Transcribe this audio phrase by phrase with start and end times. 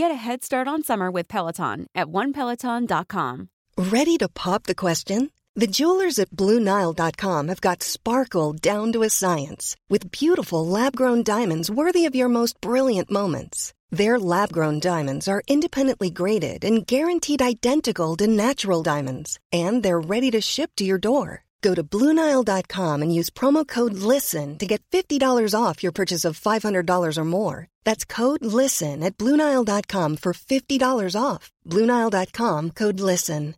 [0.00, 3.50] Get a head start on summer with Peloton at onepeloton.com.
[3.76, 5.30] Ready to pop the question?
[5.54, 11.22] The jewelers at BlueNile.com have got sparkle down to a science with beautiful lab grown
[11.22, 13.74] diamonds worthy of your most brilliant moments.
[13.90, 20.00] Their lab grown diamonds are independently graded and guaranteed identical to natural diamonds, and they're
[20.00, 21.44] ready to ship to your door.
[21.60, 26.40] Go to BlueNile.com and use promo code LISTEN to get $50 off your purchase of
[26.40, 27.68] $500 or more.
[27.84, 31.50] That's code LISTEN at BlueNile.com for $50 off.
[31.66, 33.54] BlueNile.com code LISTEN.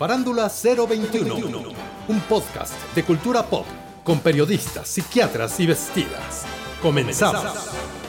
[0.00, 1.74] Farándula 021,
[2.08, 3.66] un podcast de cultura pop
[4.02, 6.46] con periodistas, psiquiatras y vestidas.
[6.80, 7.99] Comenzamos.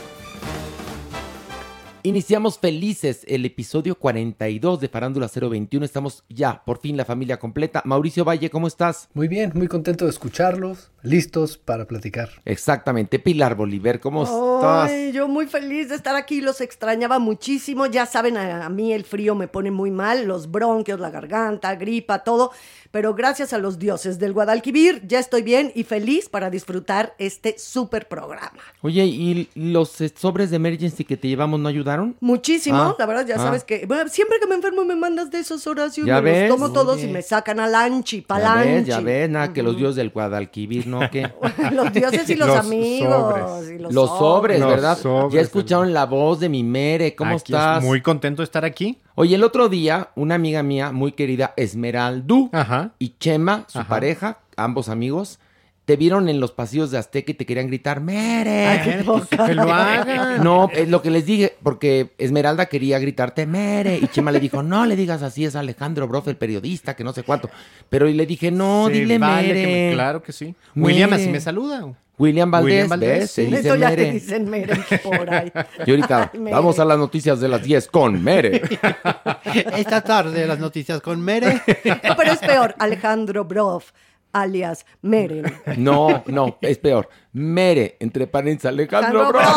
[2.03, 5.85] Iniciamos felices el episodio 42 de Farándula 021.
[5.85, 7.83] Estamos ya, por fin, la familia completa.
[7.85, 9.07] Mauricio Valle, ¿cómo estás?
[9.13, 12.29] Muy bien, muy contento de escucharlos, listos para platicar.
[12.43, 13.19] Exactamente.
[13.19, 15.13] Pilar Bolívar, ¿cómo Ay, estás?
[15.13, 17.85] yo muy feliz de estar aquí, los extrañaba muchísimo.
[17.85, 21.75] Ya saben, a, a mí el frío me pone muy mal, los bronquios, la garganta,
[21.75, 22.51] gripa, todo.
[22.91, 27.55] Pero gracias a los dioses del Guadalquivir, ya estoy bien y feliz para disfrutar este
[27.57, 28.59] súper programa.
[28.81, 32.17] Oye, ¿y los eh, sobres de emergency que te llevamos no ayudaron?
[32.19, 33.39] Muchísimo, Ah, la verdad, ya ah.
[33.39, 36.49] sabes que bueno, siempre que me enfermo me mandas de esos Horacio, ¿Ya me ves?
[36.49, 37.07] los tomo todos Oye.
[37.07, 38.69] y me sacan al anchi, Ya palanchi.
[38.69, 40.99] ves, ya ves, nada que los dioses del Guadalquivir, ¿no?
[41.09, 41.31] ¿Qué?
[41.71, 43.13] los dioses y los, Los amigos.
[43.13, 43.71] sobres.
[43.71, 44.97] y los, Los sobres, Los ¿verdad?
[44.97, 47.77] sobres, ya escucharon la voz de mi Mere, ¿cómo Aquí estás?
[47.81, 48.97] es muy contento de estar aquí.
[49.21, 52.93] Oye, el otro día, una amiga mía muy querida, Esmeraldu, Ajá.
[52.97, 53.87] y Chema, su Ajá.
[53.87, 55.37] pareja, ambos amigos,
[55.85, 58.65] te vieron en los pasillos de Azteca y te querían gritar, ¡Mere!
[58.65, 59.45] Ay, qué poca.
[59.45, 60.43] Que lo hagan.
[60.43, 64.63] No, es lo que les dije, porque Esmeralda quería gritarte Mere y Chema le dijo,
[64.63, 67.47] no le digas así, es Alejandro Broff, el periodista, que no sé cuánto.
[67.89, 69.87] Pero y le dije, no, Se dile vale que Mere.
[69.89, 70.55] me- claro que sí.
[70.73, 70.87] Mere.
[70.87, 71.93] William así me saluda.
[72.21, 73.31] William Valdés, William Valdés, ¿ves?
[73.31, 73.51] Se sí.
[73.51, 74.05] dice Eso ya Mere.
[74.05, 75.51] te dicen mere por ahí.
[75.85, 76.55] Y ahorita, Ay, Mere.
[76.55, 78.61] vamos a las noticias de las 10 con Mere.
[79.75, 81.61] Esta tarde las noticias con Mere.
[82.03, 83.91] No, pero es peor, Alejandro Broff,
[84.33, 85.45] alias Meren.
[85.77, 87.09] No, no, es peor.
[87.33, 89.47] Mere, entre paréntesis, Alejandro Broff.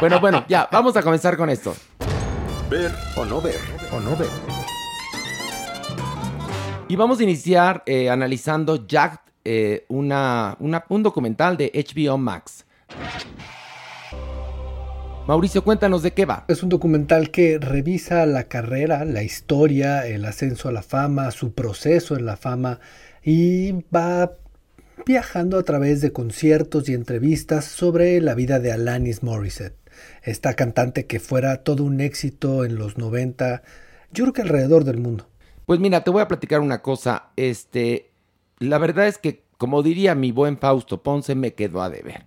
[0.00, 1.74] Bueno, bueno, ya, vamos a comenzar con esto.
[2.68, 3.58] Ver o no ver.
[3.92, 4.26] ¿O no ve?
[6.88, 12.64] Y vamos a iniciar eh, analizando Jack, eh, una, una- un documental de HBO Max.
[15.26, 16.44] Mauricio, cuéntanos de qué va.
[16.48, 21.54] Es un documental que revisa la carrera, la historia, el ascenso a la fama, su
[21.54, 22.78] proceso en la fama
[23.22, 24.32] y va
[25.06, 29.76] viajando a través de conciertos y entrevistas sobre la vida de Alanis Morissette,
[30.22, 33.62] esta cantante que fuera todo un éxito en los 90,
[34.12, 35.26] yo creo que alrededor del mundo.
[35.64, 37.30] Pues mira, te voy a platicar una cosa.
[37.36, 38.10] Este,
[38.58, 42.26] la verdad es que, como diría mi buen Fausto Ponce, me quedó a deber.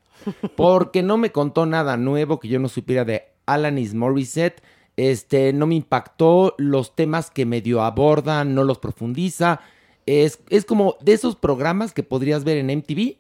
[0.56, 4.62] Porque no me contó nada nuevo que yo no supiera de Alanis Morissette.
[4.96, 9.62] Este, no me impactó los temas que medio abordan, no los profundiza.
[10.06, 13.18] Es, es como de esos programas que podrías ver en MTV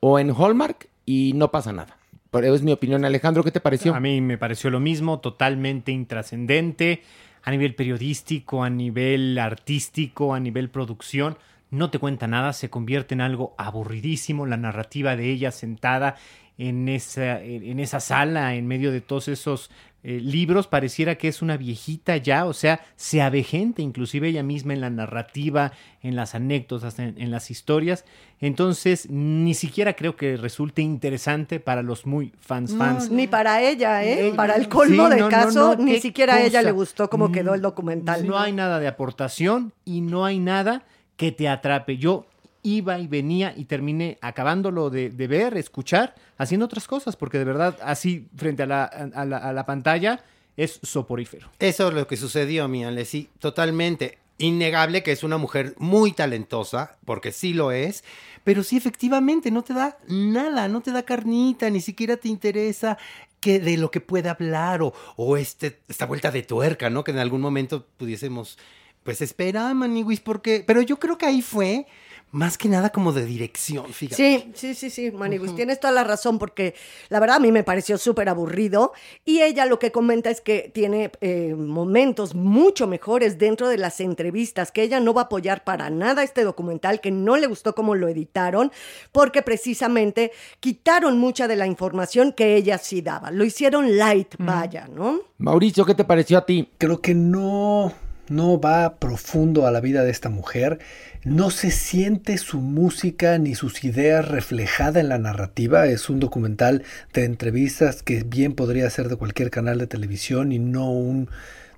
[0.00, 1.96] o en Hallmark y no pasa nada.
[2.30, 3.94] Pero es mi opinión, Alejandro, ¿qué te pareció?
[3.94, 7.02] A mí me pareció lo mismo, totalmente intrascendente.
[7.42, 11.38] A nivel periodístico, a nivel artístico, a nivel producción.
[11.70, 14.46] No te cuenta nada, se convierte en algo aburridísimo.
[14.46, 16.16] La narrativa de ella sentada
[16.58, 19.70] en esa, en esa sala, en medio de todos esos
[20.02, 24.72] eh, libros, pareciera que es una viejita ya, o sea, se avejenta inclusive ella misma
[24.74, 25.72] en la narrativa,
[26.02, 28.04] en las anécdotas, en, en las historias.
[28.40, 33.10] Entonces, ni siquiera creo que resulte interesante para los muy fans, fans.
[33.10, 34.28] Ni para ella, ¿eh?
[34.28, 36.72] Eh, Para el colmo sí, del no, no, caso, no, ni siquiera a ella le
[36.72, 38.26] gustó cómo quedó el Mm, documental.
[38.26, 40.84] No hay nada de aportación y no hay nada
[41.20, 41.98] que te atrape.
[41.98, 42.24] Yo
[42.62, 47.76] iba y venía y terminé acabándolo de, ver, escuchar, haciendo otras cosas, porque de verdad,
[47.82, 50.24] así frente a la, a la, pantalla,
[50.56, 51.50] es soporífero.
[51.58, 54.16] Eso es lo que sucedió, mi sí, totalmente.
[54.38, 58.02] Innegable que es una mujer muy talentosa, porque sí lo es,
[58.42, 62.96] pero sí efectivamente no te da nada, no te da carnita, ni siquiera te interesa
[63.40, 67.04] que de lo que puede hablar o, o este, esta vuelta de tuerca, ¿no?
[67.04, 68.56] Que en algún momento pudiésemos,
[69.02, 71.86] pues espera, Maniwis, porque, pero yo creo que ahí fue
[72.32, 74.16] más que nada como de dirección, fíjate.
[74.16, 76.74] Sí, sí, sí, sí, Maniguis, tienes toda la razón porque
[77.08, 78.92] la verdad a mí me pareció súper aburrido
[79.24, 84.00] y ella lo que comenta es que tiene eh, momentos mucho mejores dentro de las
[84.00, 87.74] entrevistas, que ella no va a apoyar para nada este documental, que no le gustó
[87.74, 88.70] cómo lo editaron,
[89.10, 90.30] porque precisamente
[90.60, 95.20] quitaron mucha de la información que ella sí daba, lo hicieron light, vaya, ¿no?
[95.38, 96.68] Mauricio, ¿qué te pareció a ti?
[96.78, 97.92] Creo que no,
[98.30, 100.78] no va profundo a la vida de esta mujer.
[101.24, 105.86] No se siente su música ni sus ideas reflejada en la narrativa.
[105.86, 110.60] Es un documental de entrevistas que bien podría ser de cualquier canal de televisión y
[110.60, 111.28] no un,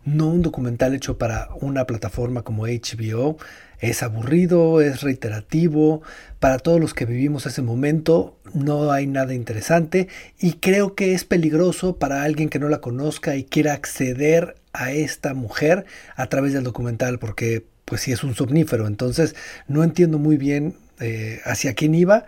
[0.04, 3.38] no un documental hecho para una plataforma como HBO.
[3.80, 6.02] Es aburrido, es reiterativo.
[6.38, 10.08] Para todos los que vivimos ese momento no hay nada interesante
[10.38, 14.92] y creo que es peligroso para alguien que no la conozca y quiera acceder a
[14.92, 15.84] esta mujer
[16.16, 18.86] a través del documental porque pues sí es un somnífero.
[18.86, 19.34] Entonces
[19.68, 22.26] no entiendo muy bien eh, hacia quién iba,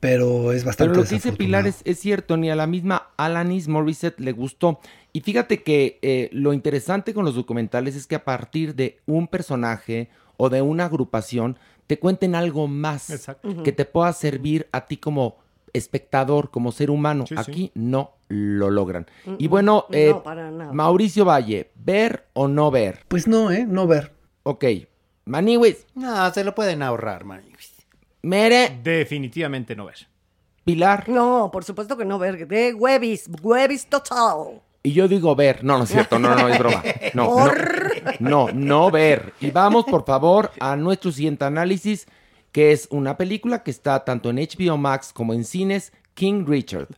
[0.00, 1.32] pero es bastante Pero lo que dice.
[1.32, 4.80] Pilar es, es cierto, ni a la misma Alanis Morissette le gustó.
[5.12, 9.26] Y fíjate que eh, lo interesante con los documentales es que a partir de un
[9.26, 13.62] personaje o de una agrupación te cuenten algo más Exacto.
[13.62, 15.38] Que te pueda servir a ti como
[15.72, 17.24] espectador, como ser humano.
[17.26, 17.40] Sí, sí.
[17.50, 19.06] Aquí no lo logran.
[19.38, 20.72] Y Mm, bueno, no, eh, para nada.
[20.72, 23.04] Mauricio Valle, ¿ver o no ver?
[23.08, 23.64] Pues no, ¿eh?
[23.68, 24.12] No ver.
[24.42, 24.64] Ok.
[25.24, 27.74] Maniwis, No, se lo pueden ahorrar, Maniwis.
[28.22, 30.08] Mere, Definitivamente no ver.
[30.64, 31.08] Pilar.
[31.08, 34.60] No, por supuesto que no, ver, de Webis, Webis total.
[34.82, 35.64] Y yo digo ver.
[35.64, 36.18] No, no es cierto.
[36.18, 36.82] No, no, es broma.
[37.14, 37.52] No, no,
[38.20, 39.32] no, no ver.
[39.40, 42.06] Y vamos, por favor, a nuestro siguiente análisis,
[42.58, 46.88] que es una película que está tanto en HBO Max como en cines, King Richard.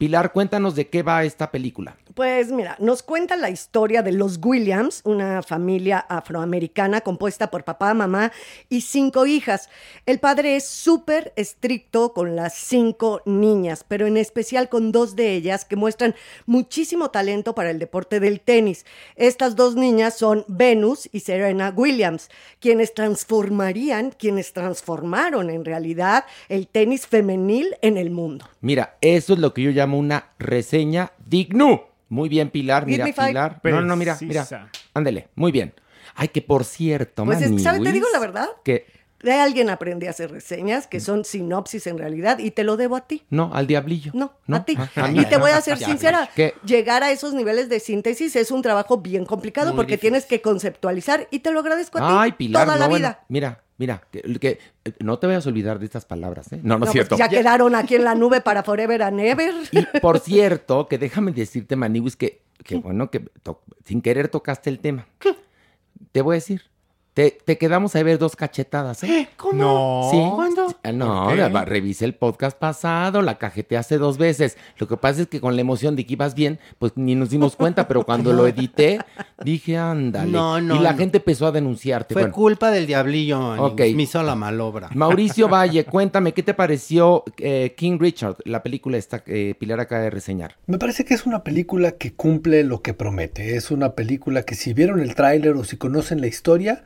[0.00, 1.94] Pilar, cuéntanos de qué va esta película.
[2.14, 7.92] Pues mira, nos cuenta la historia de los Williams, una familia afroamericana compuesta por papá,
[7.92, 8.32] mamá
[8.70, 9.68] y cinco hijas.
[10.06, 15.34] El padre es súper estricto con las cinco niñas, pero en especial con dos de
[15.34, 16.14] ellas que muestran
[16.46, 18.86] muchísimo talento para el deporte del tenis.
[19.16, 26.68] Estas dos niñas son Venus y Serena Williams, quienes transformarían, quienes transformaron en realidad el
[26.68, 28.46] tenis femenil en el mundo.
[28.62, 31.84] Mira, eso es lo que yo llamo una reseña digno.
[32.08, 32.86] Muy bien, Pilar.
[32.86, 33.04] Mira.
[33.06, 33.60] Pilar.
[33.62, 34.42] No, no, mira, mira.
[34.42, 34.68] Precisa.
[34.94, 35.28] Ándele.
[35.36, 35.74] Muy bien.
[36.16, 37.78] Ay, que por cierto, Pues es que, ¿sabe?
[37.78, 38.48] Te Maniwis, digo la verdad.
[38.64, 38.86] Que
[39.22, 42.96] De alguien aprendí a hacer reseñas que son sinopsis en realidad y te lo debo
[42.96, 43.22] a ti.
[43.30, 44.10] no, al diablillo.
[44.14, 44.76] No, No, a ti.
[44.76, 45.20] a- a mí.
[45.20, 46.54] y te voy a ser Ya, sincera, ¿qué?
[46.64, 50.10] llegar a esos niveles de síntesis es un trabajo bien complicado Muy porque difícil.
[50.12, 53.08] tienes que conceptualizar y te lo agradezco a ti Ay, Pilar, toda no, la bueno,
[53.08, 53.24] vida.
[53.28, 54.58] mira, mira, que, que,
[55.00, 56.60] no te vayas a olvidar de estas palabras, ¿eh?
[56.62, 57.16] No, no, No, es pues cierto.
[57.16, 59.54] ya quedaron aquí en la nube para Forever and Ever.
[59.72, 63.24] Y por cierto, que déjame decirte, Maniwis, que, que bueno, que
[63.86, 65.06] sin querer tocaste el tema.
[66.12, 66.62] Te voy a decir,
[67.20, 69.28] te, te quedamos a ver dos cachetadas, ¿eh?
[69.52, 70.08] No.
[70.10, 70.18] Sí.
[70.34, 70.74] ¿Cuándo?
[70.82, 74.56] Ah, No, va- revisé el podcast pasado, la cajeteaste dos veces.
[74.78, 77.30] Lo que pasa es que con la emoción de que ibas bien, pues ni nos
[77.30, 79.00] dimos cuenta, pero cuando lo edité,
[79.44, 80.30] dije, ándale.
[80.30, 80.98] No, no, y la no.
[80.98, 82.14] gente empezó a denunciarte.
[82.14, 83.62] Fue Bueno, culpa del diablillo.
[83.64, 83.80] Ok.
[83.94, 84.88] Me hizo la malobra.
[84.94, 90.02] Mauricio Valle, cuéntame, ¿qué te pareció eh, King Richard, la película esta que Pilar acaba
[90.02, 90.56] de reseñar?
[90.66, 93.56] Me parece que es una película que cumple lo que promete.
[93.56, 96.84] Es una película que si vieron el tráiler o si conocen la historia,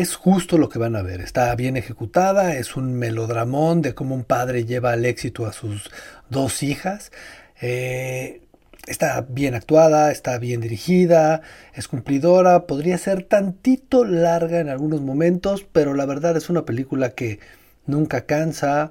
[0.00, 1.20] es justo lo que van a ver.
[1.20, 5.88] Está bien ejecutada, es un melodramón de cómo un padre lleva al éxito a sus
[6.28, 7.12] dos hijas.
[7.60, 8.42] Eh,
[8.88, 11.42] está bien actuada, está bien dirigida,
[11.74, 17.10] es cumplidora, podría ser tantito larga en algunos momentos, pero la verdad es una película
[17.10, 17.38] que
[17.86, 18.90] nunca cansa.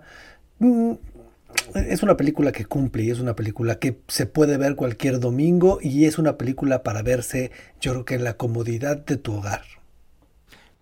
[0.59, 0.93] Mm,
[1.75, 5.79] es una película que cumple y es una película que se puede ver cualquier domingo
[5.81, 9.82] y es una película para verse yo creo que en la comodidad de tu hogar.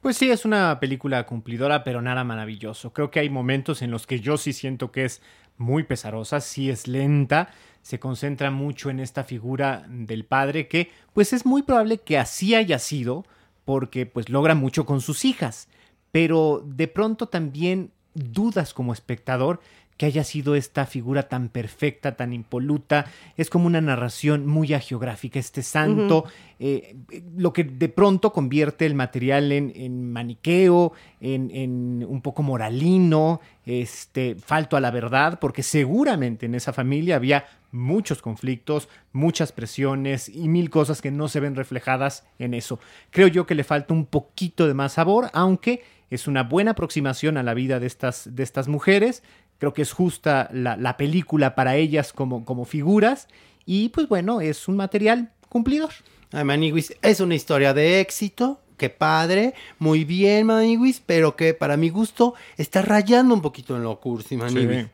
[0.02, 2.92] Pues sí, es una película cumplidora, pero nada maravilloso.
[2.92, 5.22] Creo que hay momentos en los que yo sí siento que es
[5.58, 7.50] muy pesarosa, sí es lenta,
[7.84, 12.56] se concentra mucho en esta figura del padre que pues es muy probable que así
[12.56, 13.26] haya sido
[13.64, 15.68] porque pues logra mucho con sus hijas,
[16.12, 19.62] pero de pronto también dudas como espectador
[20.02, 23.06] que haya sido esta figura tan perfecta, tan impoluta.
[23.38, 26.26] Es como una narración muy agiográfica, este santo,
[26.58, 26.96] eh,
[27.38, 33.42] lo que de pronto convierte el material en, en maniqueo, en, en un poco moralino,
[33.64, 40.30] este, falto a la verdad, porque seguramente en esa familia había muchos conflictos, muchas presiones
[40.30, 42.80] y mil cosas que no se ven reflejadas en eso.
[43.12, 47.38] Creo yo que le falta un poquito de más sabor, aunque es una buena aproximación
[47.38, 49.24] a la vida de estas, de estas mujeres.
[49.62, 53.28] Creo que es justa la, la película para ellas como, como figuras
[53.68, 55.92] y pues bueno, es un material cumplidor.
[56.32, 58.60] Ay, Maniwis, es una historia de éxito.
[58.76, 63.84] Qué padre, muy bien, Maniwis, pero que para mi gusto está rayando un poquito en
[63.84, 64.88] lo cursi, Maniwis.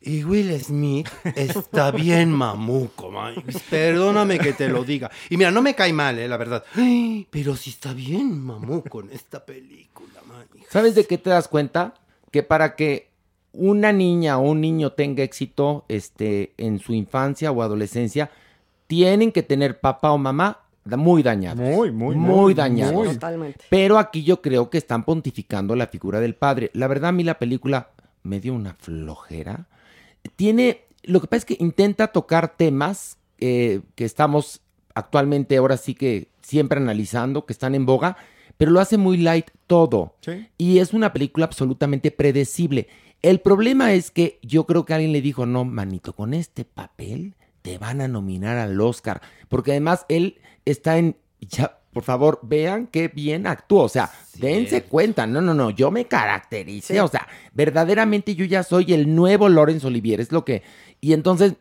[0.00, 3.58] Y Will Smith está bien mamuco, Maniwis.
[3.68, 5.10] Perdóname que te lo diga.
[5.28, 6.64] Y mira, no me cae mal, eh, la verdad.
[6.76, 10.64] Ay, pero sí está bien mamuco en esta película, Maniwis.
[10.70, 11.92] ¿Sabes de qué te das cuenta?
[12.30, 13.07] Que para que
[13.52, 18.30] una niña o un niño tenga éxito este, en su infancia o adolescencia,
[18.86, 21.60] tienen que tener papá o mamá muy dañados.
[21.60, 22.94] Muy, muy, muy dañados.
[22.94, 23.08] muy.
[23.08, 23.64] Totalmente.
[23.68, 26.70] Pero aquí yo creo que están pontificando la figura del padre.
[26.72, 27.90] La verdad, a mí la película
[28.22, 29.66] me dio una flojera.
[30.36, 34.62] Tiene, lo que pasa es que intenta tocar temas eh, que estamos
[34.94, 38.16] actualmente, ahora sí que siempre analizando, que están en boga,
[38.56, 40.16] pero lo hace muy light todo.
[40.20, 40.48] Sí.
[40.58, 42.88] Y es una película absolutamente predecible.
[43.22, 47.34] El problema es que yo creo que alguien le dijo, no, manito, con este papel
[47.62, 49.20] te van a nominar al Oscar.
[49.48, 53.82] Porque además él está en, ya, por favor, vean qué bien actuó.
[53.82, 55.26] O sea, dense cuenta.
[55.26, 56.94] No, no, no, yo me caractericé.
[56.94, 57.00] Sí.
[57.00, 60.20] O sea, verdaderamente yo ya soy el nuevo Laurence Olivier.
[60.20, 60.62] Es lo que...
[61.00, 61.54] Y entonces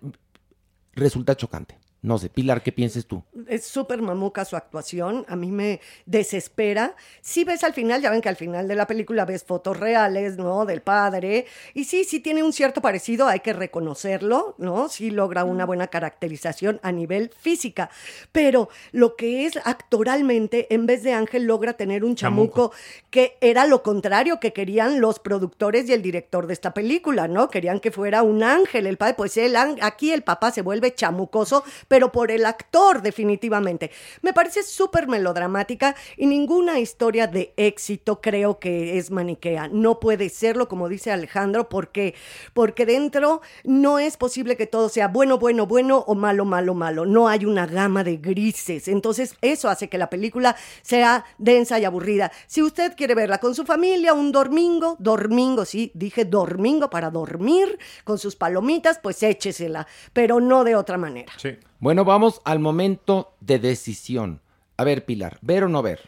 [0.94, 1.78] resulta chocante.
[2.02, 3.24] No sé, Pilar, ¿qué pienses tú?
[3.48, 6.96] Es súper mamuca su actuación, a mí me desespera.
[7.22, 10.38] Si ves al final, ya ven que al final de la película ves fotos reales,
[10.38, 10.66] ¿no?
[10.66, 11.48] Del padre.
[11.74, 14.90] Y sí, sí tiene un cierto parecido, hay que reconocerlo, ¿no?
[14.90, 17.90] Sí logra una buena caracterización a nivel física.
[18.32, 22.72] Pero lo que es actoralmente, en vez de Ángel, logra tener un chamuco,
[23.10, 27.50] que era lo contrario que querían los productores y el director de esta película, ¿no?
[27.50, 29.38] Querían que fuera un ángel el padre, pues
[29.82, 33.92] aquí el papá se vuelve chamucoso, pero por el actor definitivamente.
[34.22, 39.68] Me parece súper melodramática y ninguna historia de éxito creo que es maniquea.
[39.68, 42.16] No puede serlo, como dice Alejandro, porque,
[42.54, 47.06] porque dentro no es posible que todo sea bueno, bueno, bueno o malo, malo, malo.
[47.06, 48.88] No hay una gama de grises.
[48.88, 52.32] Entonces eso hace que la película sea densa y aburrida.
[52.48, 57.78] Si usted quiere verla con su familia, un domingo, domingo, sí, dije domingo para dormir,
[58.04, 61.32] con sus palomitas, pues échesela, pero no de otra manera.
[61.38, 61.58] Sí.
[61.80, 64.42] Bueno, vamos al momento de decisión.
[64.78, 66.02] A ver, Pilar, ¿ver o no ver?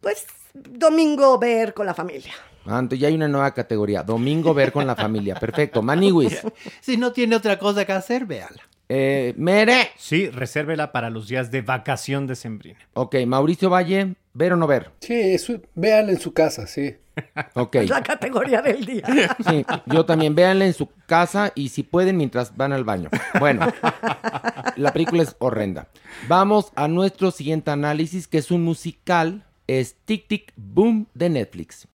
[0.00, 2.32] Pues domingo ver con la familia.
[2.64, 4.02] Ah, entonces ya hay una nueva categoría.
[4.02, 5.34] Domingo ver con la familia.
[5.34, 5.82] Perfecto.
[5.82, 6.40] Maniwis.
[6.80, 8.62] Si no tiene otra cosa que hacer, véala.
[8.94, 9.88] Eh, Mere.
[9.96, 12.78] Sí, resérvela para los días de vacación de Sembrina.
[12.92, 14.90] Ok, Mauricio Valle, ¿ver o no ver?
[15.00, 16.94] Sí, eso, véanla en su casa, sí.
[17.54, 17.76] Ok.
[17.76, 19.02] Es la categoría del día.
[19.48, 23.08] Sí, yo también véanla en su casa y si pueden mientras van al baño.
[23.40, 23.66] Bueno,
[24.76, 25.88] la película es horrenda.
[26.28, 31.88] Vamos a nuestro siguiente análisis, que es un musical, es Tic Tic Boom de Netflix.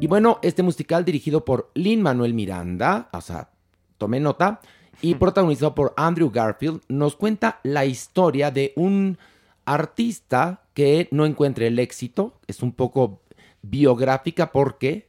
[0.00, 3.50] Y bueno, este musical dirigido por Lin Manuel Miranda, o sea,
[3.98, 4.60] tomé nota,
[5.02, 9.18] y protagonizado por Andrew Garfield, nos cuenta la historia de un
[9.66, 12.38] artista que no encuentra el éxito.
[12.46, 13.20] Es un poco
[13.62, 15.08] biográfica porque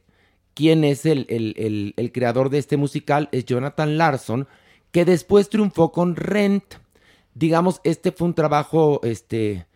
[0.54, 4.46] quien es el, el- el- el creador de este musical es Jonathan Larson,
[4.90, 6.64] que después triunfó con Rent.
[7.34, 9.66] Digamos, este fue un trabajo este,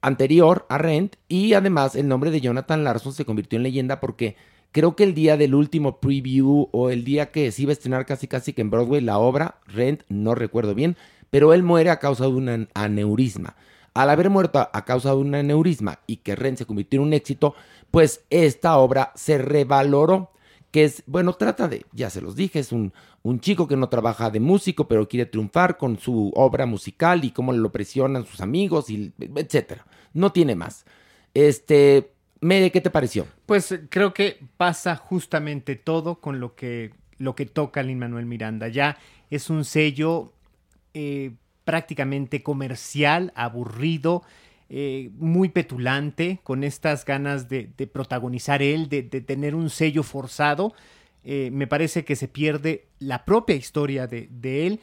[0.00, 4.36] anterior a Rent y además el nombre de Jonathan Larson se convirtió en leyenda porque
[4.72, 8.06] creo que el día del último preview o el día que se iba a estrenar
[8.06, 10.96] casi casi que en Broadway la obra, Rent, no recuerdo bien,
[11.30, 13.56] pero él muere a causa de un an- aneurisma.
[13.94, 17.06] Al haber muerto a- a causa de un aneurisma y que Rent se convirtió en
[17.08, 17.54] un éxito,
[17.90, 20.30] pues esta obra se revaloró
[20.70, 23.90] que es, bueno, trata de, ya se los dije, es un, un chico que no
[23.90, 28.40] trabaja de músico, pero quiere triunfar con su obra musical y cómo lo presionan sus
[28.40, 29.84] amigos, y etcétera.
[30.14, 30.86] No tiene más.
[31.34, 33.26] Este, Mere, ¿qué te pareció?
[33.46, 38.26] Pues eh, creo que pasa justamente todo con lo que, lo que toca Lin Manuel
[38.26, 38.68] Miranda.
[38.68, 38.98] Ya
[39.30, 40.34] es un sello
[40.92, 41.32] eh,
[41.64, 44.22] prácticamente comercial, aburrido,
[44.68, 50.74] eh, muy petulante, con estas ganas de, protagonizar él, de, de tener un sello forzado.
[51.24, 54.80] Eh, me parece que se pierde la propia historia de, de él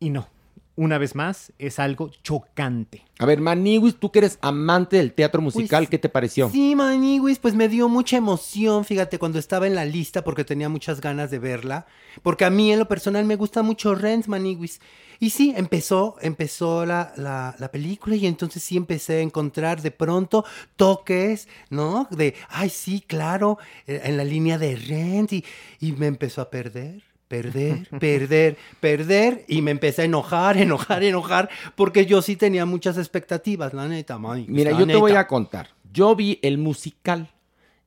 [0.00, 0.28] y no,
[0.76, 3.02] una vez más, es algo chocante.
[3.18, 6.50] A ver, Maniwis, tú que eres amante del teatro musical, Pues, ¿qué te pareció?
[6.50, 10.68] Sí, Maniwis, pues me dio mucha emoción, fíjate, cuando estaba en la lista porque tenía
[10.68, 11.86] muchas ganas de verla.
[12.22, 14.80] Porque a mí en lo personal me gusta mucho Rent, Maniwis.
[15.18, 19.90] Y sí, empezó, empezó la, la, la película y entonces sí empecé a encontrar de
[19.90, 20.44] pronto
[20.76, 22.06] toques, ¿no?
[22.10, 23.56] De, ay, sí, claro,
[23.86, 25.44] eh, en la línea de Rent y,
[25.80, 27.02] y me empezó a perder.
[27.28, 32.98] Perder, perder, perder, y me empecé a enojar, enojar, enojar, porque yo sí tenía muchas
[32.98, 35.70] expectativas, la neta, Maniwis, Mira, la yo te voy a contar.
[35.92, 37.28] Yo vi el musical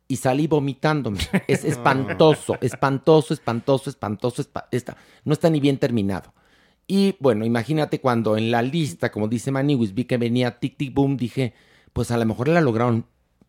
[0.07, 1.19] y salí vomitándome.
[1.47, 4.41] Es espantoso, espantoso, espantoso, espantoso.
[4.41, 6.33] espa- está, no está ni bien terminado.
[6.87, 10.93] Y bueno, imagínate cuando en la lista, como dice Maniwis, vi que venía Tic Tic
[10.93, 11.53] Boom, dije,
[11.93, 13.05] pues a lo mejor la lograron,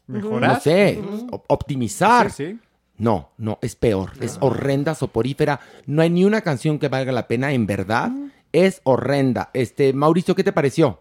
[0.07, 0.51] ¿Mejorar?
[0.55, 1.03] no sé,
[1.49, 2.31] optimizar.
[2.31, 2.59] Sí, sí.
[3.01, 5.61] No, no, es peor, es horrenda, soporífera.
[5.87, 8.13] No hay ni una canción que valga la pena, en verdad.
[8.53, 9.51] Es horrenda.
[9.55, 11.01] Este, Mauricio, ¿qué te pareció?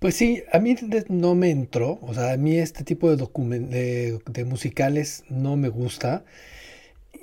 [0.00, 0.74] Pues sí, a mí
[1.08, 3.16] no me entró, o sea, a mí este tipo de,
[3.60, 6.24] de, de musicales no me gusta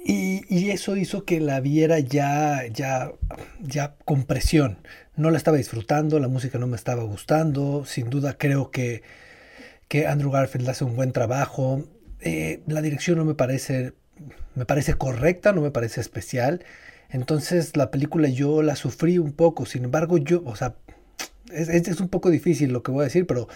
[0.06, 3.12] y, y eso hizo que la viera ya, ya,
[3.62, 4.78] ya con presión.
[5.16, 9.02] No la estaba disfrutando, la música no me estaba gustando, sin duda creo que,
[9.90, 11.84] que Andrew Garfield hace un buen trabajo,
[12.22, 13.94] Eh, la dirección no me parece,
[14.56, 16.64] me parece correcta, no me parece especial,
[17.10, 20.76] entonces la película yo la sufrí un poco, sin embargo yo, o sea,
[21.52, 23.48] es, es- un poco difícil lo que voy a decir, pero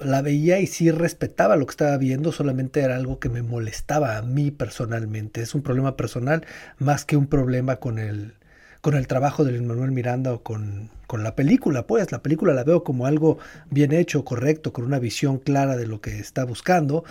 [0.00, 4.16] la veía y sí respetaba lo que estaba viendo, solamente era algo que me molestaba
[4.18, 5.42] a mí personalmente.
[5.42, 6.46] Es un problema personal
[6.78, 8.34] más que un problema con el,
[8.80, 11.86] con el trabajo de Luis Manuel Miranda o con, con la película.
[11.86, 13.38] Pues la película la veo como algo
[13.70, 17.04] bien hecho, correcto, con una visión clara de lo que está buscando,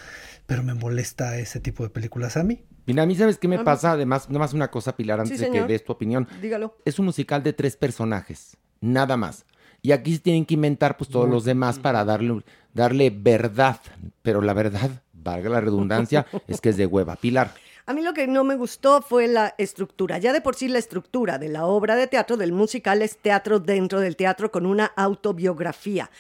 [0.45, 2.63] pero me molesta ese tipo de películas a mí.
[2.85, 5.45] Mira, a mí sabes qué me pasa, además, nada más una cosa, Pilar, antes Sí,
[5.45, 6.27] de que des tu opinión.
[6.41, 6.75] Dígalo.
[6.85, 9.45] Es un musical de tres personajes, nada más.
[9.81, 13.79] Y aquí se tienen que inventar pues todos los demás para darle, darle verdad.
[14.23, 17.15] Pero la verdad, valga la redundancia, es que es de hueva.
[17.15, 17.53] Pilar.
[17.89, 20.19] A mí lo que no me gustó fue la estructura.
[20.19, 23.59] Ya de por sí la estructura de la obra de teatro, del musical, es teatro
[23.59, 26.11] dentro del teatro con una autobiografía.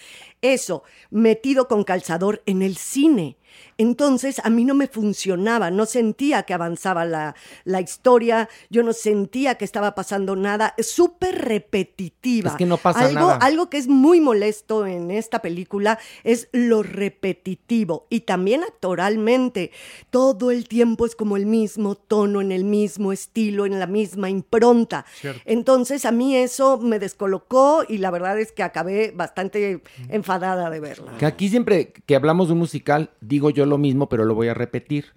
[0.41, 3.37] Eso, metido con calzador en el cine.
[3.77, 8.93] Entonces a mí no me funcionaba, no sentía que avanzaba la, la historia, yo no
[8.93, 12.51] sentía que estaba pasando nada, es súper repetitiva.
[12.51, 13.35] Es que no pasa algo, nada.
[13.37, 19.71] Algo que es muy molesto en esta película es lo repetitivo y también actoralmente.
[20.09, 24.29] Todo el tiempo es como el mismo tono, en el mismo estilo, en la misma
[24.29, 25.05] impronta.
[25.13, 25.41] Cierto.
[25.45, 30.79] Entonces a mí eso me descolocó y la verdad es que acabé bastante enfadada de
[30.79, 31.13] verla.
[31.17, 34.49] Que aquí siempre que hablamos de un musical, digo yo lo mismo, pero lo voy
[34.49, 35.13] a repetir.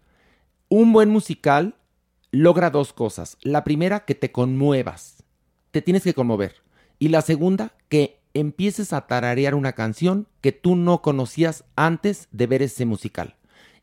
[0.69, 1.75] Un buen musical
[2.31, 3.37] logra dos cosas.
[3.43, 5.25] La primera, que te conmuevas.
[5.73, 6.63] Te tienes que conmover.
[7.01, 12.47] Y la segunda, que empieces a tararear una canción que tú no conocías antes de
[12.47, 13.35] ver ese musical.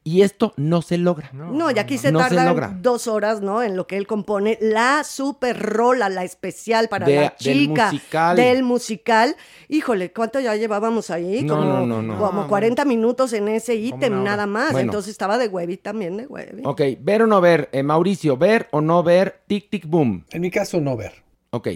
[0.03, 1.29] Y esto no se logra.
[1.33, 3.62] No, y aquí se No tardan dos horas, ¿no?
[3.62, 7.91] En lo que él compone la super rola, la especial para De- la del chica
[7.91, 8.35] musical.
[8.38, 9.35] del musical.
[9.67, 11.43] Híjole, ¿cuánto ya llevábamos ahí?
[11.43, 12.17] No, como, no, no, no.
[12.17, 14.71] Como 40 minutos en ese ítem, nada más.
[14.71, 14.89] Bueno.
[14.91, 16.62] Entonces estaba de huevi también, de huevi.
[16.65, 17.69] Ok, ver o no ver.
[17.73, 19.41] Eh, Mauricio, ver o no ver.
[19.47, 20.25] Tic, tic, boom.
[20.31, 21.13] En mi caso, no ver.
[21.51, 21.67] Ok.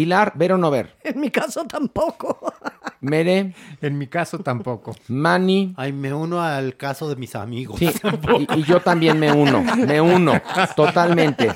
[0.00, 0.96] Pilar, ver o no ver.
[1.04, 2.54] En mi caso tampoco.
[3.02, 4.96] Mere, En mi caso tampoco.
[5.08, 5.74] Manny.
[5.76, 7.78] Ay, me uno al caso de mis amigos.
[7.78, 7.90] Sí,
[8.48, 10.40] y, y yo también me uno, me uno,
[10.74, 11.50] totalmente.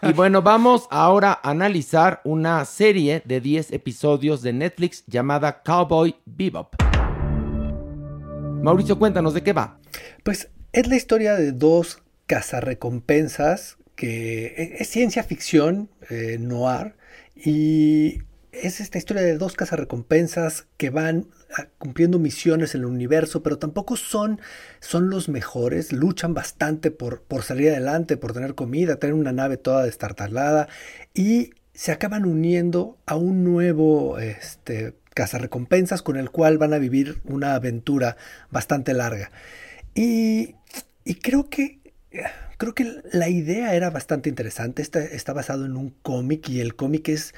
[0.00, 6.16] Y bueno, vamos ahora a analizar una serie de 10 episodios de Netflix llamada Cowboy
[6.24, 6.74] Bebop.
[8.62, 9.78] Mauricio, cuéntanos de qué va.
[10.22, 16.94] Pues es la historia de dos cazarrecompensas que e- es ciencia ficción eh, noir
[17.34, 21.26] y es esta historia de dos cazarrecompensas que van
[21.58, 24.40] ah, cumpliendo misiones en el universo, pero tampoco son,
[24.80, 29.56] son los mejores, luchan bastante por, por salir adelante, por tener comida, tener una nave
[29.56, 30.68] toda destartalada
[31.14, 37.20] y se acaban uniendo a un nuevo este, cazarrecompensas con el cual van a vivir
[37.24, 38.16] una aventura
[38.50, 39.32] bastante larga.
[39.94, 40.54] Y,
[41.04, 41.80] y creo que
[42.58, 44.82] creo que la idea era bastante interesante.
[44.82, 47.34] Está, está basado en un cómic y el cómic es,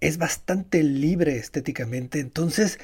[0.00, 2.20] es bastante libre estéticamente.
[2.20, 2.78] Entonces,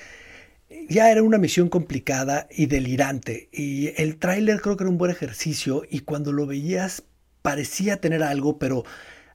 [0.88, 3.48] ya era una misión complicada y delirante.
[3.52, 5.82] Y el tráiler creo que era un buen ejercicio.
[5.88, 7.04] Y cuando lo veías,
[7.42, 8.84] parecía tener algo, pero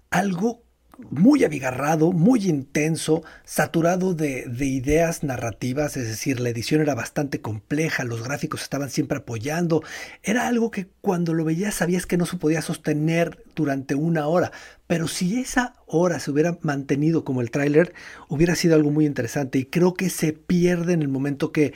[0.09, 0.63] algo
[1.09, 7.41] muy abigarrado, muy intenso, saturado de, de, ideas narrativas, es decir, la edición era bastante
[7.41, 9.83] compleja, los gráficos estaban siempre apoyando,
[10.23, 14.51] era algo que cuando lo veías sabías que no se podía sostener durante una hora,
[14.87, 17.93] pero si esa hora se hubiera mantenido como el tráiler,
[18.27, 21.73] hubiera sido algo muy interesante y creo que se pierde en el momento que,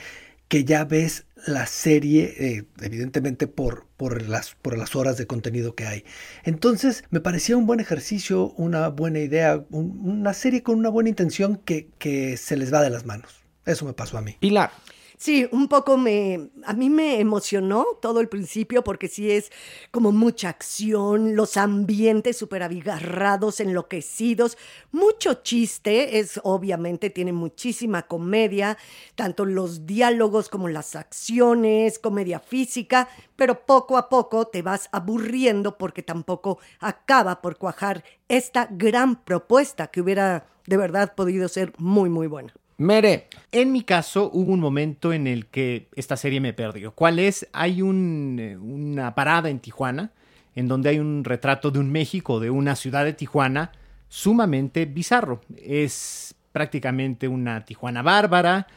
[0.53, 5.73] que ya ves la serie, eh, evidentemente por, por, las, por las horas de contenido
[5.73, 6.05] que hay.
[6.43, 11.09] Entonces, me parecía un buen ejercicio, una buena idea, un, una serie con una buena
[11.09, 13.43] intención que, que se les va de las manos.
[13.65, 14.37] Eso me pasó a mí.
[14.39, 14.69] Pilar.
[15.17, 19.51] Sí, un poco me, a mí me emocionó todo el principio porque sí es
[19.91, 24.57] como mucha acción, los ambientes súper abigarrados, enloquecidos,
[24.91, 28.77] mucho chiste, es obviamente, tiene muchísima comedia,
[29.15, 35.77] tanto los diálogos como las acciones, comedia física, pero poco a poco te vas aburriendo
[35.77, 42.09] porque tampoco acaba por cuajar esta gran propuesta que hubiera de verdad podido ser muy,
[42.09, 42.53] muy buena.
[42.77, 43.27] Mere.
[43.51, 46.93] En mi caso, hubo un momento en el que esta serie me perdió.
[46.93, 47.47] ¿Cuál es?
[47.53, 50.11] Hay eh, una parada en Tijuana,
[50.55, 53.71] en donde hay un retrato de un México, de una ciudad de Tijuana,
[54.07, 55.41] sumamente bizarro.
[55.57, 58.67] Es prácticamente una Tijuana bárbara,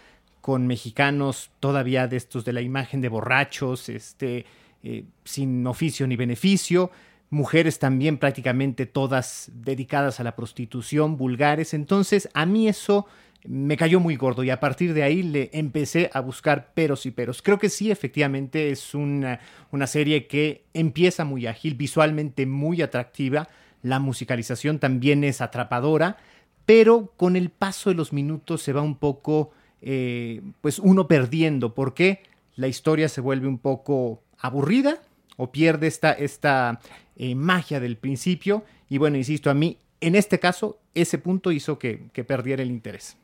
[0.40, 4.46] con mexicanos todavía de estos de la imagen de borrachos, este,
[4.82, 6.92] eh, sin oficio ni beneficio,
[7.30, 11.74] mujeres también prácticamente todas dedicadas a la prostitución, vulgares.
[11.74, 13.06] Entonces, a mí eso
[13.44, 17.10] me cayó muy gordo y a partir de ahí le empecé a buscar peros y
[17.10, 17.42] peros.
[17.42, 23.48] Creo que sí, efectivamente es una, una serie que empieza muy ágil, visualmente muy atractiva,
[23.82, 26.16] la musicalización también es atrapadora,
[26.64, 31.74] pero con el paso de los minutos se va un poco, eh, pues uno perdiendo,
[31.74, 32.22] porque
[32.56, 35.00] la historia se vuelve un poco aburrida
[35.36, 36.80] o pierde esta, esta
[37.16, 41.78] eh, magia del principio y bueno, insisto, a mí en este caso ese punto hizo
[41.78, 43.16] que, que perdiera el interés.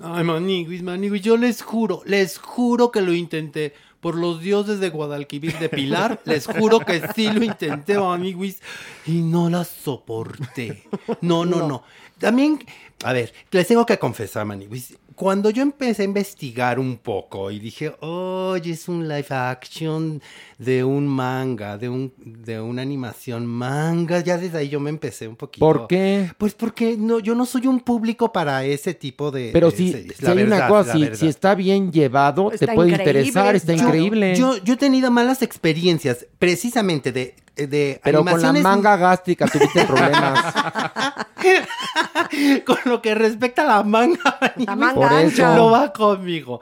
[0.00, 3.74] Ay, maniguis, maniguis, yo les juro, les juro que lo intenté.
[4.00, 8.58] Por los dioses de Guadalquivir de Pilar, les juro que sí lo intenté, maniguis,
[9.06, 10.84] y no la soporté.
[11.20, 11.82] No, no, no.
[12.20, 12.60] También,
[13.02, 17.58] a ver, les tengo que confesar, maniguis, cuando yo empecé a investigar un poco y
[17.58, 20.22] dije, oye, es un live action
[20.56, 25.28] de un manga, de, un, de una animación manga, ya desde ahí yo me empecé
[25.28, 25.64] un poquito.
[25.66, 26.30] ¿Por qué?
[26.38, 29.50] Pues porque no, yo no soy un público para ese tipo de.
[29.52, 32.90] Pero de si, si hay una cosa, si, si está bien llevado, Está te puede
[32.90, 33.20] increíble.
[33.20, 34.36] interesar, está Yo- increíble.
[34.36, 39.84] Yo, yo he tenido malas experiencias, precisamente de, de pero con la manga gástrica tuviste
[39.84, 40.44] problemas.
[42.64, 45.44] con lo que respecta a la manga, La manga Por eso.
[45.46, 45.56] ancha.
[45.56, 46.60] no va conmigo.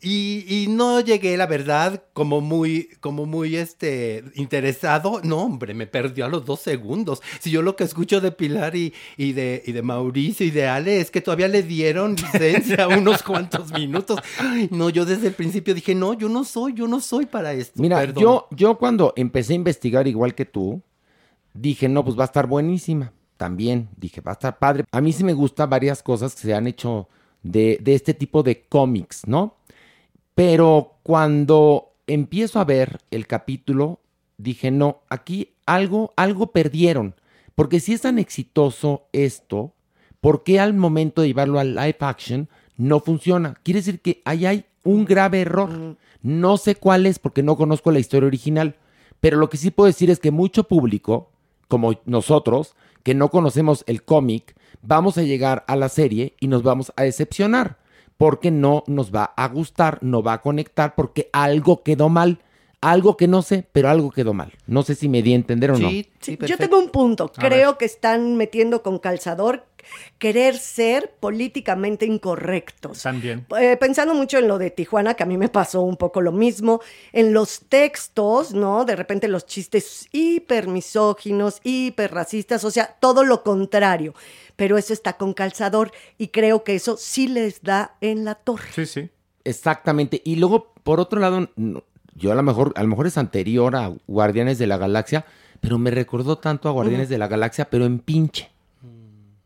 [0.00, 5.20] Y, y no llegué, la verdad, como muy, como muy este interesado.
[5.22, 7.22] No, hombre, me perdió a los dos segundos.
[7.40, 10.66] Si yo lo que escucho de Pilar y, y de, y de Mauricio y de
[10.68, 14.20] Ale es que todavía le dieron licencia unos cuantos minutos.
[14.70, 17.80] No, yo desde el principio dije, no, yo no soy, yo no soy para esto.
[17.80, 18.22] Mira, Perdón.
[18.22, 20.82] yo, yo cuando empecé a investigar igual que tú,
[21.54, 23.12] dije, no, pues va a estar buenísima.
[23.36, 24.84] También dije, va a estar padre.
[24.90, 27.08] A mí sí me gustan varias cosas que se han hecho
[27.42, 29.56] de, de este tipo de cómics, ¿no?
[30.34, 34.00] Pero cuando empiezo a ver el capítulo,
[34.38, 37.14] dije, no, aquí algo, algo perdieron.
[37.54, 39.72] Porque si es tan exitoso esto,
[40.20, 43.54] ¿por qué al momento de llevarlo al live action no funciona?
[43.62, 45.96] Quiere decir que ahí hay un grave error.
[46.22, 48.76] No sé cuál es porque no conozco la historia original,
[49.20, 51.30] pero lo que sí puedo decir es que mucho público,
[51.68, 52.74] como nosotros,
[53.06, 57.04] que no conocemos el cómic, vamos a llegar a la serie y nos vamos a
[57.04, 57.78] decepcionar
[58.16, 62.40] porque no nos va a gustar, no va a conectar porque algo quedó mal.
[62.80, 64.52] Algo que no sé, pero algo quedó mal.
[64.66, 65.88] No sé si me di a entender o no.
[65.88, 67.30] Sí, sí, Yo tengo un punto.
[67.32, 69.64] Creo que están metiendo con calzador
[70.18, 73.02] querer ser políticamente incorrectos.
[73.02, 73.46] También.
[73.58, 76.32] Eh, pensando mucho en lo de Tijuana, que a mí me pasó un poco lo
[76.32, 76.80] mismo,
[77.12, 78.84] en los textos, ¿no?
[78.84, 84.14] De repente los chistes hiper misóginos, hiper racistas, o sea, todo lo contrario.
[84.56, 88.68] Pero eso está con calzador y creo que eso sí les da en la torre.
[88.74, 89.10] Sí, sí.
[89.44, 90.22] Exactamente.
[90.24, 91.48] Y luego, por otro lado,
[92.14, 95.24] yo a lo mejor, a lo mejor es anterior a Guardianes de la Galaxia,
[95.60, 98.50] pero me recordó tanto a Guardianes de la Galaxia, pero en pinche.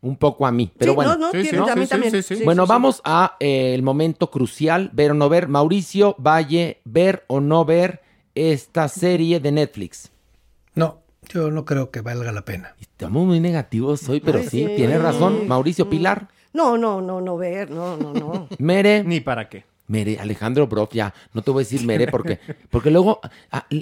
[0.02, 0.70] Un poco a mí.
[0.78, 1.12] Pero Sí, bueno.
[1.12, 2.12] no, no, Sí, tiene- sí, a mí sí, también.
[2.12, 2.36] sí, sí.
[2.36, 2.70] Sí, bueno, sí, sí.
[2.72, 5.48] vamos a eh, el momento crucial, ver o no ver.
[5.48, 8.00] Mauricio Valle, ver o no ver
[8.34, 10.10] esta serie de Netflix.
[10.74, 12.74] No, yo no creo que valga la pena.
[12.80, 14.72] Estamos muy negativos hoy, pero Ay, sí, sí.
[14.76, 15.46] tiene razón.
[15.46, 18.48] Mauricio Pilar, No, no, no, no ver, no, no, no.
[18.58, 19.04] Mere.
[19.04, 19.64] Ni para qué.
[19.86, 22.38] Mere, Alejandro Broff, ya, no te voy a decir Mere porque,
[22.70, 23.20] porque luego,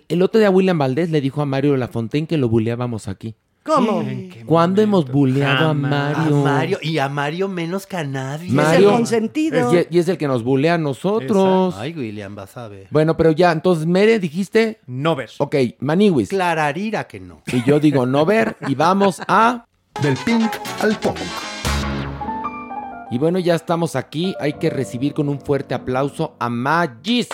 [0.08, 3.34] el otro día William Valdés le dijo a Mario Lafontaine que lo buleábamos aquí.
[3.74, 4.00] ¿Cómo?
[4.02, 5.18] ¿En qué ¿Cuándo hemos momento?
[5.18, 5.92] buleado Jamás.
[5.92, 6.36] a A Mario?
[6.42, 8.50] Mario, y a Mario menos que a nadie.
[8.50, 8.70] Mario.
[8.72, 9.74] Es el consentido.
[9.74, 11.74] Y, y es el que nos bulea a nosotros.
[11.78, 12.86] Ay, William, vas a ver.
[12.90, 15.30] Bueno, pero ya, entonces, Mere, dijiste, No ver.
[15.38, 16.28] ok, Maniwis.
[16.30, 17.42] Clararira que no.
[17.46, 19.64] Y yo digo no ver, y vamos a...
[20.02, 20.50] Del pink
[20.80, 21.16] al punk.
[23.10, 27.28] Y bueno, ya estamos aquí, hay que recibir con un fuerte aplauso a Magis.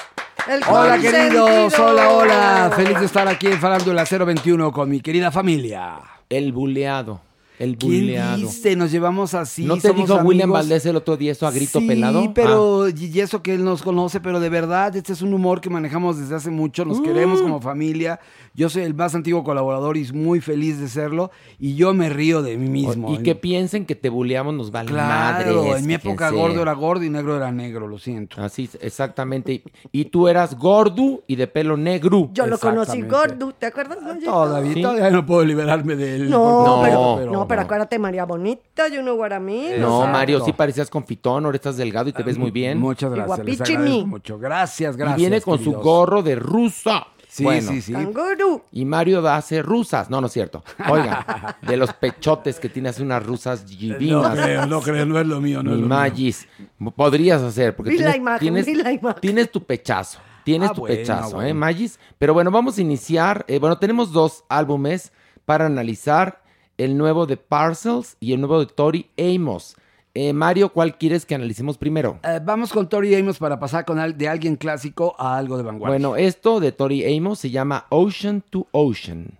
[0.48, 2.72] El Hola queridos, hola, hola.
[2.76, 5.96] Feliz de estar aquí en Farándula 021 con mi querida familia.
[6.28, 7.20] El buleado.
[7.58, 8.36] El ¿Quién buleado.
[8.38, 8.74] dice?
[8.76, 9.64] Nos llevamos así.
[9.64, 10.50] ¿No te somos dijo William.
[10.50, 12.24] Valdés el otro día eso a grito sí, pelado?
[12.26, 12.32] Ah.
[12.34, 15.60] pero y y eso que él nos conoce, pero de verdad, este es un humor
[15.60, 17.42] que manejamos desde hace mucho, nos queremos Mm.
[17.44, 18.18] como familia.
[18.54, 22.42] Yo soy el más antiguo colaborador y muy feliz de serlo, y yo me río
[22.42, 23.12] de mí Ah, mismo.
[23.14, 26.34] y que piensen que te buleamos nos vale Claro, madres, en mi época fíjense.
[26.48, 28.40] gordo era gordo y negro era negro, lo siento.
[28.42, 29.52] Así, es, exactamente.
[29.52, 29.62] Y,
[29.92, 32.30] y tú eras gordo y de pelo negro.
[32.32, 33.98] Yo lo conocí gordo, ¿te acuerdas?
[34.02, 34.30] Mayito?
[34.30, 34.82] Todavía, Sí.
[34.82, 36.30] todavía no puedo liberarme de él.
[36.30, 37.64] No, No, pero, no, pero no.
[37.66, 39.68] acuérdate, María Bonita, yo no guaramí.
[39.78, 40.06] No, Exacto.
[40.08, 42.78] Mario, sí parecías confitón, ahora estás delgado y te ves muy bien.
[42.78, 44.38] Muchas gracias, les agradezco mucho.
[44.38, 45.18] Gracias, gracias.
[45.18, 47.06] y viene con su gorro de rusa.
[47.28, 47.92] Sí, bueno, sí, sí.
[47.92, 48.64] Canguro.
[48.70, 50.08] Y Mario hace rusas.
[50.08, 50.62] No, no es cierto.
[50.88, 54.38] Oiga, de los pechotes que tiene hace unas rusas No divinas.
[54.38, 55.88] creo, no creo, no es lo mío, no es Mi mío.
[55.88, 56.46] Magis.
[56.94, 59.20] Podrías hacer, porque tienes, imagen, tienes, vi la imagen.
[59.20, 60.20] tienes tu pechazo.
[60.44, 61.52] Tienes Ah, tu bueno, pechazo, ¿eh.
[61.52, 61.98] Magis?
[62.18, 63.44] Pero bueno, vamos a iniciar.
[63.48, 65.10] eh, bueno, tenemos dos álbumes
[65.44, 66.40] para analizar:
[66.78, 69.76] el nuevo de Parcels y el nuevo de Tori Amos.
[70.16, 72.20] Eh, Mario, ¿cuál quieres que analicemos primero?
[72.22, 75.64] Eh, vamos con Tori Amos para pasar con al- de alguien clásico a algo de
[75.64, 75.98] vanguardia.
[75.98, 79.38] Bueno, esto de Tori Amos se llama Ocean to Ocean.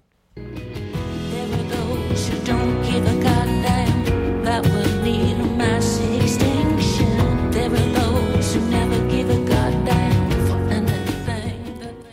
[4.45, 4.94] There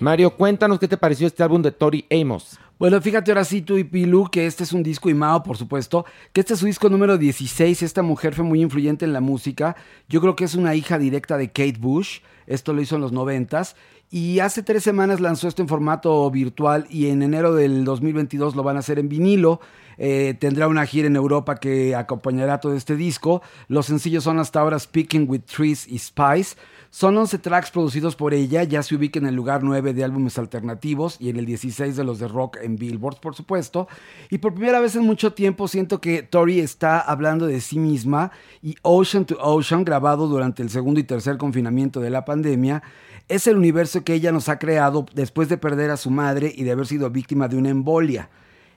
[0.01, 2.57] Mario, cuéntanos qué te pareció este álbum de Tori Amos.
[2.79, 6.05] Bueno, fíjate ahora sí tú y Pilu que este es un disco y por supuesto,
[6.33, 7.83] que este es su disco número 16.
[7.83, 9.75] Esta mujer fue muy influyente en la música.
[10.09, 12.21] Yo creo que es una hija directa de Kate Bush.
[12.47, 13.75] Esto lo hizo en los noventas.
[14.09, 18.63] Y hace tres semanas lanzó esto en formato virtual y en enero del 2022 lo
[18.63, 19.61] van a hacer en vinilo.
[19.99, 23.43] Eh, tendrá una gira en Europa que acompañará todo este disco.
[23.67, 26.55] Los sencillos son hasta ahora Speaking with Trees y Spice.
[26.93, 30.37] Son 11 tracks producidos por ella, ya se ubica en el lugar 9 de álbumes
[30.37, 33.87] alternativos y en el 16 de los de rock en Billboard, por supuesto.
[34.29, 38.33] Y por primera vez en mucho tiempo siento que Tori está hablando de sí misma
[38.61, 42.83] y Ocean to Ocean, grabado durante el segundo y tercer confinamiento de la pandemia,
[43.29, 46.65] es el universo que ella nos ha creado después de perder a su madre y
[46.65, 48.29] de haber sido víctima de una embolia.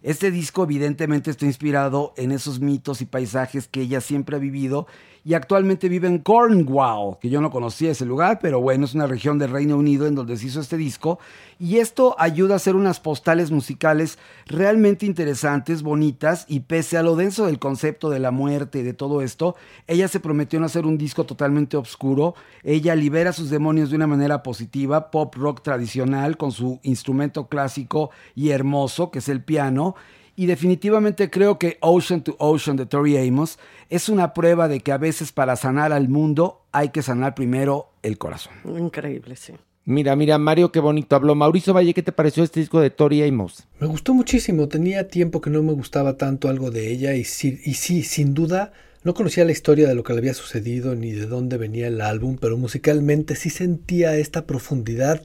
[0.04, 4.86] Este disco evidentemente está inspirado en esos mitos y paisajes que ella siempre ha vivido
[5.24, 9.06] y actualmente vive en Cornwall, que yo no conocía ese lugar, pero bueno, es una
[9.06, 11.18] región del Reino Unido en donde se hizo este disco.
[11.58, 17.16] Y esto ayuda a hacer unas postales musicales realmente interesantes, bonitas y pese a lo
[17.16, 19.56] denso del concepto de la muerte y de todo esto,
[19.86, 24.06] ella se prometió en hacer un disco totalmente oscuro, ella libera sus demonios de una
[24.06, 29.94] manera positiva, pop rock tradicional con su instrumento clásico y hermoso que es el piano
[30.36, 33.58] y definitivamente creo que Ocean to Ocean de Tori Amos
[33.90, 37.90] es una prueba de que a veces para sanar al mundo hay que sanar primero
[38.02, 38.54] el corazón.
[38.78, 39.54] Increíble, sí.
[39.86, 41.34] Mira, mira, Mario, qué bonito habló.
[41.34, 43.68] Mauricio Valle, ¿qué te pareció este disco de Tori Amos?
[43.80, 47.60] Me gustó muchísimo, tenía tiempo que no me gustaba tanto algo de ella y sí,
[47.64, 51.12] y sí, sin duda, no conocía la historia de lo que le había sucedido ni
[51.12, 55.22] de dónde venía el álbum, pero musicalmente sí sentía esta profundidad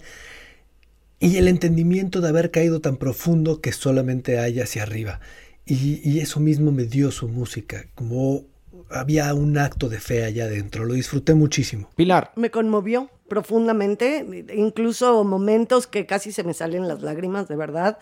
[1.20, 5.20] y el entendimiento de haber caído tan profundo que solamente hay hacia arriba.
[5.66, 8.46] Y, y eso mismo me dio su música, como
[8.90, 11.90] había un acto de fe allá adentro, lo disfruté muchísimo.
[11.96, 12.32] Pilar.
[12.36, 18.00] Me conmovió profundamente, incluso momentos que casi se me salen las lágrimas, de verdad.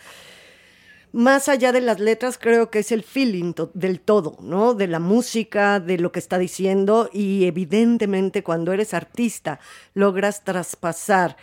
[1.12, 4.73] Más allá de las letras, creo que es el feeling to- del todo, ¿no?
[4.73, 9.60] De la música, de lo que está diciendo y evidentemente cuando eres artista
[9.93, 11.38] logras traspasar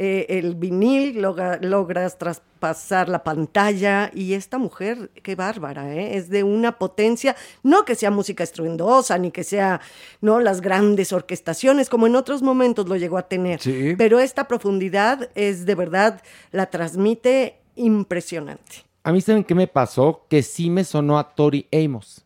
[0.00, 6.16] eh, el vinil, logra- logras traspasar la pantalla y esta mujer, qué bárbara, ¿eh?
[6.16, 7.34] Es de una potencia,
[7.64, 9.80] no que sea música estruendosa ni que sea,
[10.20, 10.38] ¿no?
[10.38, 13.96] Las grandes orquestaciones como en otros momentos lo llegó a tener, Sí.
[13.98, 18.84] pero esta profundidad es de verdad, la transmite impresionante.
[19.02, 20.26] A mí, ¿saben qué me pasó?
[20.28, 22.24] Que sí me sonó a Tori Amos.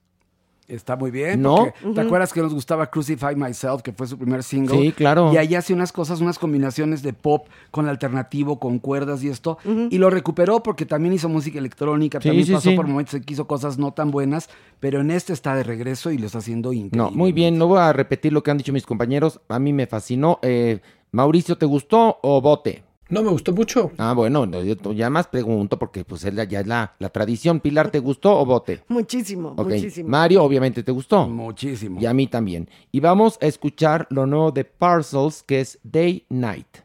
[0.72, 1.42] Está muy bien.
[1.42, 1.56] ¿No?
[1.56, 4.78] porque ¿Te acuerdas que nos gustaba Crucify Myself, que fue su primer single?
[4.80, 5.30] Sí, claro.
[5.32, 9.58] Y ahí hace unas cosas, unas combinaciones de pop con alternativo, con cuerdas y esto.
[9.90, 12.76] Y lo recuperó porque también hizo música electrónica, Sí, también sí, pasó sí.
[12.76, 14.48] por momentos que hizo cosas no tan buenas,
[14.80, 16.96] pero en este está de regreso y lo está haciendo increíble.
[16.96, 19.40] No, muy bien, no voy a repetir lo que han dicho mis compañeros.
[19.48, 20.38] A mí me fascinó.
[20.42, 20.80] Eh,
[21.10, 22.82] Mauricio, ¿te gustó o bote?
[23.12, 23.92] No, me gustó mucho.
[23.98, 27.10] Ah, bueno, no, yo ya más pregunto porque pues es la- ya es la, la
[27.10, 27.60] tradición.
[27.60, 28.82] Pilar, ¿te gustó o bote?
[28.88, 30.08] Muchísimo, Ok, muchísimo.
[30.08, 31.28] Mario, obviamente, ¿te gustó?
[31.28, 32.00] Muchísimo.
[32.00, 32.70] Y a mí también.
[32.90, 36.78] Y vamos a escuchar lo nuevo de Parcels, que es Day Night.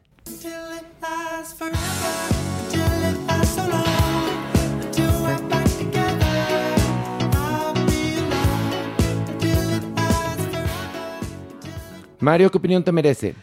[12.20, 13.34] Mario, ¿qué opinión te merece?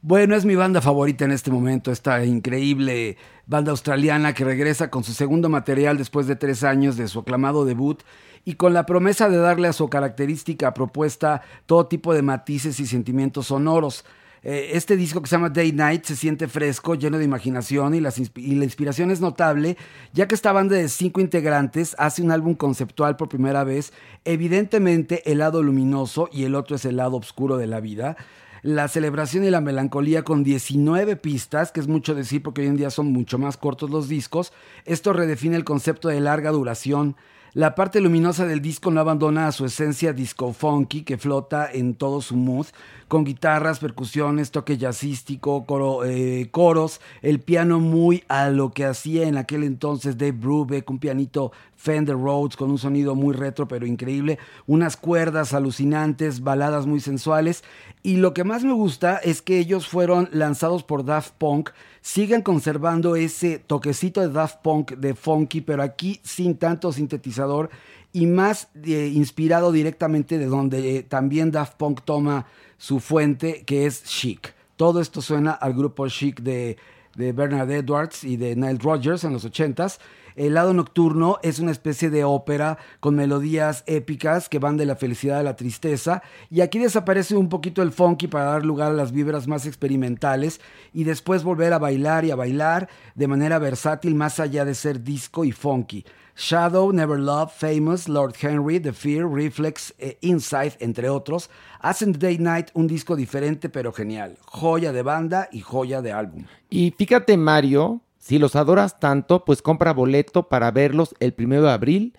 [0.00, 5.02] Bueno, es mi banda favorita en este momento, esta increíble banda australiana que regresa con
[5.02, 8.04] su segundo material después de tres años de su aclamado debut
[8.44, 12.86] y con la promesa de darle a su característica propuesta todo tipo de matices y
[12.86, 14.04] sentimientos sonoros.
[14.44, 18.00] Eh, este disco que se llama Day Night se siente fresco, lleno de imaginación y,
[18.00, 19.76] las y la inspiración es notable,
[20.12, 23.92] ya que esta banda de cinco integrantes hace un álbum conceptual por primera vez,
[24.24, 28.16] evidentemente el lado luminoso y el otro es el lado oscuro de la vida.
[28.62, 32.76] La celebración y la melancolía con 19 pistas, que es mucho decir porque hoy en
[32.76, 34.52] día son mucho más cortos los discos.
[34.84, 37.16] Esto redefine el concepto de larga duración.
[37.54, 41.94] La parte luminosa del disco no abandona a su esencia disco funky que flota en
[41.94, 42.66] todo su mood,
[43.08, 45.64] con guitarras, percusiones, toque jazzístico,
[46.04, 50.98] eh, coros, el piano muy a lo que hacía en aquel entonces Dave Brubeck, un
[50.98, 57.00] pianito Fender Rhodes con un sonido muy retro pero increíble, unas cuerdas alucinantes, baladas muy
[57.00, 57.64] sensuales
[58.02, 61.70] y lo que más me gusta es que ellos fueron lanzados por Daft Punk,
[62.02, 67.70] siguen conservando ese toquecito de Daft Punk de funky pero aquí sin tanto sintetizador
[68.12, 72.46] y más eh, inspirado directamente de donde eh, también Daft Punk toma
[72.78, 74.54] su fuente que es Chic.
[74.76, 76.78] Todo esto suena al grupo Chic de,
[77.16, 79.98] de Bernard Edwards y de Nile Rodgers en los 80s.
[80.38, 84.94] El lado nocturno es una especie de ópera con melodías épicas que van de la
[84.94, 88.94] felicidad a la tristeza y aquí desaparece un poquito el funky para dar lugar a
[88.94, 90.60] las vibras más experimentales
[90.92, 95.02] y después volver a bailar y a bailar de manera versátil más allá de ser
[95.02, 96.04] disco y funky.
[96.38, 102.18] Shadow, Never Love, Famous, Lord Henry, The Fear, Reflex, e Inside, entre otros, hacen de
[102.18, 104.38] Day Night un disco diferente pero genial.
[104.46, 106.44] Joya de banda y joya de álbum.
[106.70, 111.70] Y fíjate, Mario, si los adoras tanto, pues compra boleto para verlos el primero de
[111.72, 112.14] abril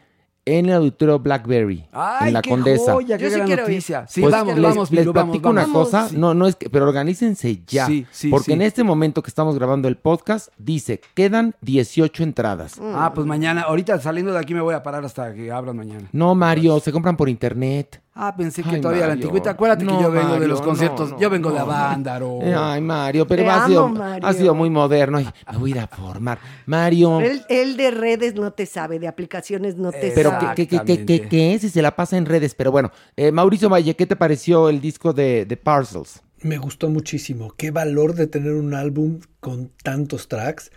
[0.58, 2.94] en el auditorio Blackberry, ¡Ay, en la qué Condesa.
[2.94, 3.68] joya, qué Yo sí gran quiero ir.
[3.70, 4.06] noticia!
[4.08, 5.78] Sí, Pues vamos, les, vamos, les Pilu, vamos, platico una vamos.
[5.90, 6.18] cosa, Sí.
[6.18, 8.54] no, no es que, pero organícense ya, Sí, sí, porque sí.
[8.54, 12.80] en este momento que estamos grabando el podcast dice quedan 18 entradas.
[12.82, 16.08] Ah, pues mañana, ahorita saliendo de aquí me voy a parar hasta que abran mañana.
[16.12, 18.02] No, Mario, se compran por internet.
[18.14, 19.24] Ah, pensé que Ay, todavía la Mario.
[19.24, 19.52] antigüita.
[19.52, 21.12] Acuérdate No, que yo vengo de los conciertos.
[21.12, 21.72] no, yo vengo de no, no.
[21.72, 22.40] Avándaro.
[22.42, 24.28] Eh, Ay, Mario, pero Te ha, amo, sido, Mario.
[24.28, 25.20] ha sido muy moderno.
[25.20, 26.40] Ay, me voy a ir a formar.
[26.66, 30.56] Mario, Él, él de redes no te sabe, de aplicaciones no te pero sabe.
[30.56, 31.60] ¿qué, qué, qué, qué, qué, qué?
[31.60, 32.56] Si se la pasa en redes.
[32.56, 36.22] Pero bueno, eh, Mauricio Valle, ¿qué te pareció el disco de, de Parcels?
[36.42, 37.54] Me gustó muchísimo.
[37.58, 40.72] Qué valor de tener un álbum con tantos tracks.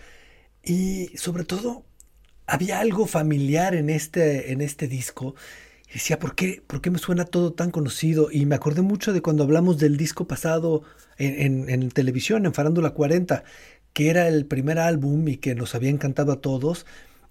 [0.65, 1.85] Y sobre todo,
[2.47, 5.35] había algo familiar en este, en este disco.
[5.93, 8.31] Y decía, ¿por qué, ¿por qué me suena todo tan conocido?
[8.33, 10.83] Y me acordé mucho de cuando hablamos del disco pasado
[11.19, 13.45] en, en- televisión, en Farándula 40,
[13.93, 16.87] que era el primer álbum y que nos había encantado a todos.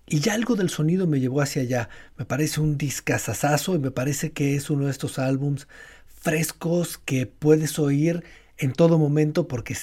[0.07, 1.89] Y ya algo del sonido me llevó hacia allá.
[2.17, 5.67] Me parece un discazazazo y me parece que es uno de estos álbums
[6.07, 8.23] frescos que puedes oír
[8.57, 9.75] en todo momento porque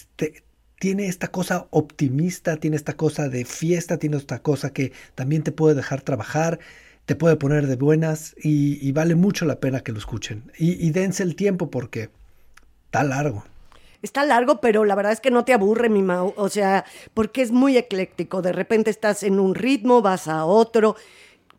[0.79, 5.53] tiene esta cosa optimista, tiene esta cosa de fiesta, tiene esta cosa que también te
[5.53, 6.61] puede dejar trabajar,
[7.09, 10.53] te puede poner de buenas y, vale mucho la pena que lo escuchen.
[10.59, 12.11] Y, y dense el tiempo porque
[12.85, 13.45] está largo.
[14.03, 16.35] Está largo, pero la verdad es que no te aburre, mi Mau.
[16.37, 18.43] O sea, porque es muy ecléctico.
[18.43, 20.97] De repente estás en un ritmo, vas a otro.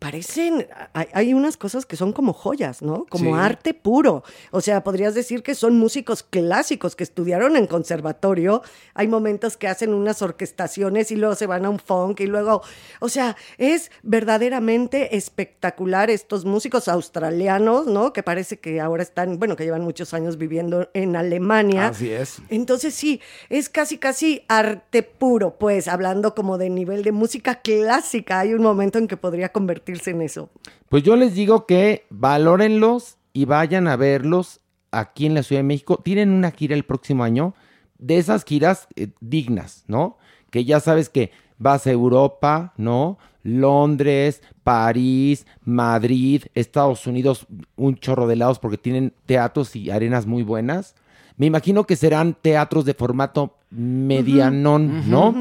[0.00, 3.04] Parecen, hay, hay unas cosas que son como joyas, ¿no?
[3.10, 3.40] Como Sí.
[3.40, 4.24] arte puro.
[4.50, 8.62] O sea, podrías decir que son músicos clásicos que estudiaron en conservatorio.
[8.94, 12.62] Hay momentos que hacen unas orquestaciones y luego se van a un funk y luego,
[13.00, 18.14] o sea, es verdaderamente espectacular estos músicos australianos, ¿no?
[18.14, 21.88] Que parece que ahora están, bueno, que llevan muchos años viviendo en Alemania.
[21.88, 22.38] Así es.
[22.48, 28.40] Entonces sí, es casi casi arte puro, pues hablando como de nivel de música clásica,
[28.40, 29.50] hay un momento en que podría
[29.90, 30.50] convertirse en eso.
[30.88, 35.64] Pues yo les digo que valórenlos y vayan a verlos aquí en la Ciudad de
[35.68, 35.98] México.
[36.02, 37.54] Tienen una gira el próximo año,
[37.98, 40.16] de esas giras eh, dignas, ¿no?
[40.50, 43.18] Que ya sabes que vas a Europa, ¿no?
[43.42, 50.42] Londres, París, Madrid, Estados Unidos, un chorro de lados porque tienen teatros y arenas muy
[50.42, 50.94] buenas.
[51.36, 55.32] Me imagino que serán teatros de formato medianón, ¿no?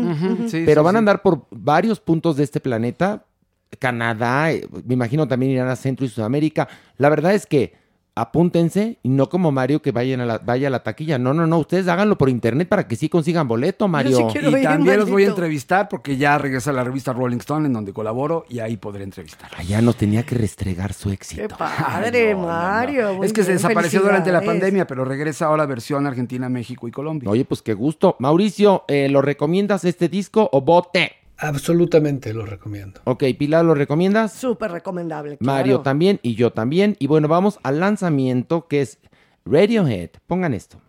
[0.47, 0.99] Sí, Pero sí, van a sí.
[0.99, 3.25] andar por varios puntos de este planeta.
[3.77, 6.67] Canadá, eh, me imagino también irán a Centro y Sudamérica.
[6.97, 7.73] La verdad es que
[8.19, 11.17] apúntense y no como Mario que vayan a la, vaya a la taquilla.
[11.17, 14.29] No, no, no, ustedes háganlo por internet para que sí consigan boleto, Mario.
[14.29, 17.93] y también los voy a entrevistar porque ya regresa la revista Rolling Stone en donde
[17.93, 19.49] colaboro y ahí podré entrevistar.
[19.55, 21.41] Allá nos tenía que restregar su éxito.
[21.41, 23.23] Qué padre, Mario.
[23.23, 27.29] Es que se desapareció durante la pandemia, pero regresa ahora versión Argentina, México y Colombia.
[27.29, 28.15] Oye, pues qué gusto.
[28.19, 31.13] Mauricio, eh, ¿lo recomiendas este disco o bote?
[31.41, 32.99] Absolutamente lo recomiendo.
[33.05, 34.33] Ok, Pilar, ¿lo recomiendas?
[34.33, 35.37] Súper recomendable.
[35.39, 36.97] Mario también y yo también.
[36.99, 38.99] Y bueno, vamos al lanzamiento que es
[39.45, 40.09] Radiohead.
[40.27, 40.81] Pongan esto.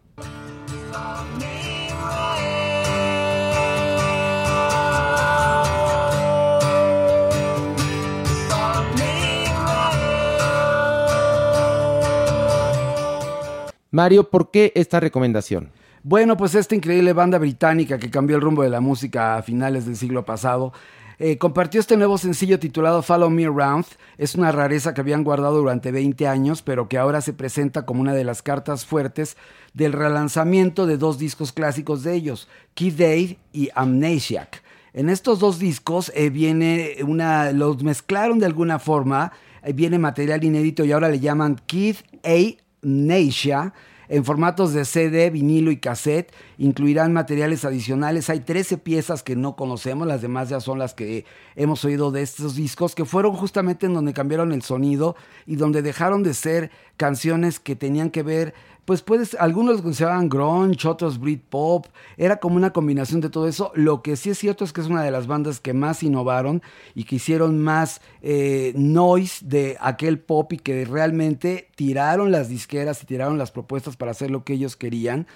[13.93, 15.73] Mario, ¿por qué esta recomendación?
[16.03, 19.85] Bueno, pues esta increíble banda británica que cambió el rumbo de la música a finales
[19.85, 20.73] del siglo pasado
[21.19, 23.85] eh, compartió este nuevo sencillo titulado Follow Me Around.
[24.17, 28.01] Es una rareza que habían guardado durante 20 años, pero que ahora se presenta como
[28.01, 29.37] una de las cartas fuertes
[29.75, 34.63] del relanzamiento de dos discos clásicos de ellos, Kid Dave y Amnesiac.
[34.95, 39.33] En estos dos discos eh, viene una, los mezclaron de alguna forma,
[39.63, 43.75] eh, viene material inédito y ahora le llaman Kid Amnesia
[44.11, 46.33] en formatos de CD, vinilo y cassette.
[46.59, 48.29] Incluirán materiales adicionales.
[48.29, 52.23] Hay 13 piezas que no conocemos, las demás ya son las que hemos oído de
[52.23, 55.15] estos discos, que fueron justamente en donde cambiaron el sonido
[55.47, 58.53] y donde dejaron de ser canciones que tenían que ver
[58.91, 61.87] pues puedes, algunos los consideraban grunge, otros Britpop,
[62.17, 63.71] era como una combinación de todo eso.
[63.77, 66.61] Lo que sí es cierto es que es una de las bandas que más innovaron
[66.97, 73.01] y que hicieron más eh, noise de aquel pop y que realmente tiraron las disqueras
[73.05, 75.29] y tiraron las propuestas para hacer lo que ellos querían.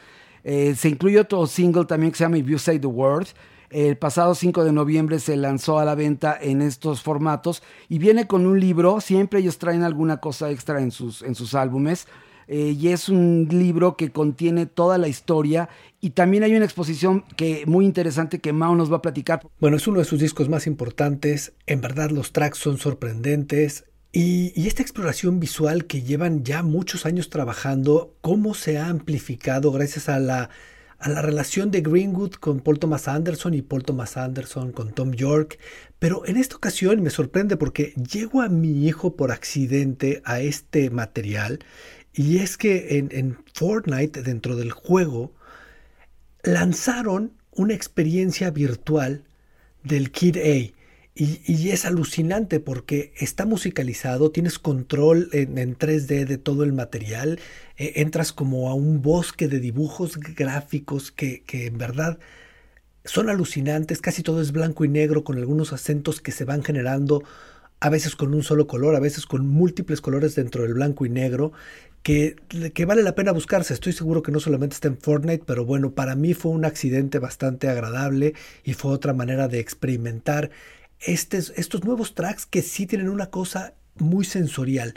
[0.43, 3.29] Eh, se incluye otro single también que se llama If You Say the Word.
[3.71, 8.27] El pasado 5 de noviembre se lanzó a la venta en estos formatos y viene
[8.27, 9.01] con un libro.
[9.01, 12.09] Siempre ellos traen alguna cosa extra en sus, en sus álbumes.
[12.49, 15.69] Eh, y es un libro que contiene toda la historia
[16.01, 19.41] y también hay una exposición que muy interesante que Mao nos va a platicar.
[19.61, 24.53] Bueno, es uno de sus discos más importantes, en verdad los tracks son sorprendentes y,
[24.55, 30.09] y esta exploración visual que llevan ya muchos años trabajando, cómo se ha amplificado gracias
[30.09, 30.51] a la
[31.05, 35.13] a la relación de Greenwood con Paul Thomas Anderson y Paul Thomas Anderson con Tom
[35.13, 35.59] York.
[35.99, 40.89] Pero en esta ocasión me sorprende porque llego a mi hijo por accidente a este
[40.89, 41.59] material
[42.15, 45.33] y es que en, Fortnite, dentro del juego,
[46.45, 49.25] lanzaron una experiencia virtual
[49.83, 50.75] del Kid A.
[51.17, 56.73] Y, y, es alucinante porque está musicalizado, tienes control en, en 3D de todo el
[56.73, 57.39] material,
[57.77, 62.19] eh, entras como a un bosque de dibujos gráficos que, que en verdad
[63.05, 67.23] son alucinantes, casi todo es blanco y negro con algunos acentos que se van generando
[67.81, 71.11] a veces con un solo color, a veces con múltiples colores dentro del blanco y
[71.11, 71.53] negro,
[72.05, 73.73] que, vale la pena buscarse.
[73.73, 77.19] Estoy seguro que no solamente está en Fortnite, pero bueno, para mí fue un accidente
[77.19, 80.51] bastante agradable y fue otra manera de experimentar
[81.01, 84.95] estos nuevos tracks que sí tienen una cosa muy sensorial.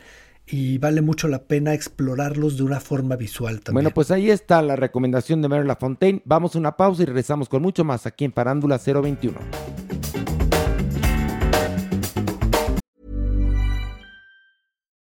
[0.49, 3.74] Y vale mucho la pena explorarlos de una forma visual también.
[3.74, 6.22] Bueno, pues ahí está la recomendación de Mary LaFontaine.
[6.26, 9.86] Vamos a una pausa y regresamos con mucho más aquí en Parándula 021.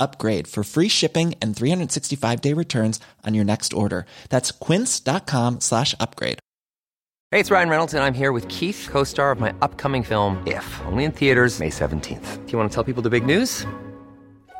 [0.00, 4.06] upgrade for free shipping and 365 day returns on your next order.
[4.30, 6.38] That's quince.com slash upgrade.
[7.32, 10.42] Hey, it's Ryan Reynolds, and I'm here with Keith, co star of my upcoming film,
[10.46, 12.46] If, only in theaters, May 17th.
[12.46, 13.66] Do you want to tell people the big news?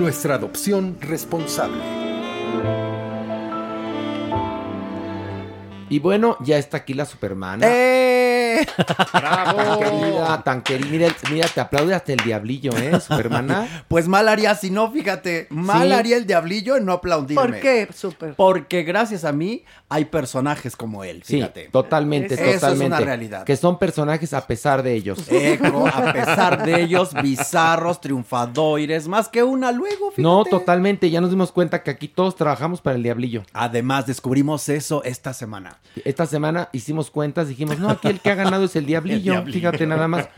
[0.00, 1.76] Nuestra adopción responsable.
[5.90, 7.66] Y bueno, ya está aquí la Supermana.
[7.66, 8.62] ¡Eh!
[8.62, 8.66] ¡Eh!
[8.86, 10.88] Tan querida, tan querida.
[10.90, 13.84] Mira, mira, te aplaude hasta el diablillo, ¿eh, Supermana?
[13.88, 15.48] Pues mal haría si no, fíjate.
[15.50, 15.92] Mal Sí.
[15.92, 17.42] haría el diablillo en no aplaudirme.
[17.42, 18.34] ¿Por qué, Super?
[18.36, 22.86] Porque gracias a mí hay personajes como él, Sí, totalmente, Eso es totalmente.
[22.86, 23.44] una realidad.
[23.44, 25.26] Que son personajes a pesar de ellos.
[25.28, 30.22] Eco, a pesar de ellos, bizarros, triunfadores, más que una luego, fíjate.
[30.22, 31.10] No, totalmente.
[31.10, 33.42] Ya nos dimos cuenta que aquí todos trabajamos para el diablillo.
[33.52, 35.78] Además, descubrimos eso esta semana.
[36.04, 39.10] Esta semana hicimos cuentas, dijimos, no, aquí el que ha ganado es el diablillo.
[39.10, 39.70] El diablillo.
[39.70, 40.28] Fíjate nada más.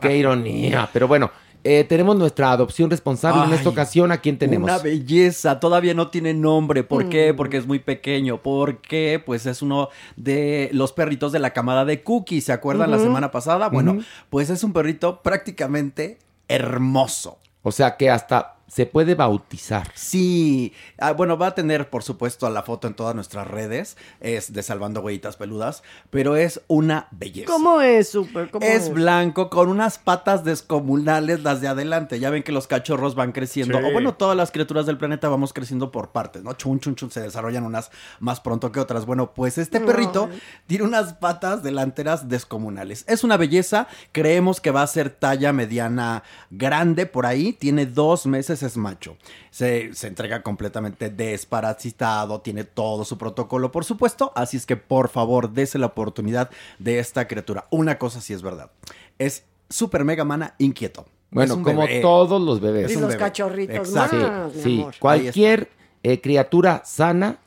[0.00, 0.88] Qué ironía.
[0.90, 1.30] Pero bueno,
[1.64, 4.10] eh, tenemos nuestra adopción responsable en esta ocasión.
[4.10, 4.68] ¿A quién tenemos?
[4.68, 6.82] Una belleza, todavía no tiene nombre.
[6.82, 7.32] ¿Por qué?
[7.32, 7.36] Mm.
[7.36, 8.42] Porque es muy pequeño.
[8.42, 12.40] Porque pues es uno de los perritos de la camada de Cookie.
[12.40, 13.68] ¿Se acuerdan la semana pasada?
[13.68, 13.98] Bueno,
[14.30, 17.38] pues es un perrito prácticamente hermoso.
[17.62, 19.92] O sea que hasta se puede bautizar.
[19.94, 24.54] Sí, ah, bueno, va a tener por supuesto la foto en todas nuestras redes, es
[24.54, 27.52] de Salvando Huellitas Peludas, pero es una belleza.
[27.52, 28.50] ¿Cómo es, Super?
[28.50, 32.18] ¿Cómo Es blanco con unas patas descomunales las de adelante.
[32.18, 33.78] Ya ven que los cachorros van creciendo.
[33.78, 33.84] Sí.
[33.84, 36.54] O bueno, todas las criaturas del planeta vamos creciendo por partes, ¿no?
[36.54, 37.10] Chun, chun, chun.
[37.10, 39.04] Se desarrollan unas más pronto que otras.
[39.04, 40.30] Bueno, pues este perrito
[40.66, 43.04] tiene unas patas delanteras descomunales.
[43.06, 43.86] Es una belleza.
[44.12, 47.52] Creemos que va a ser talla mediana grande por ahí.
[47.52, 49.16] Tiene dos meses, es macho.
[49.50, 52.40] Se, se entrega completamente desparasitado.
[52.40, 54.32] Tiene todo su protocolo, por supuesto.
[54.34, 57.66] Así es que por favor, dese la oportunidad de esta criatura.
[57.70, 58.70] Una cosa sí es verdad.
[59.18, 61.06] Es super mega mana inquieto.
[61.30, 62.00] Bueno, como bebé.
[62.00, 62.90] todos los bebés.
[62.90, 63.16] Y los bebé.
[63.16, 64.16] cachorritos Exacto.
[64.16, 64.80] más, Sí, mi sí.
[64.80, 64.94] amor.
[64.98, 65.70] Cualquier
[66.02, 67.38] eh, criatura sana,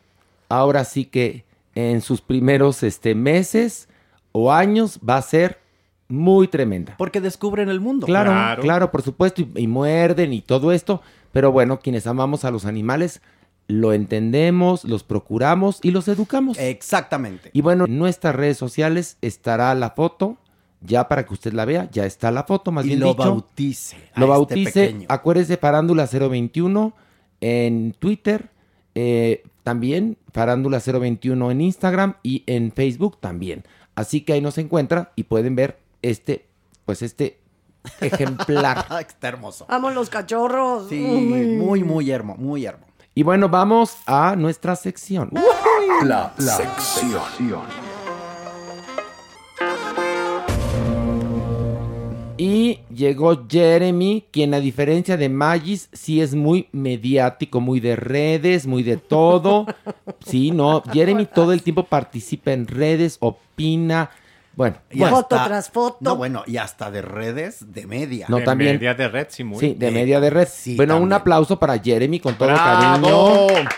[0.50, 1.46] ahora sí que
[1.76, 3.88] en sus primeros este, meses
[4.32, 5.60] o años va a ser
[6.08, 6.96] muy tremenda.
[6.98, 8.06] Porque descubren el mundo.
[8.06, 11.02] Claro, claro, por supuesto, y, y muerden y todo esto,
[11.32, 13.22] pero bueno, quienes amamos a los animales,
[13.68, 16.58] lo entendemos, los procuramos y los educamos.
[16.60, 17.50] Exactamente.
[17.54, 20.38] Y bueno, en nuestras redes sociales estará la foto,
[20.82, 23.18] ya para que usted la vea, ya está la foto, más Y bien lo dicho.
[23.24, 25.06] bautice a Lo este bautice, pequeño.
[25.10, 26.94] acuérdese, Farándula 021
[27.42, 28.50] en Twitter,
[28.94, 33.64] eh, también Farándula 021 en Instagram y en Facebook también.
[33.96, 36.48] Así que ahí nos encuentra y pueden ver este,
[36.86, 37.40] pues este
[38.02, 38.86] ejemplar.
[39.08, 39.66] Está hermoso.
[39.70, 40.90] Amo los cachorros.
[40.90, 41.46] Sí, Uy.
[41.58, 42.92] muy, muy hermoso, muy hermoso.
[43.18, 45.32] Y bueno, vamos a nuestra sección.
[46.04, 47.62] La, sección.
[52.38, 58.68] Y llegó Jeremy, quien a diferencia de Magis, sí es muy mediático, muy de redes,
[58.68, 59.66] muy de todo.
[60.26, 64.10] Sí, no, Jeremy todo el tiempo participa en redes, opina.
[64.56, 65.16] Bueno, Y bueno.
[65.18, 65.98] Foto tras foto.
[66.02, 68.26] No, bueno, y hasta de redes de media.
[68.30, 68.76] No, de también.
[68.76, 69.60] media de red, sí, muy.
[69.60, 70.48] Sí, de media de red.
[70.52, 73.48] sí, bueno, un aplauso para Jeremy con todo ¡Bravo!
[73.48, 73.70] cariño.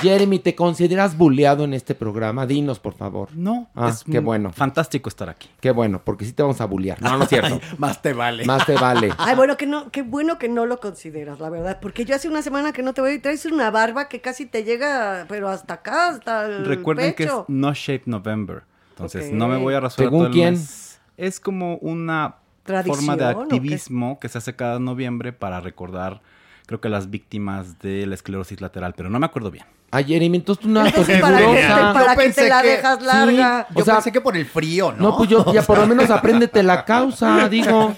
[0.00, 2.44] Jeremy, ¿te consideras bulleado en este programa?
[2.44, 3.28] Dinos, por favor.
[3.36, 4.52] No, Ah, es qué bueno.
[4.52, 5.48] fantástico estar aquí.
[5.60, 7.00] Qué bueno, porque sí te vamos a bullear.
[7.00, 7.60] No, no es cierto.
[7.78, 8.44] Más te vale.
[8.44, 9.10] Más te vale.
[9.18, 11.78] Ay, bueno, que no, qué bueno que no lo consideras, la verdad.
[11.80, 14.44] Porque yo hace una semana que no te veo y traes una barba que casi
[14.44, 17.44] te llega, pero hasta acá, hasta el Recuerden que es pecho.
[17.46, 18.64] No Shape November.
[18.92, 20.50] Entonces, no me voy a rasurar ¿Según todo el quién?
[20.54, 21.00] mes.
[21.16, 26.22] Es como una ¿Tradición forma de activismo que se hace cada noviembre para recordar,
[26.66, 29.64] creo que las víctimas de la esclerosis lateral, pero no me acuerdo bien.
[29.94, 33.02] Ay, Jeremy, entonces tú no eres ¿para para Yo qué te pensé la que- dejas
[33.02, 33.66] larga?
[33.74, 35.10] O Yo sea- pensé que por el frío, ¿no?
[35.10, 37.94] No, pues yo, ya por lo menos apréndete la causa, digo.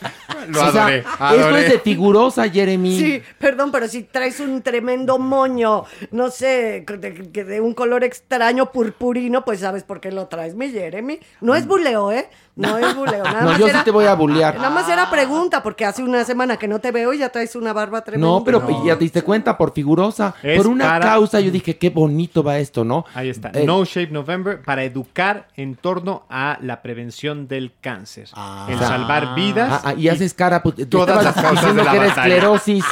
[0.49, 2.99] Lo o sea, adoré, esto es de figurosa, Jeremy.
[2.99, 8.03] Sí, perdón, pero si traes un tremendo moño, no sé, de, que de un color
[8.05, 11.21] extraño purpurino, pues sabes por qué lo traes, mi Jeremy.
[11.41, 12.29] No es buleo, ¿eh?
[12.57, 13.25] No es buleo.
[13.25, 14.55] Nada No, más yo sí te voy a bullear.
[14.57, 17.57] Nada más era pregunta, porque hace una semana que no te veo y ya traes
[17.57, 18.27] una barba tremenda.
[18.29, 20.35] No, pero ya te diste cuenta, por figurosa.
[20.43, 23.05] Es por una para- causa, yo dije, qué bonito va esto, ¿no?
[23.15, 23.51] Ahí está.
[23.55, 28.29] Eh, No Shape November para educar en torno a la prevención del cáncer.
[28.69, 29.71] el salvar vidas.
[29.73, 32.07] Ah, ah, y haces cara, pues, todas estabas las causas diciendo de la que era
[32.07, 32.85] esclerosis.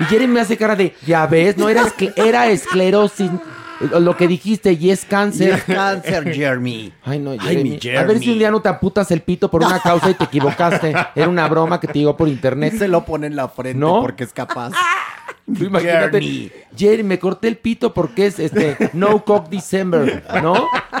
[0.00, 1.84] Y Jeremy me hace cara de, ya ves, no era,
[2.16, 3.30] era esclerosis.
[3.80, 5.50] Lo que dijiste, y es Y cáncer.
[5.54, 6.92] es cáncer, Jeremy.
[7.04, 7.78] Ay, no, Ay, Jeremy.
[7.82, 8.32] mi A ver si Jeremy.
[8.32, 10.94] un día no te aputas el pito por una causa y te equivocaste.
[11.14, 12.74] Era una broma que te llegó por internet.
[12.78, 14.00] Se lo pone en la frente ¿No?
[14.00, 14.72] porque es capaz.
[15.48, 16.50] Imagínate, Jeremy.
[16.76, 20.54] Jerry, me corté el pito porque es este No Cock December, ¿no?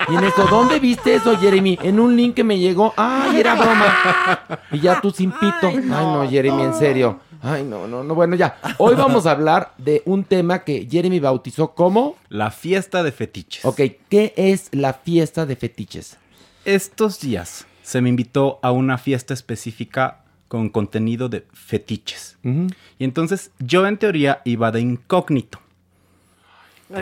[0.08, 1.76] Y en esto, ¿dónde viste eso, Jeremy?
[1.82, 2.94] En un link que me llegó.
[2.96, 4.40] ¡Ay, era broma!
[4.70, 5.66] Y ya tú sin pito.
[5.68, 7.18] Ay, no, Jeremy, en serio.
[7.46, 8.14] Ay, no, no, no.
[8.16, 8.58] Bueno, ya.
[8.78, 12.16] Hoy vamos a hablar de un tema que Jeremy bautizó como.
[12.28, 13.64] La fiesta de fetiches.
[13.64, 16.16] Ok, ¿qué es la fiesta de fetiches?
[16.64, 22.36] Estos días se me invitó a una fiesta específica con contenido de fetiches.
[22.42, 25.60] Y entonces yo en teoría iba de incógnito.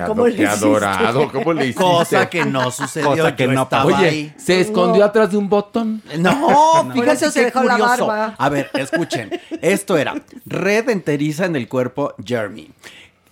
[0.06, 0.64] ¿Cómo le Qué hiciste?
[0.66, 1.82] adorado, ¿cómo le hiciste?
[1.82, 3.96] Cosa que no sucedió, Cosa que yo no estaba pasó.
[3.98, 4.34] Oye, ahí.
[4.38, 6.02] ¿se escondió atrás de un botón?
[6.18, 8.34] No, Por fíjate eso se qué dejó la barba.
[8.38, 9.30] A ver, escuchen.
[9.60, 10.14] Esto era
[10.46, 12.70] red enteriza en el cuerpo Jeremy.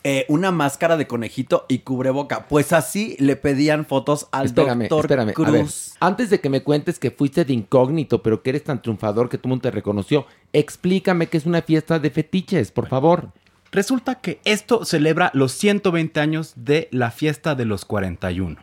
[0.05, 2.49] Eh, una máscara de conejito y cubreboca.
[2.49, 5.33] Pues así le pedían fotos al Espérame, doctor espérame.
[5.33, 5.49] Cruz.
[5.49, 5.67] A ver,
[6.01, 9.39] antes de que me cuentes que fuiste de incógnito, pero que eres tan triunfador que
[9.39, 13.29] todo el mundo te reconoció, explícame que es una fiesta de fetiches, por favor.
[13.73, 18.59] Resulta que esto celebra los 120 años de la fiesta de los 41.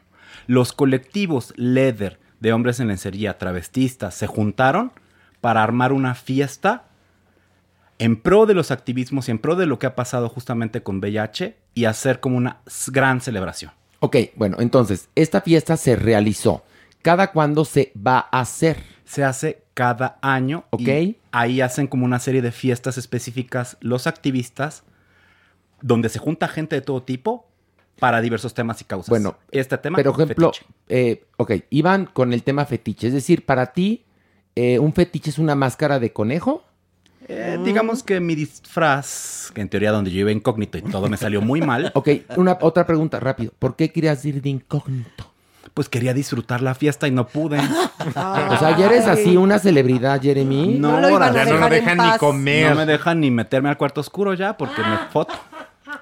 [0.45, 4.93] Los colectivos Leather de hombres en lencería, travestistas, se juntaron
[5.41, 6.85] para armar una fiesta
[7.97, 10.99] en pro de los activismos y en pro de lo que ha pasado justamente con
[10.99, 13.71] VIH y hacer como una gran celebración.
[13.99, 16.63] Ok, bueno, entonces, esta fiesta se realizó.
[17.01, 18.83] ¿Cada cuándo se va a hacer?
[19.05, 20.65] Se hace cada año.
[20.69, 20.81] Ok.
[20.81, 24.83] y ahí hacen como una serie de fiestas específicas los activistas,
[25.81, 27.47] donde se junta gente de todo tipo
[27.99, 29.09] para diversos temas y causas.
[29.09, 29.97] Bueno, este tema.
[29.97, 30.51] Pero, ejemplo,
[30.87, 33.07] eh, ok, iban con el tema fetiche.
[33.07, 34.05] Es decir, para ti,
[34.55, 36.63] eh, ¿un fetiche es una máscara de conejo?
[37.27, 41.17] Eh, digamos que mi disfraz, que en teoría donde yo iba incógnito y todo me
[41.17, 41.91] salió muy mal.
[41.99, 43.53] Ok, una, otra pregunta, rápido.
[43.59, 45.28] ¿Por qué querías ir de incógnito?
[45.73, 47.59] Pues quería disfrutar la fiesta y no pude.
[47.99, 50.77] O sea, ya eres así una celebridad, Jeremy.
[50.79, 52.17] No, lo iban a ya no lo en dejan ni paz.
[52.17, 52.69] comer.
[52.69, 55.33] No me dejan ni meterme al cuarto oscuro ya porque me foto.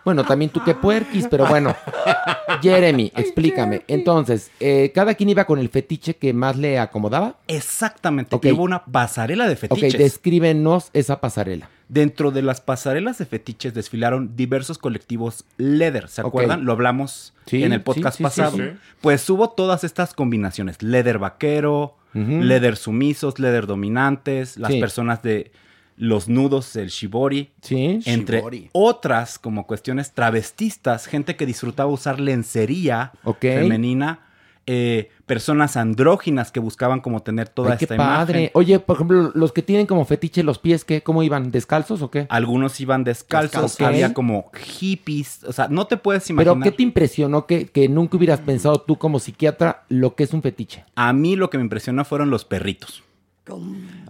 [0.06, 1.76] Bueno, también tú qué puerquis, pero bueno.
[2.62, 3.84] Jeremy, explícame.
[3.88, 7.36] Entonces, eh, ¿cada quien iba con el fetiche que más le acomodaba?
[7.48, 8.36] Exactamente.
[8.36, 8.42] Ok.
[8.42, 9.94] que Hubo una pasarela de fetiches.
[9.94, 11.70] Ok, descríbenos esa pasarela.
[11.90, 16.66] Dentro de las pasarelas de fetiches desfilaron diversos colectivos leather, ¿se acuerdan?
[16.66, 18.58] Lo hablamos Sí, en el podcast sí, sí, pasado.
[18.58, 18.78] sí, sí.
[19.00, 24.80] Pues hubo todas estas combinaciones, leather vaquero, leather sumisos, leather dominantes, las Sí.
[24.82, 25.52] personas de
[25.98, 28.02] los nudos, el shibori, Sí.
[28.06, 28.70] entre Shibori.
[28.74, 34.20] otras como cuestiones travestistas, gente que disfrutaba usar lencería femenina,
[34.66, 38.40] eh, personas andróginas que buscaban como tener toda Ay, qué esta padre.
[38.40, 38.52] imagen.
[38.54, 41.04] Oye, por ejemplo, los que tienen como fetiche los pies, ¿qué?
[41.04, 41.52] ¿Cómo iban?
[41.52, 42.26] ¿Descalzos o qué?
[42.30, 46.64] Algunos iban descalzos, había como hippies, o sea, no te puedes Pero imaginar.
[46.64, 50.42] ¿qué te impresionó que, que nunca hubieras pensado tú como psiquiatra lo que es un
[50.42, 50.86] fetiche?
[50.96, 53.04] A mí lo que me impresionó fueron los perritos.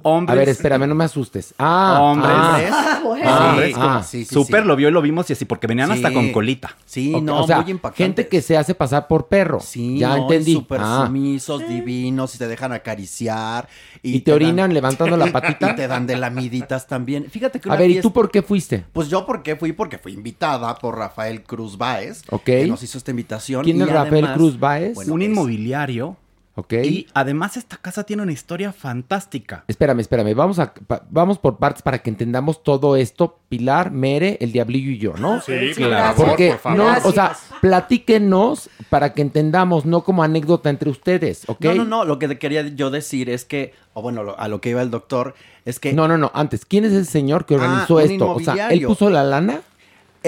[0.04, 1.54] A ver, espérame, no me asustes.
[1.58, 2.32] Ah, Hombres.
[2.72, 3.26] ah, bueno.
[3.30, 3.82] ah, Hombres, ah.
[3.82, 4.68] como sí, sí, Súper sí.
[4.68, 6.76] lo vio y lo vimos y así, porque venían hasta con colita.
[6.86, 8.04] Sí, no, o sea, muy impactante.
[8.04, 9.60] gente que se hace pasar por perro.
[9.60, 10.54] Sí, ya no, entendí.
[10.54, 11.04] súper Ah.
[11.06, 13.68] sumisos, divinos, y te dejan acariciar.
[14.02, 15.72] ¿Y te orinan levantando la patita?
[15.72, 17.30] Y te dan de lamiditas también.
[17.30, 18.86] Fíjate que A una ver, ¿y tú por qué fuiste?
[18.94, 22.44] Pues yo por qué fui, porque fui invitada por Rafael Cruz Báez, Ok.
[22.46, 23.64] que nos hizo esta invitación.
[23.64, 24.96] ¿Quién y es Rafael además- Cruz Báez?
[24.96, 26.16] Bueno, un es- inmobiliario.
[26.60, 26.74] Ok.
[26.84, 29.64] Y además esta casa tiene una historia fantástica.
[29.68, 30.34] Espérame, espérame.
[30.34, 33.38] Vamos, a, pa- vamos por partes para que entendamos todo esto.
[33.48, 35.40] Pilar, Mere, el Diablillo y yo, ¿no?
[35.42, 36.16] Sí, Sí, claro.
[36.18, 36.78] Porque, por favor.
[36.80, 37.06] no, Gracias.
[37.06, 41.64] o sea, platíquenos para que entendamos, no como anécdota entre ustedes, ¿ok?
[41.66, 44.60] No, no, no, lo que quería yo decir es que, o bueno, lo- a lo
[44.62, 45.36] que iba el doctor,
[45.66, 46.32] es que No, no, no.
[46.34, 48.32] Antes, ¿quién es el señor que Ah, organizó esto?
[48.32, 49.62] O sea, ¿él puso la lana?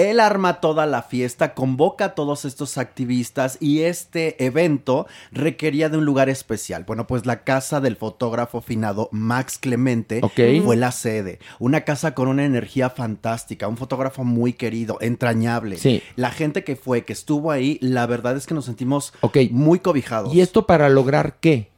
[0.00, 5.98] Él arma toda la fiesta, convoca a todos estos activistas y este evento requería de
[5.98, 6.84] un lugar especial.
[6.84, 10.20] Bueno, pues la casa del fotógrafo finado Max Clemente
[10.64, 11.38] fue la sede.
[11.58, 15.76] Una casa con una energía fantástica, un fotógrafo muy querido, entrañable.
[15.76, 16.02] Sí.
[16.16, 19.12] La gente que fue, que estuvo ahí, la verdad es que nos sentimos
[19.50, 20.34] muy cobijados.
[20.34, 21.68] ¿Y esto para lograr qué?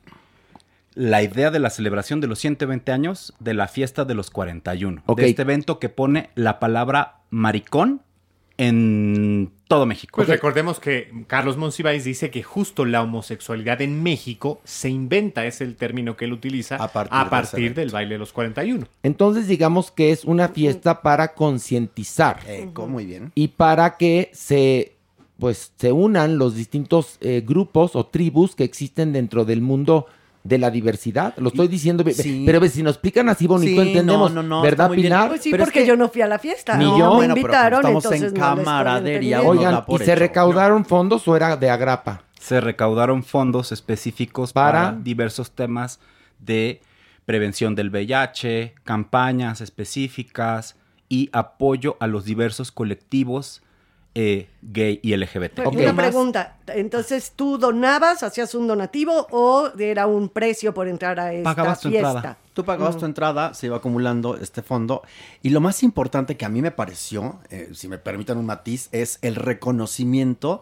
[0.95, 5.03] La idea de la celebración de los 120 años de la fiesta de los 41.
[5.07, 5.21] Ok.
[5.21, 8.03] De este evento que pone la palabra maricón
[8.69, 10.17] en todo México.
[10.17, 15.61] Pues recordemos que Carlos Monsiváis dice que justo la homosexualidad en México se inventa, es
[15.61, 18.87] el término que él utiliza, A a partir del baile de los 41.
[19.03, 23.33] Entonces, digamos que es una fiesta para concientizar Eco, muy bien.
[23.35, 24.93] y para que se,
[25.39, 30.07] pues, se unan los distintos eh, grupos o tribus que existen dentro del mundo
[30.45, 31.35] de la diversidad.
[31.37, 32.43] Lo estoy diciendo, Sí.
[32.45, 34.91] pero si nos explican así bonito, Sí, entendemos, no, no, no, ¿verdad.
[34.91, 35.29] Pilar?
[35.29, 36.77] Pues sí, Pero es porque que- yo no fui a la fiesta.
[36.77, 37.11] Ni no, yo.
[37.11, 41.37] Me Bueno, pero invitaron, como estamos entonces en camaradería, Oigan, ¿y se recaudaron fondos o
[41.37, 42.23] era de agrapa?
[42.41, 46.01] se recaudaron fondos específicos Para- para, diversos temas
[46.41, 46.81] de
[47.25, 50.75] prevención del VIH, campañas específicas
[51.09, 53.63] y apoyo a los diversos colectivos
[54.15, 55.53] eh, gay y LGBT.
[55.55, 55.77] Pero Ok.
[55.77, 61.33] Una pregunta, entonces tú donabas, hacías un donativo o era un precio por entrar a
[61.33, 62.09] esta Pagabas tu fiesta?
[62.11, 62.39] entrada.
[62.53, 65.03] Tú pagabas tu entrada, se iba acumulando este fondo.
[65.43, 68.91] Y lo más importante que a mí me pareció, eh, si me permiten un matiz,
[68.93, 70.61] es el reconocimiento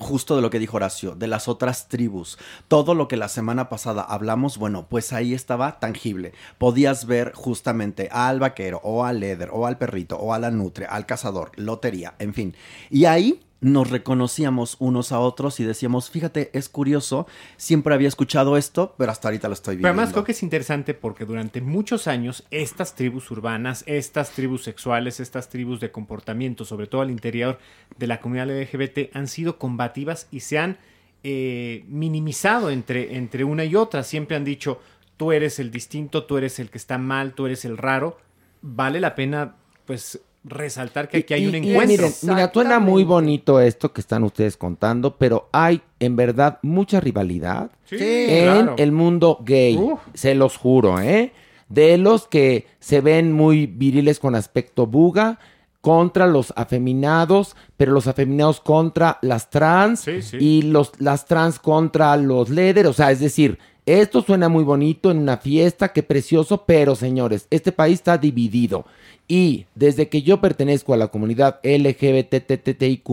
[0.00, 2.38] justo de lo que dijo Horacio, de las otras tribus.
[2.66, 6.32] Todo lo que la semana pasada hablamos, bueno, pues ahí estaba tangible.
[6.58, 10.86] Podías ver justamente al vaquero, o al leder, o al perrito, o a la nutre,
[10.86, 12.56] al cazador, lotería, en fin.
[12.88, 18.56] Y ahí nos reconocíamos unos a otros y decíamos, fíjate, es curioso, siempre había escuchado
[18.56, 20.00] esto, pero hasta ahorita lo estoy Pero viviendo.
[20.00, 25.20] además creo que es interesante porque durante muchos años estas tribus urbanas, estas tribus sexuales,
[25.20, 27.58] estas tribus de comportamiento, sobre todo al interior
[27.98, 30.78] de la comunidad LGBT, han sido combativas y se han
[31.22, 34.04] eh, minimizado entre, entre una y otra.
[34.04, 34.80] Siempre han dicho,
[35.18, 38.16] tú eres el distinto, tú eres el que está mal, tú eres el raro.
[38.62, 41.86] Vale la pena, pues, resaltar que aquí hay un Y- y encuentro.
[42.06, 46.98] miren, mira, suena muy bonito esto que están ustedes contando, pero hay en verdad mucha
[47.00, 48.74] rivalidad Sí, en claro.
[48.78, 49.78] el mundo gay.
[50.14, 51.32] Se los juro, ¿eh?
[51.68, 55.38] De los que se ven muy viriles con aspecto buga
[55.82, 60.36] contra los afeminados, pero los afeminados contra las trans sí.
[60.38, 62.86] y los, las trans contra los leder.
[62.86, 63.58] O sea, es decir,
[63.98, 68.84] esto suena muy bonito en una fiesta, qué precioso, pero señores, este país está dividido.
[69.26, 73.08] Y desde que yo pertenezco a la comunidad LGBTTIQ,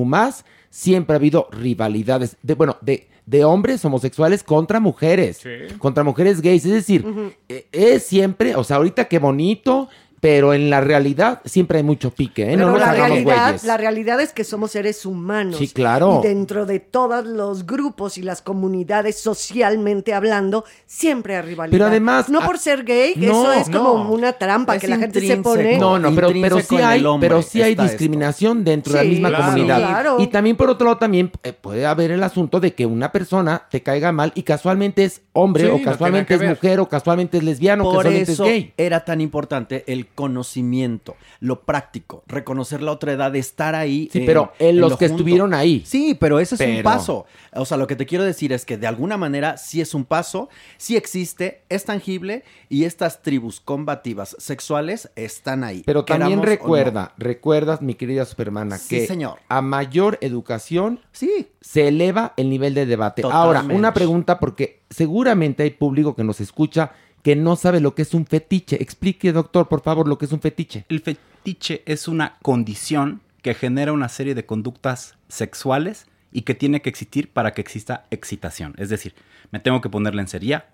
[0.70, 5.42] siempre ha habido rivalidades de, bueno, de, de hombres homosexuales contra mujeres,
[5.80, 6.66] contra mujeres gays.
[6.66, 7.06] Es decir,
[7.50, 12.09] eh, es siempre, o sea, ahorita qué bonito, pero en la realidad siempre hay mucho
[12.11, 12.55] pique, ¿eh?
[12.55, 13.63] Pero no nos la hagamos realidad, güeyes.
[13.65, 15.57] la realidad es que somos seres humanos.
[15.57, 16.22] Sí, claro.
[16.24, 21.72] Y dentro de todos los grupos y las comunidades socialmente hablando, siempre hay rivalidad.
[21.78, 23.84] Pero además, No ah, por ser gay, que no, eso es no.
[23.84, 25.78] como una trampa Es que la gente se pone.
[25.78, 27.84] No, no, pero, pero sí hay, pero sí hay esto.
[27.84, 29.78] discriminación dentro de la misma claro, comunidad.
[29.78, 30.18] claro.
[30.20, 33.68] Y también por otro lado también eh, puede haber el asunto de que una persona
[33.70, 37.43] te caiga mal y casualmente es hombre Sí, o casualmente es mujer o casualmente es
[37.43, 38.74] lesbiano o Por casualmente eso es gay.
[38.78, 44.09] era tan importante el conocimiento, lo práctico, reconocer la otra edad, estar ahí.
[44.11, 45.22] Sí, pero en los lo que junto.
[45.22, 45.84] estuvieron ahí.
[45.86, 47.28] Sí, pero ese es un paso.
[47.53, 50.05] O sea, lo que te quiero decir es que de alguna manera sí es un
[50.05, 55.84] paso, sí existe, es tangible y estas tribus combativas sexuales están ahí.
[55.86, 56.45] Pero también no.
[56.45, 59.38] recuerda, recuerdas, mi querida supermana, Sí, que señor.
[59.47, 61.49] a mayor educación sí.
[61.61, 63.22] se eleva el nivel de debate.
[63.30, 66.91] Ahora, una pregunta, porque seguramente hay público que nos escucha
[67.28, 68.82] que no sabe lo que es un fetiche.
[68.82, 70.86] Explique, doctor, por favor, lo que es un fetiche.
[70.88, 76.82] El fetiche es una condición que genera una serie de conductas sexuales y que tiene
[76.82, 78.76] que existir para que exista excitación.
[78.78, 79.14] Es decir,
[79.52, 80.70] me tengo que poner lencería,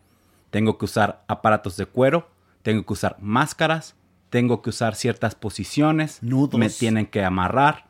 [0.52, 2.30] tengo que usar aparatos de cuero,
[2.62, 3.96] tengo que usar máscaras,
[4.30, 6.60] tengo que usar ciertas posiciones, Nudos.
[6.60, 7.88] me tienen que amarrar.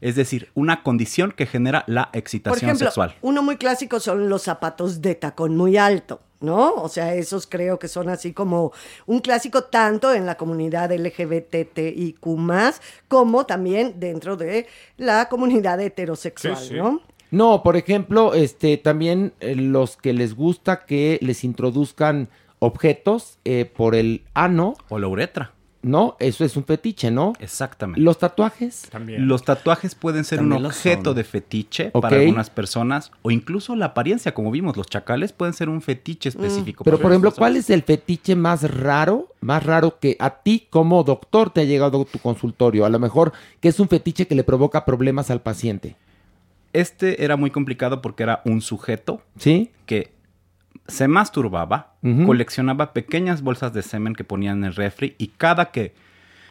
[0.00, 3.14] Es decir, una condición que genera la Por excitación ejemplo, sexual.
[3.22, 6.72] uno muy clásico son los zapatos de tacón muy alto, ¿no?
[6.74, 8.72] O sea, esos creo que son así como
[9.06, 12.18] un clásico tanto en la comunidad LGBTIQ
[13.08, 16.74] como también dentro de la comunidad heterosexual, Sí, sí.
[16.74, 17.02] ¿no?
[17.30, 22.28] No, por ejemplo, este, también eh, los que les gusta que les introduzcan
[22.58, 24.74] objetos eh, por el ano.
[24.88, 25.52] O la uretra.
[25.82, 27.32] No, eso es un fetiche, ¿no?
[27.40, 28.00] Exactamente.
[28.02, 28.90] Los tatuajes.
[29.06, 33.86] Los tatuajes pueden ser También un objeto de fetiche para algunas personas o incluso la
[33.86, 36.82] apariencia, como vimos, los chacales pueden ser un fetiche específico.
[36.82, 36.84] Mm.
[36.84, 40.66] Pero, para por ejemplo, ¿cuál es el fetiche más raro, más raro que a ti
[40.68, 42.84] como doctor te ha llegado a tu consultorio?
[42.84, 45.96] A lo mejor que es un fetiche que le provoca problemas al paciente.
[46.72, 49.70] Este era muy complicado porque era un sujeto ¿Sí?
[49.86, 50.12] que
[50.86, 51.94] se masturbaba,
[52.26, 55.94] coleccionaba pequeñas bolsas de semen que ponían en el refri y cada que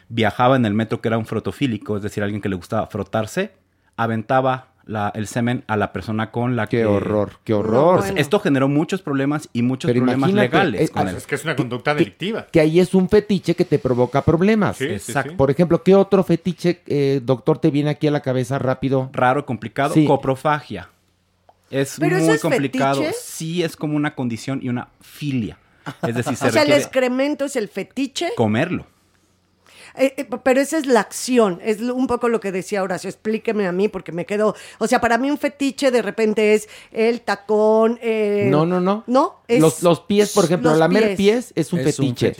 [0.08, 3.52] viajaba en el metro, que era un frotofílico, es decir, alguien que le gustaba frotarse,
[3.96, 6.78] aventaba la- el semen a la persona con la que...
[6.78, 7.98] Qué horror, qué horror.
[8.00, 11.16] Pues, Esto generó muchos problemas y muchos Pero problemas legales es- con él.
[11.16, 12.46] Es que es una conducta delictiva.
[12.50, 14.78] Que ahí es un fetiche que te provoca problemas.
[14.78, 15.30] Sí, sí, Exacto.
[15.32, 15.36] sí.
[15.36, 19.10] Por ejemplo, ¿qué otro fetiche, eh, doctor, te viene aquí a la cabeza rápido?
[19.12, 20.06] Raro, complicado, Sí.
[20.06, 20.88] coprofagia.
[21.70, 23.02] Es ¿Pero eso muy es complicado.
[23.02, 23.16] fetiche?
[23.22, 25.58] Sí, es como una condición y una filia.
[26.06, 28.86] Es decir, se o sea, el excremento es el fetiche, comerlo.
[29.96, 33.66] eh, eh, pero esa es la acción, es un poco lo que decía Horacio, explíqueme
[33.66, 37.22] a mí porque me quedo, o sea, para mí un fetiche de repente es el
[37.22, 39.02] tacón, eh, No, no, no.
[39.08, 42.34] No, es Los, los pies, por ejemplo, los lamer pies, es un Es un fetiche.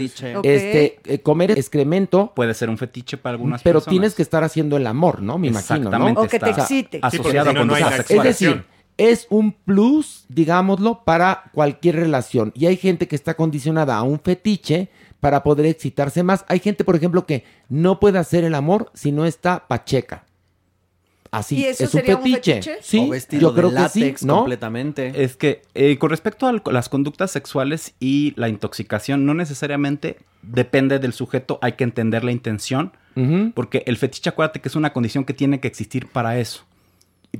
[0.45, 2.33] Este, eh, comer excremento.
[2.37, 3.91] Puede ser un fetiche para algunas pero personas.
[3.91, 5.37] tienes que estar haciendo el amor, ¿no?
[5.39, 6.09] Me imagino, ¿no?
[6.09, 6.99] Exactamente, O que te excite.
[7.03, 8.65] Asociado Sí, porque si no, con no hay Es decir,
[9.01, 12.53] es un plus, digámoslo, para cualquier relación.
[12.55, 14.91] Y hay gente que está condicionada a un fetiche
[15.21, 16.45] para poder excitarse más.
[16.49, 20.27] Hay gente, por ejemplo, que no puede hacer el amor si no está pacheca.
[21.31, 22.79] Así, ¿Y eso es un sería un fetiche.
[22.83, 24.39] Sí, o vestido yo creo de que látex sí, ¿no?
[24.39, 25.25] completamente.
[25.25, 30.99] Es que eh, con respecto a las conductas sexuales y la intoxicación, no necesariamente depende
[30.99, 32.93] del sujeto, hay que entender la intención,
[33.55, 36.65] porque el fetiche, acuérdate que es una condición que tiene que existir para eso.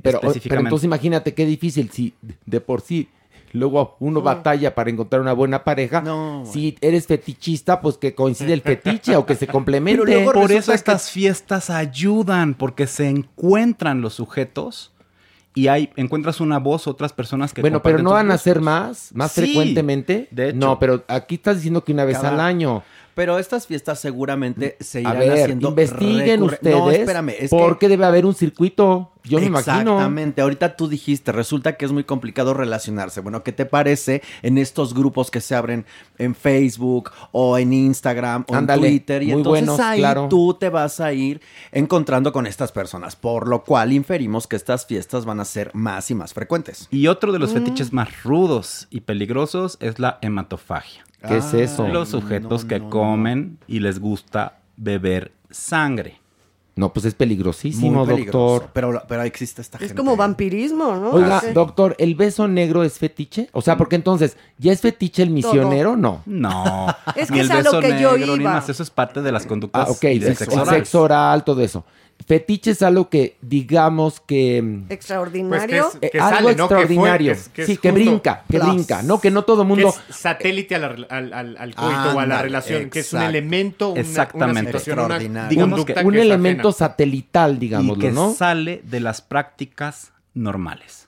[0.01, 2.13] Pero, pero entonces imagínate qué difícil si
[2.45, 3.09] de por sí
[3.53, 6.01] luego uno batalla para encontrar una buena pareja.
[6.45, 10.23] si eres fetichista, pues que coincide el fetiche o que se complemente.
[10.33, 14.93] por eso estas fiestas ayudan, porque se encuentran los sujetos
[15.53, 19.11] y hay encuentras una voz, otras personas que Bueno, pero no van a ser más,
[19.13, 20.29] más Sí, frecuentemente.
[20.31, 20.57] de hecho.
[20.57, 22.83] No, pero aquí estás diciendo que una vez Cada- al año.
[23.13, 26.75] Pero estas fiestas seguramente se A irán ver, haciendo investiguen ustedes.
[26.77, 29.11] No, espérame, es que- porque debe haber un circuito.
[29.23, 29.81] Yo me imagino.
[29.97, 33.21] Exactamente, ahorita tú dijiste, resulta que es muy complicado relacionarse.
[33.21, 35.85] Bueno, ¿qué te parece en estos grupos que se abren
[36.17, 39.21] en Facebook o en Instagram o en Twitter?
[39.21, 40.27] Y muy entonces buenos, ahí claro.
[40.27, 41.39] tú te vas a ir
[41.71, 46.09] encontrando con estas personas, por lo cual inferimos que estas fiestas van a ser más
[46.09, 46.87] y más frecuentes.
[46.89, 47.57] Y otro de los Mm.
[47.57, 51.03] fetiches más rudos y peligrosos es la hematofagia.
[51.27, 51.87] ¿Qué es eso?
[51.87, 56.19] Los sujetos que comen y les gusta beber sangre.
[56.73, 58.69] No, pues es peligrosísimo, doctor.
[58.73, 59.95] Pero, pero existe esta Es gente.
[59.95, 61.09] como vampirismo, ¿no?
[61.11, 61.47] Oiga, Sí.
[61.53, 63.49] doctor, ¿el beso negro es fetiche?
[63.51, 65.97] O sea, porque entonces, ¿ya es fetiche el misionero?
[65.97, 66.23] No.
[66.25, 66.87] No.
[67.15, 68.53] Es ni que el es a lo beso que yo negro, ni iba.
[68.53, 68.69] más.
[68.69, 70.75] Eso es parte de las conductas Ah, ok, y del sexo, sexo el oral.
[70.75, 71.83] sexo oral, todo eso.
[72.25, 74.81] Fetiche es algo que, digamos que...
[74.89, 75.89] Extraordinario.
[75.99, 76.67] Pues que es- algo sale, ¿no?
[76.67, 77.33] Que fue, extraordinario.
[77.33, 78.73] que es- que es sí, que brinca, que plus.
[78.73, 79.03] brinca.
[79.03, 79.89] No, que no todo Que mundo...
[80.09, 83.13] es satélite a la rel- al, al, al coito o a la relación, que es
[83.13, 84.61] un elemento, una, Exactamente.
[84.61, 86.87] una situación, una Digamos conducta que un elemento ajena.
[86.87, 88.33] satelital, Y digámoslo, que ¿no?
[88.33, 91.00] sale de las prácticas normales.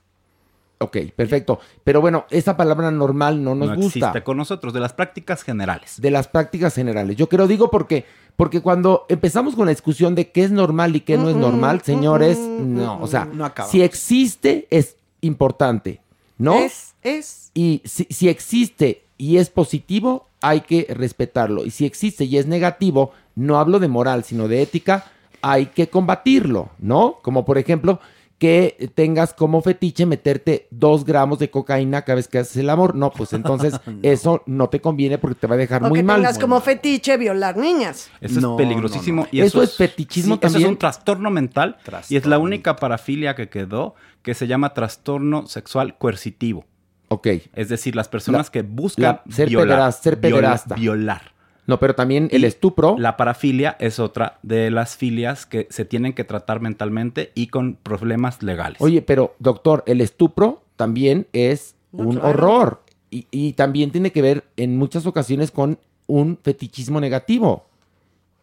[0.78, 1.60] Ok, perfecto.
[1.84, 3.98] Pero bueno, esa palabra normal no nos no gusta.
[3.98, 6.00] existe con nosotros, de las prácticas generales.
[6.00, 7.16] De las prácticas generales.
[7.16, 8.04] Yo creo, digo porque,
[8.36, 11.82] porque cuando empezamos con la discusión de qué es normal y qué no es normal,
[11.82, 16.00] señores, no, o sea, No si existe es importante,
[16.38, 16.54] ¿no?
[16.54, 17.50] Es, es.
[17.54, 21.64] Y si, si existe y es positivo, hay que respetarlo.
[21.64, 25.06] Y si existe y es negativo, no hablo de moral, sino de ética,
[25.40, 27.18] hay que combatirlo, ¿no?
[27.22, 28.00] Como por ejemplo,
[28.44, 32.94] que tengas como fetiche meterte dos gramos de cocaína cada vez que haces el amor.
[32.94, 33.72] No, pues entonces
[34.02, 36.16] eso no te conviene porque te va a dejar O muy que mal.
[36.16, 38.10] tengas como fetiche violar niñas.
[38.20, 39.22] Eso No, es peligrosísimo.
[39.22, 39.38] no, no.
[39.38, 40.62] Y Eso es fetichismo sí, Eso también.
[40.64, 41.78] es un trastorno mental.
[42.10, 46.66] Y es la única parafilia que quedó que se llama trastorno sexual coercitivo.
[47.08, 47.28] Ok.
[47.54, 50.74] Es decir, las personas La- que buscan la- ser violar, pederasta, ser viola- pederasta.
[50.74, 51.33] violar.
[51.66, 52.96] No, pero también el estupro.
[52.98, 57.74] La parafilia es otra de las filias que se tienen que tratar mentalmente y con
[57.82, 58.80] problemas legales.
[58.80, 62.28] Oye, pero doctor, el estupro también es No, un claro.
[62.28, 62.82] horror.
[63.10, 67.64] Y, y también tiene que ver en muchas ocasiones con un fetichismo negativo.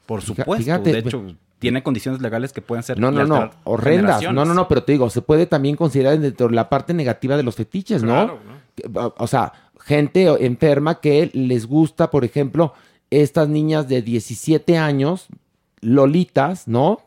[0.05, 0.55] por supuesto.
[0.63, 1.23] fíjate, de hecho,
[1.59, 4.23] tiene condiciones legales que pueden ser No, no, no, horrendas.
[4.23, 7.37] No, no, no, pero te digo, se puede también considerar dentro de la parte negativa
[7.37, 8.13] de los fetiches, ¿no?
[8.13, 8.39] Claro,
[8.93, 9.13] ¿no?
[9.17, 12.73] O sea, gente enferma que les gusta, por ejemplo,
[13.11, 15.27] estas niñas de 17 años,
[15.81, 17.01] lolitas, ¿no?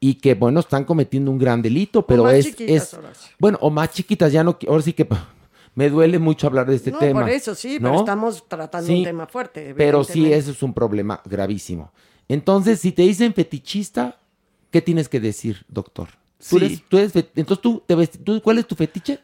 [0.00, 3.00] Y que, bueno, están cometiendo un gran delito, pero más es, chiquitas, es,
[3.38, 5.06] bueno, o más chiquitas, ya no, ahora sí que
[5.74, 7.20] me duele mucho hablar de este no, tema.
[7.20, 7.90] por eso sí, ¿no?
[7.90, 9.74] pero estamos tratando Sí, un tema fuerte.
[9.76, 11.90] Pero sí, eso es un problema gravísimo.
[12.28, 14.18] Entonces, si te dicen fetichista,
[14.70, 16.08] ¿qué tienes que decir, doctor?
[16.10, 16.56] ¿Tú Sí.
[16.56, 19.18] eres, tú eres fe- entonces tú, te ves, tú, ¿cuál es tu fetiche?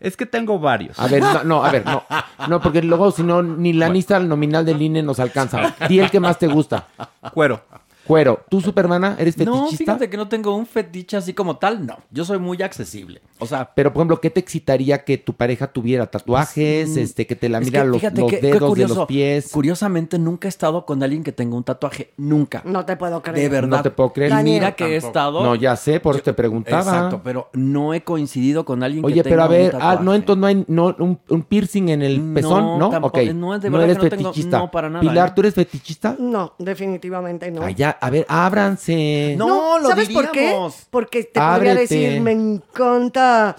[0.00, 0.98] Es que tengo varios.
[0.98, 2.04] A ver, no, no, a ver, no.
[2.48, 5.74] No, porque luego si no, ni la lista nominal del INE nos alcanza.
[5.88, 6.86] Di el que más te gusta.
[7.32, 7.62] Cuero.
[8.06, 8.40] Cuero.
[8.50, 9.84] ¿Tú, Supermana, eres No, fetichista?
[9.94, 11.96] fíjate que no tengo un fetiche así como tal, no.
[12.10, 13.20] Yo soy muy accesible.
[13.38, 16.90] O sea, Pero, por ejemplo, ¿qué te excitaría que tu pareja tuviera tatuajes?
[16.90, 19.50] Mm, este, que te la es mira que los, que- dedos de los pies.
[19.52, 22.12] Curiosamente, nunca he estado con alguien que tenga un tatuaje.
[22.16, 22.62] Nunca.
[22.64, 23.38] No te puedo creer.
[23.40, 23.76] De verdad.
[23.78, 24.30] No te puedo creer.
[24.30, 24.60] Y Daniel.
[24.60, 25.42] mira que he estado.
[25.42, 26.82] No, ya sé, por eso te preguntaba.
[26.82, 29.98] Exacto, pero no he coincidido con alguien que Oye, tenga pero a un ver, ah,
[30.02, 32.90] no, entonces no hay no, un, un piercing en el No, pezón, ¿no?
[32.90, 34.58] tampoco, Ok, no, de no verdad eres que no tengo- fetichista.
[34.58, 35.32] no, para nada, Pilar, ¿eh?
[35.34, 36.16] ¿tú eres fetichista?
[36.18, 37.62] No, definitivamente no.
[37.62, 39.34] Ay, ya, a ver, ábranse.
[39.38, 40.54] No, lo ¿Sabes por qué?
[40.90, 41.74] Porque te Ábrete.
[41.74, 43.56] podría decir, me encanta.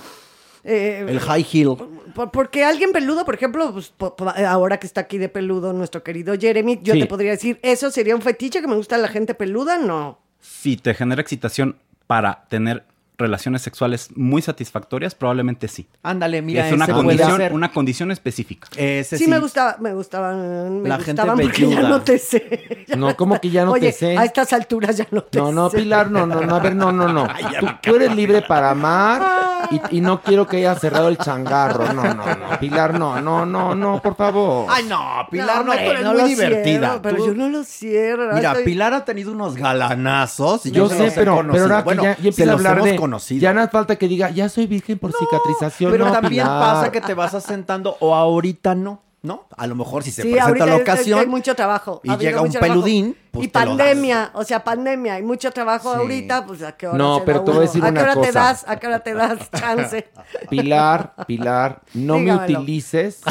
[0.64, 1.76] eh, El high heel.
[2.16, 5.74] por- porque alguien peludo, por ejemplo, pues, po- po- ahora que está aquí de peludo
[5.74, 7.02] nuestro querido Jeremy, yo Sí.
[7.02, 9.78] te podría decir, ¿eso sería un fetiche que me gusta la gente peluda?
[9.78, 10.20] No.
[10.40, 11.78] Si te genera excitación
[12.08, 12.84] para tener
[13.18, 15.88] relaciones sexuales muy satisfactorias, probablemente sí.
[16.04, 18.68] Ándale, mira, es una ese puede condición, una condición específica.
[18.76, 22.86] Ese Sí, me gustaba, me gustaban, me La gente gustaban porque ya no te sé.
[22.88, 24.18] Ya No, ¿cómo que ya no Oye, te sé?
[24.18, 25.78] a estas alturas ya no te No, no, sé.
[25.78, 27.28] Pilar, no, no, no, a ver, no, no, no.
[27.60, 31.92] Tú, tú eres libre para amar y, y no quiero que hayas cerrado el changarro.
[31.94, 32.36] No, no, no.
[32.60, 34.68] Pilar, no, no, no, no, por favor.
[34.70, 36.64] Ay, no, Pilar no, hombre, tú eres no muy lo divertida.
[36.80, 38.34] cierro, pero Tú- yo no lo cierro.
[38.36, 40.66] Mira, estoy- Pilar ha tenido unos galanazos.
[40.66, 41.64] Y Yo se sé, los he pero, conocido.
[41.66, 42.96] pero ahora Bueno, ya, ya se empieza a los hablar de...
[43.06, 43.42] conocido.
[43.42, 45.92] Ya no hace falta que diga, ya soy virgen por cicatrización.
[45.92, 46.60] Pero no, también Pilar.
[46.62, 49.02] pasa que te vas asentando o ahorita no.
[49.22, 49.48] ¿no?
[49.58, 52.00] A lo mejor si se Sí, presenta la ocasión hay mucho trabajo.
[52.04, 52.74] y ha llega un trabajo.
[52.74, 55.98] peludín, pues y pandemia, o sea, pandemia, hay mucho trabajo Sí.
[56.00, 57.94] ahorita, pues a qué hora No, se pero da te voy a decir ¿A una
[58.00, 58.40] qué hora te cosa.
[58.40, 58.66] das?
[58.68, 60.08] ¿A qué hora te das chance?
[60.48, 63.22] Pilar, Pilar, no me utilices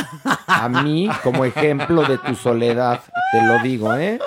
[0.49, 3.01] a mí como ejemplo de tu soledad,
[3.31, 4.19] te lo digo, ¿eh?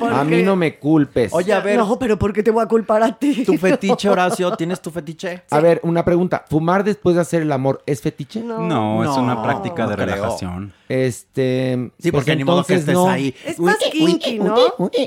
[0.00, 1.32] ¿Por A mí no me culpes.
[1.32, 3.44] Oye, a ver, No, pero ¿por qué te voy a culpar a ti?
[3.44, 5.42] tu fetiche, Horacio, ¿tienes tu fetiche?
[5.50, 6.44] A ver, una pregunta.
[6.48, 8.40] ¿Fumar después de hacer el amor es fetiche?
[8.40, 8.58] No.
[8.60, 10.72] No, es una No, práctica de relajación.
[10.88, 11.90] Este.
[11.98, 13.08] Sí, pues porque ni modo que estés no.
[13.08, 13.34] ahí.
[13.44, 14.56] Es más kinky, ¿no?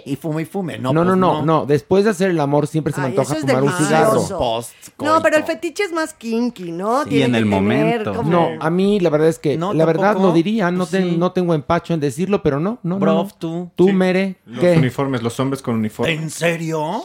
[0.05, 0.77] Y fume y fume.
[0.79, 3.11] No, No, no, no, pues no, Después de hacer el amor siempre se me Ay,
[3.11, 4.27] antoja eso es fumar un cigarro.
[4.37, 4.71] Post,
[5.01, 7.03] No, pero el fetiche es más kinky, ¿no?
[7.03, 8.23] Sí, Tiene en el momento.
[8.23, 11.15] No, a mí la verdad es que, No, la verdad lo diría, no, te- Sí.
[11.17, 13.27] no tengo empacho en decirlo, pero no, no, Bro, no.
[13.37, 13.69] tú.
[13.75, 13.93] Tú, Sí.
[13.93, 14.82] Mere, ¿qué?
[14.83, 16.19] Uniformes, los hombres con uniformes.
[16.21, 17.03] ¿En serio?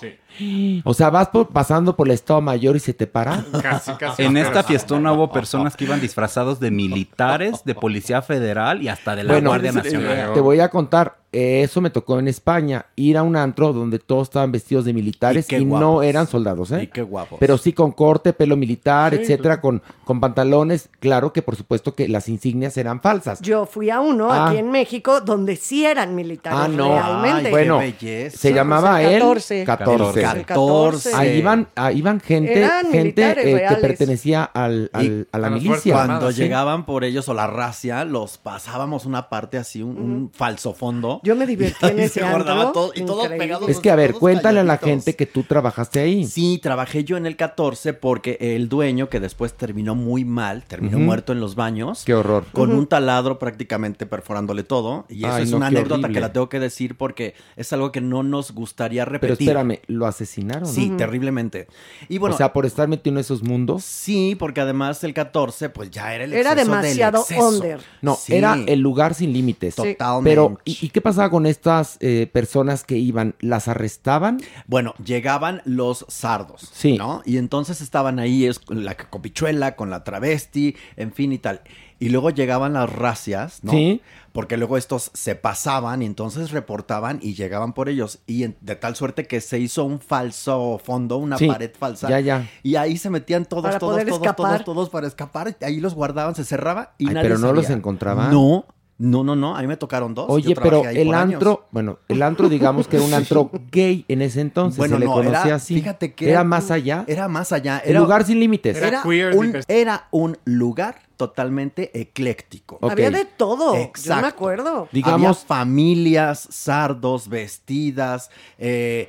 [0.85, 3.45] O sea, vas por- pasando por el Estado Mayor y se te para.
[3.63, 4.23] Casi, casi.
[4.23, 9.17] En esta fiestona hubo personas que iban disfrazados de militares, de policía federal y hasta
[9.17, 10.41] de la Bueno, Guardia te Nacional.
[10.41, 14.51] voy a contar, eso me tocó en España, ir a un antro donde todos estaban
[14.51, 16.85] vestidos de militares Y no eran soldados, ¿eh?
[16.85, 17.39] Y qué guapos.
[17.39, 20.89] Pero sí con corte, pelo militar, Sí, etcétera, con, con pantalones.
[21.01, 23.41] Claro que por supuesto que las insignias eran falsas.
[23.43, 24.49] Yo fui a uno Ah.
[24.49, 26.89] aquí en México donde sí eran militares Ah, no.
[26.95, 27.47] realmente.
[27.47, 28.37] Ay, bueno, belleza.
[28.39, 29.65] se llamaba el él 14.
[29.65, 30.45] 14.
[30.45, 31.15] 14.
[31.15, 35.51] Ahí iban, ahí iban gente, Eran gente eh, que pertenecía al, al- Y a la
[35.51, 35.93] milicia.
[35.95, 36.43] Cuando sí.
[36.43, 41.18] llegaban por ellos o la racia, los pasábamos una parte así, un, un falso fondo.
[41.23, 42.73] Yo me divertí en Y ese antro.
[42.73, 43.39] todo- y todos Increíble.
[43.47, 43.69] pegados.
[43.69, 46.25] Es que, a ver, cuéntale a la gente que tú trabajaste ahí.
[46.27, 50.99] Sí, trabajé yo en el 14 porque el dueño, que después terminó muy mal, terminó
[50.99, 52.03] muerto en los baños.
[52.05, 52.45] Qué horror.
[52.53, 55.07] Con un taladro prácticamente perforándole todo.
[55.09, 56.13] Y eso Ay, es no, una anécdota horrible.
[56.15, 59.49] que la tengo que decir porque es algo que no nos gustaría Pero repetir.
[59.49, 60.67] espérame, ¿lo asesinaron?
[60.67, 61.67] Sí, terriblemente.
[62.09, 63.85] Y bueno, o sea, por estar metido en esos mundos.
[63.85, 67.49] sí, porque además el 14, pues ya era el Era exceso del demasiado exceso.
[67.49, 67.81] under.
[68.03, 68.35] No, Sí.
[68.35, 69.75] era el lugar sin límites.
[69.77, 70.31] Totalmente.
[70.31, 73.35] Pero, ¿y, y qué pasaba con estas eh, personas que iban?
[73.41, 74.41] ¿Las arrestaban?
[74.67, 76.97] Bueno, llegaban los sardos, Sí.
[76.99, 77.23] ¿no?
[77.25, 81.63] Y entonces estaban ahí es, la copichuela, con la travesti, en fin y tal.
[82.01, 83.73] Y luego llegaban las racias, ¿no?
[83.73, 84.01] Sí.
[84.33, 88.21] Porque luego estos se pasaban y entonces reportaban y llegaban por ellos.
[88.25, 92.09] Y en- de tal suerte que se hizo un falso fondo, una Sí, pared falsa.
[92.09, 92.49] ya, ya.
[92.63, 94.51] Y ahí se metían todos, Para todos, poder todos, escapar.
[94.63, 95.57] todos, todos para escapar.
[95.61, 98.31] Ahí los guardaban, se cerraba y Ay, nadie pero no los encontraban.
[98.31, 98.65] No,
[98.99, 99.57] no, no, no.
[99.57, 100.27] A mí me tocaron dos.
[100.29, 101.35] Oye, Yo trabajé pero ahí el por años.
[101.35, 105.01] antro, bueno, el antro digamos que era un antro gay en ese entonces, Bueno, se
[105.01, 105.75] le no, conocía era, así.
[105.77, 107.05] fíjate que era más allá.
[107.07, 107.79] Era más allá.
[107.85, 108.77] el Era, lugar sin límites.
[108.77, 112.79] Era era, queer, un, era un lugar totalmente ecléctico.
[112.81, 113.75] Había de todo.
[113.75, 114.23] Yo Exacto.
[114.23, 114.89] me acuerdo.
[114.93, 119.09] Digamos- Había familias, sardos, vestidas, eh,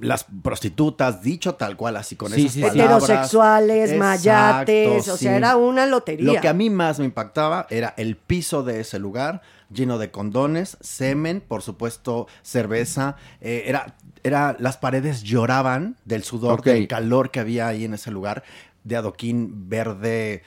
[0.00, 3.04] las prostitutas, dicho tal cual, así con Sí, esas sí, palabras.
[3.04, 6.32] Heterosexuales, Exacto, mayates, o sea, era una lotería.
[6.32, 9.42] Lo que a mí más me impactaba era el piso de ese lugar,
[9.72, 13.16] lleno de condones, semen, por supuesto, cerveza.
[13.40, 13.94] eh, era,
[14.24, 18.42] era, las paredes lloraban del sudor, del calor que había ahí en ese lugar,
[18.82, 20.42] de adoquín verde,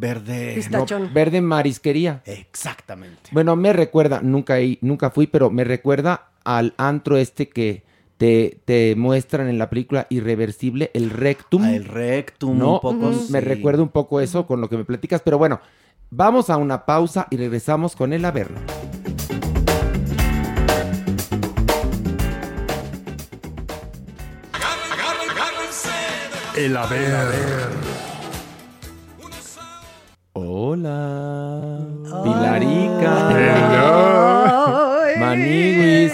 [0.00, 0.52] verde.
[0.54, 1.04] Pistachón.
[1.04, 2.22] No, verde marisquería.
[2.24, 3.30] Exactamente.
[3.32, 7.82] Bueno, me recuerda, nunca, nunca fui, pero me recuerda al antro este que
[8.16, 11.62] te, te muestran en la película Irreversible, el Rectum.
[11.64, 12.74] Ah, el rectum, ¿no?
[12.74, 13.10] un poco.
[13.30, 13.44] Me sí.
[13.44, 15.60] recuerda un poco eso con lo que me platicas, pero bueno,
[16.10, 18.60] vamos a una pausa y regresamos con el Averno.
[26.56, 27.85] El haber.
[30.38, 31.80] Hola,
[32.22, 33.14] Pilarica,
[35.08, 35.16] Ay.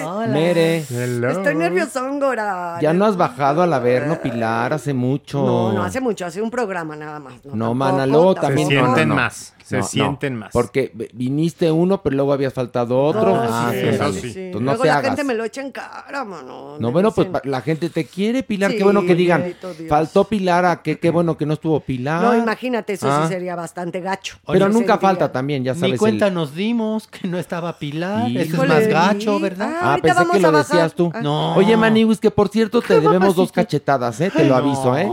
[0.04, 0.26] Hola.
[0.28, 0.78] Mere.
[0.78, 2.78] Estoy nerviosón, Gora.
[2.80, 5.44] Ya no has bajado al Averno, Pilar, hace mucho.
[5.44, 7.34] No, no hace mucho, hace un programa nada más.
[7.44, 8.46] No, No, tampoco, mana, luego tampoco.
[8.46, 8.68] también.
[8.68, 9.14] Se no, sienten no.
[9.14, 10.50] más, se sienten más.
[10.52, 13.22] Porque viniste uno, pero luego habías faltado otro.
[13.34, 14.20] No, ah, sí, sí, eso ándale.
[14.20, 14.26] sí.
[14.40, 15.06] Entonces no Luego te la hagas.
[15.10, 16.76] gente me lo echa en cara, mano.
[16.78, 18.70] No, bueno, pues dicen- la gente te quiere, Pilar.
[18.70, 19.42] Sí, qué bueno que digan.
[19.44, 19.76] Dios.
[19.88, 22.22] Faltó Pilar, a qué, qué bueno que no estuvo Pilar.
[22.22, 23.22] No, imagínate, eso Ah.
[23.26, 24.36] sí sería bastante gacho.
[24.46, 24.98] Pero nunca sentiría.
[24.98, 25.98] falta también, ya Ni sabes.
[25.98, 28.30] cuenta el- nos dimos que no estaba Pilar.
[28.30, 29.74] Eso es más gacho, ¿verdad?
[29.82, 30.66] Ah, Ah, ahorita pensé vamos que lo a bajar.
[30.76, 31.10] decías tú.
[31.14, 31.20] Ah.
[31.22, 31.54] No.
[31.56, 34.30] Oye, Maniwis, que por cierto te debemos dos cachetadas, ¿eh?
[34.34, 34.96] Te lo aviso, no.
[34.98, 35.08] ¿eh?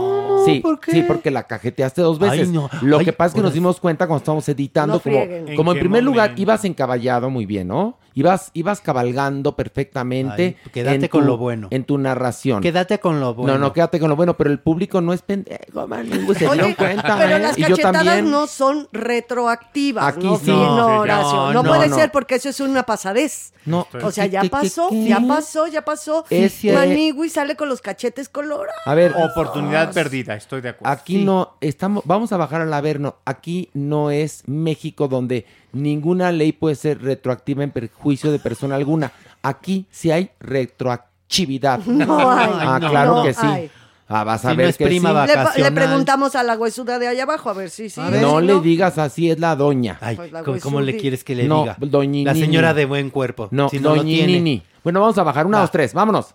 [0.46, 0.92] Sí, ¿por qué?
[0.92, 2.48] sí, porque la cajeteaste dos veces.
[2.48, 2.70] Ay, no.
[2.80, 5.54] Lo Ay, que pasa es que nos dimos cuenta cuando estábamos editando, No como, frieguen.
[5.56, 6.42] como ¿En en qué primer lugar momento?
[6.42, 7.98] ibas encaballado muy bien, ¿no?
[8.14, 10.56] Ibas, ibas cabalgando perfectamente.
[10.64, 11.68] Ay, quédate en con lo bueno.
[11.70, 12.60] En tu narración.
[12.62, 13.52] Quédate con lo bueno.
[13.52, 16.60] No, no, quédate con lo bueno, pero el público no es pendejo, Maniwis, se dieron
[16.60, 17.38] Oye, cuenta, pero ¿eh?
[17.40, 18.30] las y yo cachetadas también.
[18.30, 20.04] no son retroactivas.
[20.16, 20.50] Aquí no, sí.
[20.50, 21.32] No, No, Horacio.
[21.36, 21.96] no, No, no, puede no.
[21.96, 23.52] ser porque eso es una pasadez.
[23.66, 23.86] No.
[24.02, 25.04] O sea, ya ¿Qué, qué, pasó, qué?
[25.08, 26.24] ya pasó, ya pasó.
[26.30, 28.80] Es que- Manigui sale con los cachetes colorados.
[28.84, 30.34] A ver, Oportunidad Ah, perdida.
[30.34, 30.92] estoy de acuerdo.
[30.92, 31.24] Aquí Sí.
[31.24, 33.16] no estamos, vamos a bajar al averno.
[33.24, 39.12] Aquí no es México donde ninguna ley puede ser retroactiva en perjuicio de persona alguna.
[39.42, 41.78] Aquí sí hay retroactividad.
[41.86, 43.46] No hay, Ah, claro no que sí.
[43.46, 43.70] hay.
[44.12, 45.14] Ah, vas a Si no ver es que prima sí.
[45.14, 45.72] va- Le, Vacacional.
[45.74, 48.00] le preguntamos a la huesuda de allá abajo a ver si sí.
[48.20, 49.98] No si le digas así, es la doña.
[50.00, 51.76] Ay, Pues la ¿cómo, cómo le quieres que le no, diga?
[51.78, 52.24] doñinini.
[52.24, 53.46] La señora de buen cuerpo.
[53.52, 54.22] No, si no lo tiene.
[54.22, 54.62] doñinini.
[54.82, 55.46] Bueno, vamos a bajar.
[55.46, 55.94] Una, dos, tres.
[55.94, 56.34] Vámonos.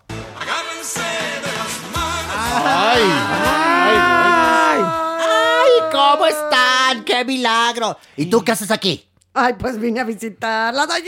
[2.68, 4.80] Ay, Ay.
[4.80, 7.04] ¡Ay, cómo están!
[7.04, 7.96] ¡Qué milagro!
[8.16, 9.04] ¿Y tú qué haces aquí?
[9.38, 11.00] Ay, pues vine a visitar la doña.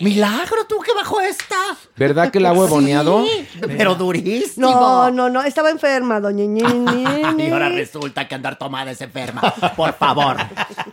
[0.00, 1.54] ¡Milagro, tú que bajo esta!
[1.96, 3.22] ¿Verdad que la huevoneado?
[3.26, 3.46] Sí,
[3.76, 4.70] pero durísimo.
[4.70, 7.04] No, no, no, estaba enferma, doña Ñini.
[7.46, 9.42] Y ahora resulta que andar tomada es enferma.
[9.76, 10.36] Por favor.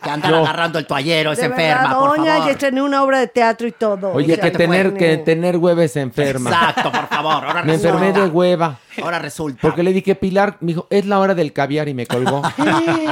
[0.03, 0.37] Que andar No.
[0.39, 2.47] agarrando el toallero es De enferma, verdad, por doña, favor.
[2.47, 4.11] y estrené una obra de teatro y todo.
[4.11, 6.49] Oye, O sea, que tener, que tener hueves enferma.
[6.49, 7.45] Exacto, por favor.
[7.45, 8.33] Ahora Me enfermé de resulta.
[8.35, 8.79] hueva.
[9.01, 9.59] Ahora resulta.
[9.61, 12.41] Porque le dije, Pilar, me dijo, es la hora del caviar y me colgó.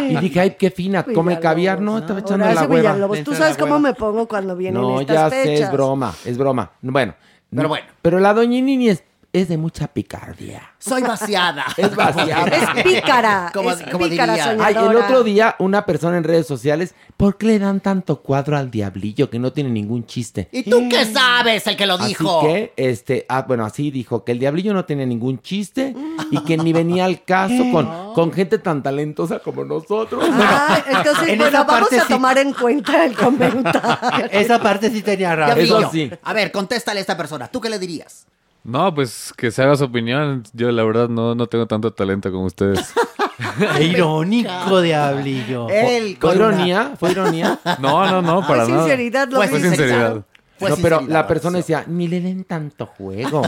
[0.09, 1.79] y dije, ay, qué fina, come Villalobos, caviar.
[1.81, 2.93] No, estaba echando la Horacio hueva.
[2.93, 6.37] Villalobos, tú sabes cómo me pongo cuando vienen No, estas ya sé, es broma, es
[6.37, 6.71] broma.
[6.81, 7.13] Bueno.
[7.49, 7.85] Pero bueno.
[8.01, 9.03] Pero la doña Nini es,
[9.41, 10.61] es de mucha picardía.
[10.79, 11.65] Soy vaciada.
[11.77, 12.45] Es vaciada.
[12.47, 14.57] Es pícara, Como- es como pícara, diría.
[14.65, 18.55] Ay, el otro día una persona en redes sociales, ¿por qué le dan tanto cuadro
[18.57, 20.47] al diablillo que no tiene ningún chiste?
[20.51, 22.39] ¿Y tú qué sabes, el que lo dijo?
[22.39, 25.93] Así que, este, ah, bueno, así dijo que el diablillo no tiene ningún chiste
[26.31, 30.23] y que ni venía al caso con, con gente tan talentosa como nosotros.
[30.31, 34.29] Ah, entonces, en bueno, vamos a sí- tomar en cuenta el comentario.
[34.31, 35.59] Esa parte sí tenía razón.
[35.59, 36.09] Eso sí.
[36.23, 37.47] A ver, contéstale a esta persona.
[37.47, 38.25] ¿Tú qué le dirías?
[38.65, 40.43] No, pues que se haga su opinión.
[40.53, 42.93] Yo la verdad no, no tengo tanto talento como ustedes.
[43.77, 45.69] Qué irónico, diablillo.
[45.69, 46.93] Él ¿Fue con ironía?
[46.99, 47.59] ¿Fue ironía?
[47.79, 48.83] No, no, no, para Fue nada.
[48.85, 49.69] sinceridad, lo Fue Fue dice.
[49.69, 50.25] sinceridad.
[50.57, 53.41] Fue no, pero sinceridad, la persona decía, ni le den tanto juego.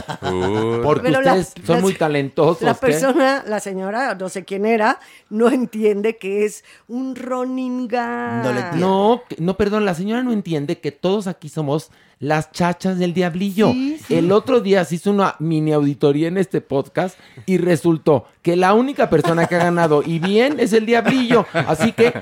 [0.84, 2.62] Porque Pero la- ustedes son la- muy talentosos.
[2.62, 2.80] La ¿qué?
[2.80, 5.00] persona, la señora, no sé quién era,
[5.30, 8.44] no entiende que es un Ronin Gang.
[8.44, 8.78] No le entiende.
[8.86, 11.90] No, que- no, perdón, la señora no entiende que todos aquí somos
[12.20, 13.72] las chachas del diablillo.
[14.08, 18.74] El otro día se hizo una mini auditoría en este podcast y resultó que la
[18.74, 21.46] única persona que ha ganado y bien es el diablillo.
[21.52, 22.12] Así que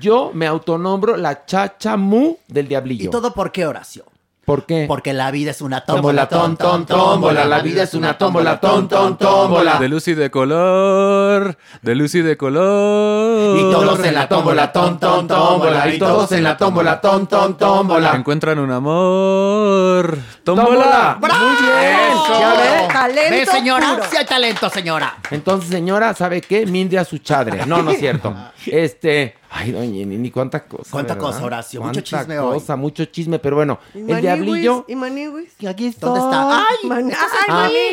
[0.00, 3.10] yo me autonombro la chacha mu del ¿Y diablillo.
[3.10, 4.04] todo por qué, Horacio?
[4.50, 4.86] ¿Por qué?
[4.88, 7.44] Porque la vida es una Tómbola, tómbola, ton, ton, tómbola.
[7.44, 9.78] La vida es una tómbola, ton, ton, tómbola.
[9.78, 11.56] De luz y de color.
[11.82, 13.56] De luz y de color.
[13.56, 15.88] Y todos en la tómbola, ton, ton, tómbola.
[15.94, 18.16] Y todos en la tómbola, ton, ton, tómbola.
[18.16, 20.18] Encuentran un amor.
[20.42, 21.16] ¡Tómbola!
[21.20, 21.38] ¡Tómbola!
[21.38, 22.40] Muy bien.
[22.40, 22.92] ¿Ya ve?
[22.92, 23.94] Talento ¿Ve, señora?
[23.94, 24.02] puro.
[24.10, 25.16] Sí hay talento, señora.
[25.30, 26.66] Entonces, señora, ¿sabe qué?
[26.66, 27.66] Mindria su chadre.
[27.66, 28.34] No, no es cierto.
[28.66, 29.39] Este.
[29.52, 30.90] Ay, doña Nini, cuánta cosa.
[30.92, 31.28] Cuánta ¿verdad?
[31.28, 32.54] cosa, Horacio, mucho Cuánta chisme hoy.
[32.60, 34.22] cosa, mucho chisme, pero bueno, ¿Y el Maniwis?
[34.22, 35.52] diablillo ¿Y Maniwis?
[35.58, 36.08] Y aquí estoy.
[36.08, 36.56] ¿Dónde está?
[36.58, 36.88] ¡Ay!
[36.88, 37.10] Man-
[37.48, 37.52] Ay,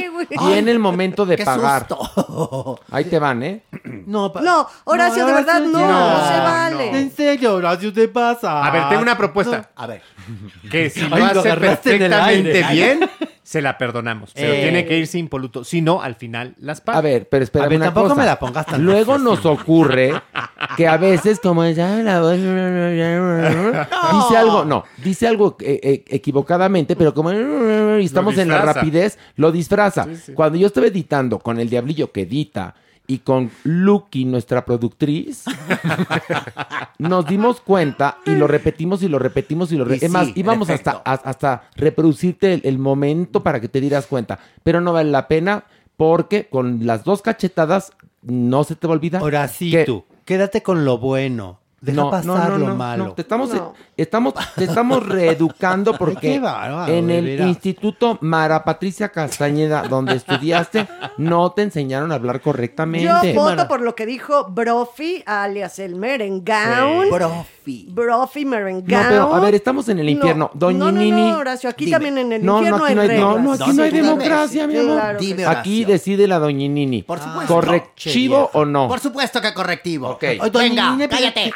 [0.10, 0.28] Maniwis.
[0.48, 1.88] viene el momento de ¡Qué pagar.
[1.88, 2.80] susto!
[2.92, 3.64] Ahí te van, ¿eh?
[4.06, 7.00] No, No, Horacio, de verdad, no, no se vale.
[7.00, 8.64] En serio, Horacio, te pasa.
[8.64, 9.72] A ver, tengo una propuesta.
[9.76, 10.04] A ver.
[10.70, 12.74] Que si lo Ay, lo hace en perfectamente aire.
[12.98, 13.10] bien,
[13.48, 14.32] se la perdonamos.
[14.36, 14.62] Pero Eh.
[14.64, 15.64] tiene que irse impoluto.
[15.64, 16.98] Si no, al final las paga.
[16.98, 18.20] A ver, pero espera A ver, una tampoco cosa.
[18.20, 20.22] me la pongas tan Luego nos ocurre
[20.76, 23.06] que a veces como ya la voz dice
[24.38, 29.54] algo, no, dice algo eh, eh, equivocadamente, pero como y estamos en la rapidez, lo
[29.54, 30.06] disfraza.
[30.34, 32.76] Cuando yo estaba editando con el diablillo que edita
[33.08, 35.46] y con Lucky, nuestra productriz,
[37.00, 40.04] nos dimos cuenta y lo repetimos y lo repetimos y lo repetimos.
[40.04, 44.40] Es más, sí, íbamos hasta, hasta reproducirte el, el momento para que te dieras cuenta.
[44.64, 45.64] Pero no vale la pena
[45.96, 49.24] porque con las dos cachetadas no se te va a olvidar.
[49.24, 51.60] Horacito, quédate con lo bueno.
[51.80, 53.06] Deja No, pasar no, no, lo no, malo.
[53.06, 53.74] no, te estamos, No.
[53.96, 57.40] estamos, te estamos reeducando porque bárbaro, en el.
[57.42, 63.34] Instituto Mara Patricia Castañeda, donde estudiaste, no te enseñaron a hablar Yo correctamente.
[63.36, 67.10] voto por lo que dijo Brophy, alias el Merengown.
[67.12, 67.86] Profi.
[67.90, 69.06] Brophy No, Merengown.
[69.10, 70.50] pero a ver, estamos en el infierno.
[70.54, 71.12] No, Doña no, no, Nini.
[71.32, 71.96] no, Horacio, aquí Dime.
[71.96, 73.44] también en el No, no, infierno aquí no hay, hay no, reglas.
[73.44, 74.08] no, aquí No, hay sí, dime.
[74.08, 74.94] democracia, mi amor.
[74.96, 75.44] Claro Dime, sí.
[75.48, 77.04] Aquí decide la Doña Nini.
[77.04, 77.54] Por supuesto.
[77.54, 78.88] ¿Correctivo o no?
[78.88, 80.10] Por supuesto que correctivo.
[80.10, 80.24] Ok.
[80.52, 81.54] Doña Venga, Nini, cállate.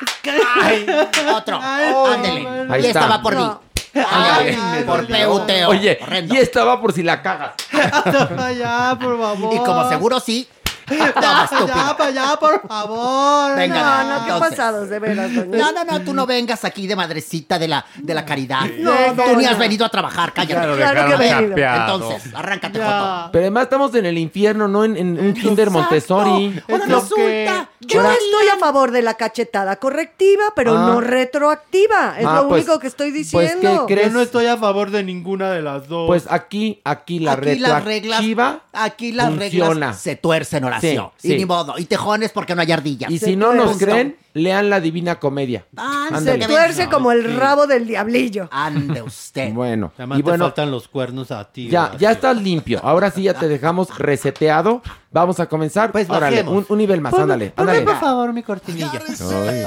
[0.62, 0.86] Ay,
[1.34, 1.60] otro.
[1.62, 2.48] Ándele.
[2.70, 3.08] Ahí y esta está.
[3.08, 3.52] va por mí.
[3.94, 5.70] Ay, Ay, por peuteo.
[5.70, 6.34] Oye, Horrendo.
[6.34, 7.52] y estaba por si la cagas.
[8.40, 9.54] allá, por favor.
[9.54, 10.48] Y como seguro sí.
[10.90, 11.98] Ya, estúpido.
[11.98, 13.56] para allá, por favor.
[13.56, 14.50] Venga, No, no, qué entonces.
[14.58, 15.58] pasados, de veras, doña.
[15.58, 18.62] No, no, no, tú no vengas aquí de madrecita de la, de la caridad.
[18.80, 19.60] No, tú ni no, has no.
[19.60, 20.54] venido a trabajar, cállate.
[20.54, 21.58] Ya Claro dejaron que he venido.
[21.58, 22.86] Entonces, arráncate, Ya.
[23.00, 23.30] Joto.
[23.32, 26.62] Pero además estamos en el infierno, no en, en un kinder Montessori.
[26.70, 27.16] Ahora lo resulta.
[27.16, 30.86] que- ¿qué Yo estoy a favor de la cachetada correctiva, pero Ah.
[30.88, 32.16] no retroactiva.
[32.20, 33.86] Es Ah, lo pues- único que estoy pues, ¿qué diciendo.
[33.88, 34.08] crees?
[34.08, 36.08] Yo no estoy a favor de ninguna de las dos.
[36.08, 39.70] Pues aquí, aquí la Aquí las reglas, retroactiva aquí las funciona.
[39.70, 41.10] reglas se tuercen, oración.
[41.18, 41.34] Sí, sí.
[41.36, 41.76] Y ni modo.
[41.78, 43.10] Y tejones porque no hay ardillas.
[43.12, 43.86] Y si no nos Punto.
[43.86, 45.66] creen, lean la Divina Comedia.
[45.78, 46.46] Ah, Se Ándale.
[46.48, 48.48] tuerce como el rabo del diablillo.
[48.52, 49.52] Ande usted.
[49.54, 51.68] Bueno, Además y te bueno, faltan los cuernos a ti.
[51.70, 52.00] ya, Horacio.
[52.00, 52.80] ya estás limpio.
[52.84, 54.82] Ahora sí ya te dejamos reseteado.
[55.12, 55.92] Vamos a comenzar.
[55.92, 56.58] Pues Órale, bajemos.
[56.58, 57.86] un, un nivel más, Ponme- ándale, ponme, ándale.
[57.86, 58.92] por favor, mi cortinilla.
[58.94, 59.66] Ay.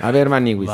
[0.00, 0.66] A ver, Maniwis.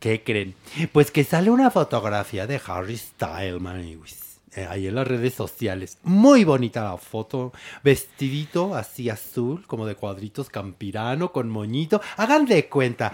[0.00, 0.54] ¿qué creen?
[0.92, 4.31] Pues que sale una fotografía de Harry Styles, Maniwis.
[4.54, 5.98] Eh, ahí en las redes sociales.
[6.02, 7.52] Muy bonita la foto.
[7.82, 12.00] Vestidito así azul, como de cuadritos campirano, con moñito.
[12.16, 13.12] Hagan de cuenta.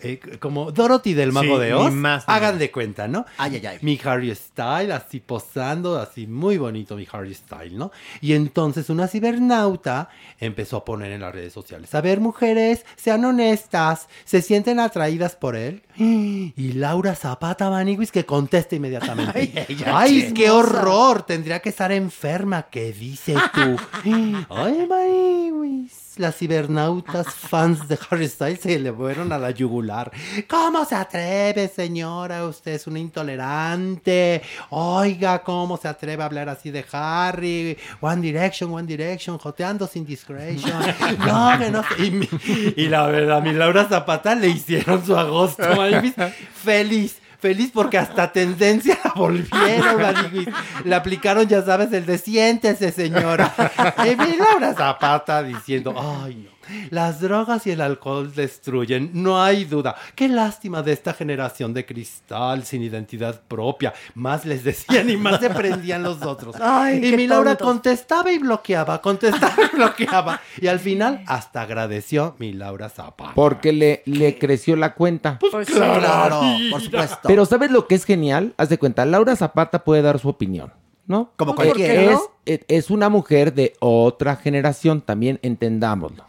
[0.00, 1.92] eh, como Dorothy del Mago Sí, de ni Oz.
[1.92, 3.26] más ni Hagan de cuenta, ¿no?
[3.38, 3.78] Ay, ay, ay.
[3.82, 7.90] Mi Harry Style, así posando, así muy bonito mi Harry Style, ¿no?
[8.20, 10.08] Y entonces una cibernauta
[10.40, 11.94] empezó a poner en las redes sociales.
[11.94, 15.82] A ver, mujeres, sean honestas, ¿se sienten atraídas por él?
[16.62, 19.32] Y Laura Zapata Maniguis que conteste inmediatamente.
[19.68, 20.62] Ay, Ay, qué chismosa.
[20.78, 23.76] Horror, tendría que estar enferma, ¿qué dices tú?
[24.50, 26.00] Ay, Maniguis.
[26.18, 30.12] Las cibernautas fans de Harry Styles se le fueron a la yugular.
[30.46, 32.44] ¿Cómo se atreve, señora?
[32.46, 34.42] Usted es una intolerante.
[34.70, 37.78] Oiga, ¿cómo se atreve a hablar así de Harry?
[38.02, 40.72] One Direction, One Direction, joteando sin discretion.
[41.26, 42.04] No, que no sé.
[42.06, 42.28] Y, mi-
[42.76, 46.14] y la verdad, a mi Laura Zapata le hicieron su agosto, Maniguis,
[46.54, 47.18] feliz.
[47.42, 50.46] Feliz porque hasta tendencia la volvieron, Maniguis.
[50.84, 53.52] Le aplicaron, ya sabes, el de siéntese, señora.
[54.06, 56.51] Y Laura Zapata diciendo, ay, no.
[56.90, 59.94] Las drogas y el alcohol destruyen, no hay duda.
[60.14, 63.92] Qué lástima de esta generación de cristal sin identidad propia.
[64.14, 66.56] Más les decían y más se prendían los otros.
[66.60, 70.40] Ay, y mi Laura contestaba y bloqueaba, contestaba y bloqueaba.
[70.60, 73.32] Y al final hasta agradeció mi Laura Zapata.
[73.34, 75.38] Porque le, le creció la cuenta.
[75.38, 75.74] Pues sí.
[75.74, 76.40] Claro,
[76.70, 77.18] por supuesto.
[77.24, 78.54] Pero ¿sabes lo que es genial?
[78.56, 80.72] Haz de cuenta, Laura Zapata puede dar su opinión,
[81.06, 81.32] ¿no?
[81.36, 82.02] Como Eh, cualquiera.
[82.12, 86.24] Es, es- es una mujer de otra generación, también entendámoslo.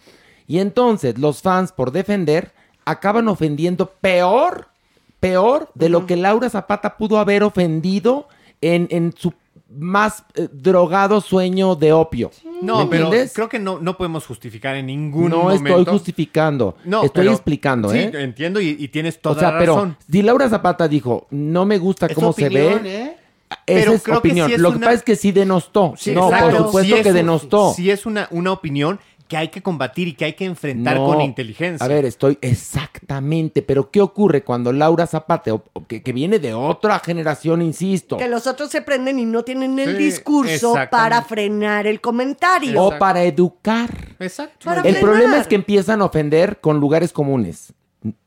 [0.48, 2.52] Y entonces los fans, por defender,
[2.86, 4.68] acaban ofendiendo peor,
[5.20, 8.28] peor de lo que Laura Zapata pudo haber ofendido
[8.62, 9.34] en, en su
[9.76, 12.30] más eh, drogado sueño de opio.
[12.62, 13.34] No, ¿Me pero entiendes?
[13.34, 15.80] creo que no, no podemos justificar en ningún no momento.
[15.80, 18.12] estoy justificando, No, estoy pero- explicando, sí, ¿eh?
[18.14, 19.98] entiendo y, y tienes toda o sea, la pero razón.
[20.12, 23.18] si Laura Zapata dijo, no me gusta cómo opinión, se ve, ¿eh?
[23.50, 24.48] esa Pero es creo que opinión.
[24.48, 25.94] sí es Lo que pasa es que sí denostó.
[25.98, 26.50] Sí, no, exacto.
[26.58, 27.74] por supuesto Sí es que un- denostó.
[27.76, 31.06] Sí es una, una opinión que hay que combatir y que hay que enfrentar No.
[31.08, 31.84] con inteligencia.
[31.84, 36.40] A ver, estoy exactamente, pero ¿qué ocurre cuando Laura Zapata, o- o que, que viene
[36.40, 40.76] de otra generación, insisto, Que los otros se prenden y no tienen el Sí, discurso
[40.92, 42.82] para frenar el comentario.
[42.84, 43.90] o para educar?
[44.20, 44.66] Exacto.
[44.66, 45.02] Para El frenar.
[45.02, 47.74] problema es que empiezan a ofender con lugares comunes.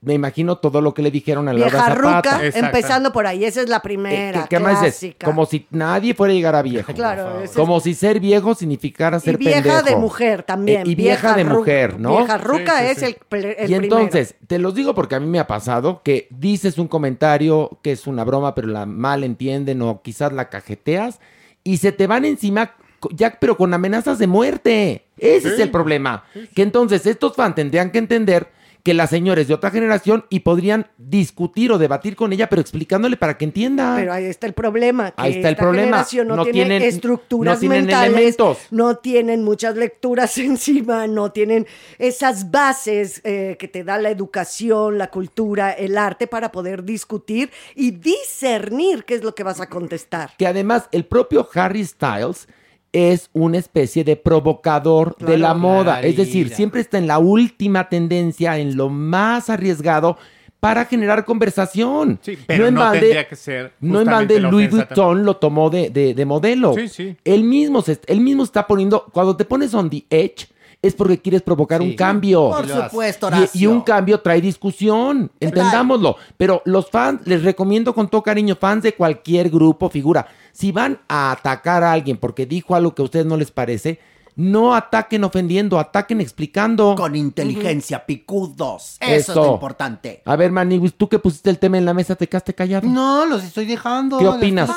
[0.01, 2.39] Me imagino todo lo que le dijeron a Laura Vieja Zapata.
[2.39, 3.45] ruca, empezando por ahí.
[3.45, 5.15] Esa es la Eh, primera, ¿Qué, qué más es?
[5.23, 6.95] Como si nadie fuera a llegar a viejo.
[6.95, 9.83] Claro, es- Como si ser viejo significara y ser vieja pendejo.
[9.83, 10.83] de mujer también.
[10.87, 12.17] Eh, y vieja, de mujer, ¿no?
[12.17, 13.05] Vieja ruca Sí, sí, es sí.
[13.05, 13.83] el, y primero.
[13.85, 17.93] entonces, te los digo porque a mí me ha pasado que dices un comentario que
[17.93, 21.21] es una broma, pero la mal entienden o quizás la cajeteas
[21.65, 22.73] y se te van encima
[23.13, 25.05] ya, pero con amenazas de muerte.
[25.19, 26.25] Ese es el problema.
[26.55, 28.49] Que entonces estos fans tendrían que entender
[28.87, 32.63] que la señora es de otra generación y podrían discutir o debatir con ella, pero
[32.63, 33.97] explicándole para que entienda.
[33.97, 35.11] Pero ahí está el problema.
[35.11, 35.87] Que Ahí está el problema.
[35.87, 38.59] generación no, No tiene tienen- estructuras no tienen mentales, elementos.
[38.71, 41.67] no tienen muchas lecturas encima, no tienen
[41.99, 47.51] esas bases eh, que te da la educación, la cultura, el arte para poder discutir
[47.75, 50.31] y discernir qué es lo que vas a contestar.
[50.39, 52.47] Que además el propio Harry Styles
[52.93, 56.01] es una especie de provocador de la moda.
[56.01, 60.17] Es decir, siempre está en la última tendencia, en lo más arriesgado
[60.61, 62.19] para generar conversación.
[62.23, 65.91] Sí, pero en no balde- tendría que ser No en Louis Vuitton lo tomó de,
[65.91, 66.75] de- de modelo.
[66.75, 67.17] Sí, sí.
[67.25, 70.49] Él mismo, se, él mismo está poniendo, cuando te pones on the edge,
[70.83, 71.89] es porque quieres provocar Sí.
[71.91, 72.51] un cambio.
[72.51, 73.63] Por supuesto, Y-.
[73.63, 76.17] Y, un cambio trae discusión, entendámoslo.
[76.37, 80.27] Pero los fans, les recomiendo con todo cariño, fans de cualquier grupo, figura,
[80.57, 84.01] si van a atacar a alguien porque dijo algo que a ustedes no les parece,
[84.37, 86.95] no ataquen ofendiendo, ataquen explicando.
[86.97, 88.97] Con inteligencia, picudos.
[89.01, 90.23] Eso, es lo importante.
[90.25, 92.87] A ver, Maniwis, tú que pusiste el tema en la mesa, te quedaste callado.
[92.89, 94.19] No, los estoy dejando.
[94.19, 94.71] ¿Qué opinas?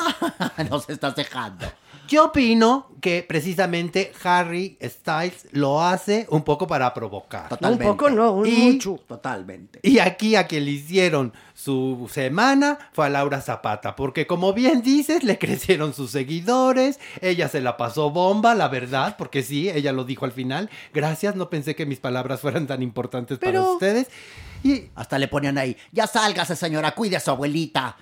[0.70, 1.66] Nos estás dejando.
[2.08, 7.48] Yo opino que precisamente Harry Styles lo hace un poco para provocar.
[7.48, 7.84] Totalmente.
[7.86, 8.98] Un poco no, un Y- mucho.
[9.06, 9.78] Totalmente.
[9.82, 11.32] Y aquí a quien le hicieron
[11.62, 17.48] su semana fue a Laura Zapata, porque como bien dices, le crecieron sus seguidores, ella
[17.48, 20.70] se la pasó bomba, la verdad, porque sí, ella lo dijo al final.
[20.94, 24.08] Gracias, no pensé que mis palabras fueran tan importantes para ustedes.
[24.62, 27.96] Y hasta le ponían ahí, ya sálgase señora, cuide a su abuelita.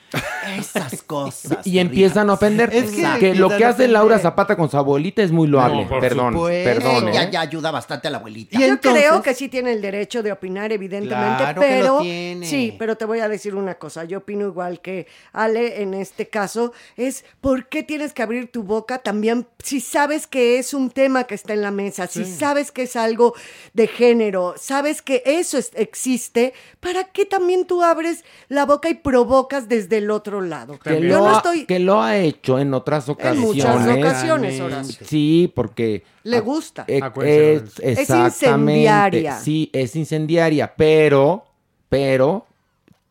[0.56, 1.64] Esas cosas.
[1.64, 2.70] Y empiezan a ofender.
[2.72, 4.18] Es que que, lo que hace Laura.
[4.18, 5.85] Zapata con su abuelita es muy loable.
[5.85, 6.68] No, perdón, supuesto.
[6.68, 7.09] perdón.
[7.09, 7.28] Ella ¿eh?
[7.30, 8.59] ya ayuda bastante a la abuelita.
[8.59, 12.47] Yo creo que sí tiene el derecho de opinar, evidentemente, Claro que lo pero tiene.
[12.47, 14.05] sí, pero te voy a decir una cosa.
[14.05, 16.73] Yo opino igual que Ale en este caso.
[16.97, 21.25] Es por qué tienes que abrir tu boca también si sabes que es un tema
[21.25, 23.35] que está en la mesa, si sabes que es algo
[23.75, 26.55] de género, sabes que eso es- existe.
[26.81, 30.79] ¿Para qué también tú abres la boca y provocas desde el otro lado?
[30.79, 31.66] Que Yo lo, no ha, estoy.
[31.66, 33.41] que lo ha hecho en otras ocasiones.
[33.41, 35.07] muchas ocasiones, Horacio.
[35.07, 36.03] Sí, porque...
[36.25, 36.85] Le gusta.
[36.89, 37.99] Eh, Acuérdese, es.
[38.01, 39.39] Es incendiaria.
[39.39, 41.45] Sí, es incendiaria, pero,
[41.89, 42.47] pero,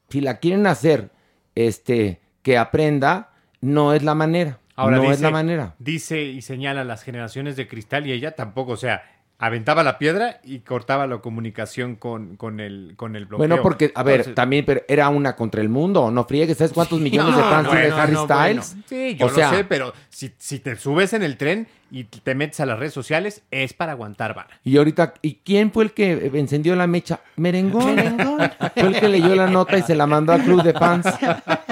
[0.09, 1.11] si la quieren hacer,
[1.55, 4.59] este, que aprenda, no es la manera.
[4.75, 5.75] Ahora no dice, es la manera.
[5.79, 9.03] Dice y señala las generaciones de cristal y ella tampoco, o sea,
[9.39, 13.47] aventaba la piedra y cortaba la comunicación con, con, el, con el bloqueo.
[13.47, 16.73] Bueno, porque, a ver, Entonces- también pero era una contra el mundo, no friegues, ¿sabes
[16.73, 18.69] cuántos millones de fans tiene bueno, Harry no, Styles?
[18.73, 18.83] bueno.
[18.87, 22.03] Sí, yo o sea, lo sé, pero si, si te subes en el tren y
[22.05, 24.49] te metes a las redes sociales, es para aguantar vara.
[24.63, 27.21] y ahorita, ¿y quién fue el que encendió la mecha?
[27.37, 27.95] Merengón.
[28.75, 31.05] Fue el que leyó la nota y se la mandó al club de fans.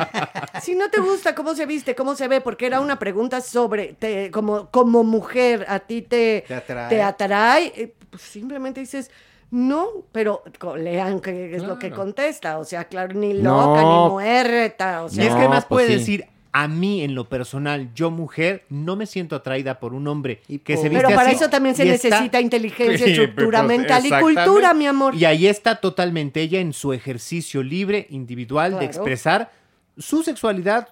[0.66, 3.94] Si no te gusta cómo se viste, cómo se ve, porque era una pregunta sobre,
[3.94, 6.90] te- como, como mujer, a ti te, Te atrae.
[6.90, 9.12] te atrae, eh, pues simplemente dices,
[9.52, 10.42] no, pero
[10.78, 13.68] lean qué es lo que contesta, o sea, claro, ni No.
[13.68, 15.24] loca, ni muerta, o Y sea.
[15.26, 19.06] es que además pues puede decir, a mí en lo personal, yo mujer, no me
[19.06, 21.90] siento atraída por un hombre que se viste Pero para así eso también se y
[21.90, 25.14] está- necesita inteligencia, Sí, estructura pues, mental y cultura, mi amor.
[25.14, 29.52] Y ahí está totalmente ella en su ejercicio libre, individual, de expresar
[29.98, 30.90] su sexualidad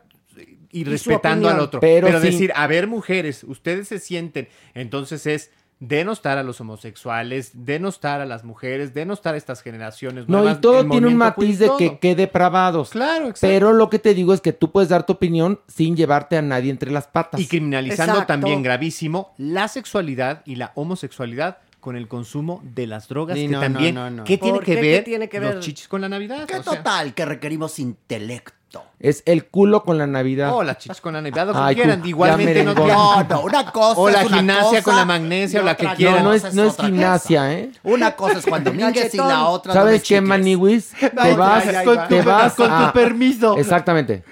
[0.72, 1.80] y respetando al otro.
[1.80, 6.62] Pero Pero, sí- decir, a ver, mujeres, ustedes se sienten, entonces es denostar a los
[6.62, 11.18] homosexuales, denostar a las mujeres, denostar a estas generaciones No, nuevas, y todo tiene un
[11.18, 12.92] matiz queer, de que quede depravados.
[12.92, 13.48] Claro, exacto.
[13.48, 16.42] Pero lo que te digo es que tú puedes dar tu opinión sin llevarte a
[16.42, 17.42] nadie entre las patas.
[17.42, 23.38] Y criminalizando también gravísimo la sexualidad y la homosexualidad con el consumo de las drogas,
[23.38, 24.24] Sí, que no, no, también, no, no.
[24.24, 24.82] ¿qué tiene ¿Por que qué?
[24.82, 25.56] ¿Qué ver tiene que ver?
[25.56, 26.46] los chichis con la Navidad?
[26.48, 28.54] ¿Qué O sea, total que requerimos intelecto?
[29.00, 30.54] Es el culo con la Navidad.
[30.54, 32.88] O las chichis con la Navidad, o Ay, que quieran, igualmente ya no merengón.
[32.88, 35.66] No, no, una cosa O la es una gimnasia cosa con la magnesia y o
[35.66, 36.24] la que otra quieran.
[36.24, 37.72] No, no cosa es, no es otra gimnasia, ¿eh?
[37.84, 40.24] Una cosa es cuando mingues y la otra no me ¿Sabes qué, chiques.
[40.24, 40.92] Maniwis?
[41.00, 41.64] Te vas,
[42.08, 43.58] te vas con tu a- permiso.
[43.58, 44.24] Exactamente.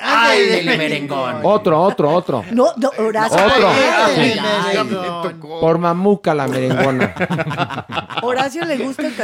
[0.00, 1.40] Ay, dele merengón.
[1.42, 2.44] Otro, otro, otro.
[2.52, 3.68] No, no, Horacio, Otro.
[3.68, 4.76] Ay, ay,
[5.60, 7.14] Por mamuca la merengona.
[8.22, 9.14] Horacio le gusta el.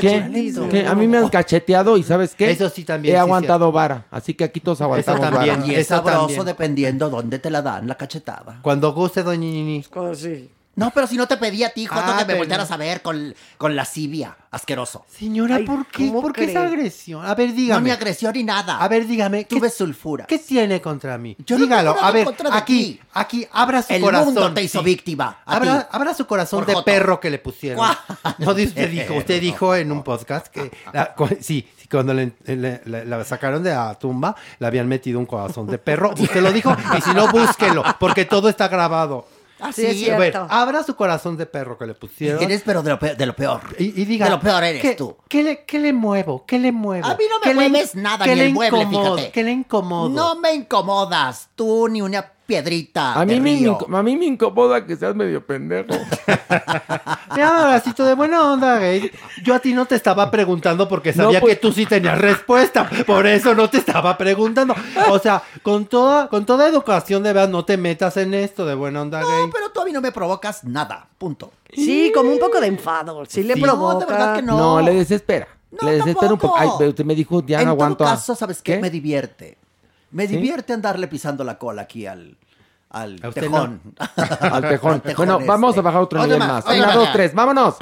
[0.70, 0.86] ¿Qué?
[0.86, 2.50] A mí me han cacheteado y ¿sabes qué?
[2.50, 4.06] Eso sí también, He sí, aguantado vara.
[4.10, 5.56] Así que aquí todos aguantamos también.
[5.60, 5.66] vara.
[5.66, 6.46] Y es Eso sabroso también.
[6.46, 8.58] dependiendo dónde te la dan la cachetada.
[8.62, 9.84] Cuando guste, doña Nini.
[9.94, 10.50] Oh, sí.
[10.76, 13.00] No, pero si no te pedí a ti, Joto, Ah, que me voltearas a ver
[13.02, 14.36] con, con lascivia.
[14.50, 15.04] Asqueroso.
[15.08, 16.06] Señora, Ay, ¿por qué?
[16.08, 17.24] ¿cómo ¿Por qué esa agresión?
[17.26, 17.82] A ver, No, dígame.
[17.84, 18.78] ni agresión ni nada.
[18.78, 19.44] A ver, dígame.
[19.46, 20.26] ¿qué, Tuve sulfura.
[20.26, 21.36] qué tiene contra mí?
[21.44, 21.96] Yo no Dígalo.
[22.00, 23.00] a ver, aquí, ti.
[23.14, 24.26] aquí, abra su El corazón.
[24.34, 24.84] mundo te hizo sí.
[24.84, 25.38] víctima.
[25.44, 25.86] A Abra, ti.
[25.92, 26.84] abra su corazón Por de joto.
[26.84, 27.84] perro que le pusieron.
[28.38, 32.80] No, usted dijo, usted dijo en un podcast que la- sí, sí, cuando le- le-
[32.84, 36.12] le- la sacaron de la tumba, le habían metido un corazón de perro.
[36.16, 39.26] Usted lo dijo, y si no, búsquelo, porque todo está grabado.
[39.64, 42.42] Así es A ver, abra su corazón de perro que le pusieron.
[42.42, 43.16] Eres pero de lo peor.
[43.16, 43.60] De lo peor.
[43.78, 45.16] Y, y diga, De lo peor eres ¿qué, tú.
[45.28, 46.44] ¿qué le, qué le muevo?
[46.46, 47.06] ¿Qué le muevo?
[47.06, 49.14] A mí no me ¿Qué le mueves nada, qué ni le el mueble, incomodo?
[49.16, 49.32] fíjate.
[49.32, 50.08] ¿Qué le incomodo?
[50.10, 51.48] No me incomodas.
[51.54, 53.14] Tú ni una piedrita.
[53.14, 53.78] A mí, de me, río.
[53.78, 55.88] inco- a mí me incomoda que seas medio pendejo.
[57.34, 59.10] Mira, abracito de buena onda, gay.
[59.42, 62.18] Yo a ti no te estaba preguntando porque No, sabía pues- que tú sí tenías
[62.18, 62.88] respuesta.
[63.06, 64.74] Por eso no te estaba preguntando.
[65.10, 68.74] O sea, con toda, con toda educación de verdad, no te metas en esto de
[68.74, 69.46] buena onda, gay.
[69.46, 71.06] No, pero tú a mí no me provocas nada.
[71.18, 71.52] Punto.
[71.72, 73.24] Sí, como un poco de enfado.
[73.26, 73.94] Sí le provoca.
[73.94, 74.80] No, de verdad que No, no.
[74.82, 75.48] le desespera.
[75.80, 76.56] No, le desespera un poco.
[76.56, 77.96] Ay, pero usted me dijo, ya en no aguanto.
[77.98, 78.74] todo a- caso, ¿sabes qué?
[78.74, 78.80] ¿Qué?
[78.80, 79.58] Me divierte.
[80.14, 80.36] Me ¿Sí?
[80.36, 82.36] divierte andarle pisando la cola aquí al,
[82.88, 83.82] al tejón.
[83.98, 84.42] Al tejón.
[84.52, 85.48] Al tejón bueno, este.
[85.48, 86.76] vamos a bajar otro nivel más, más.
[86.76, 87.34] Una, dos, tres.
[87.34, 87.76] ¡Vámonos!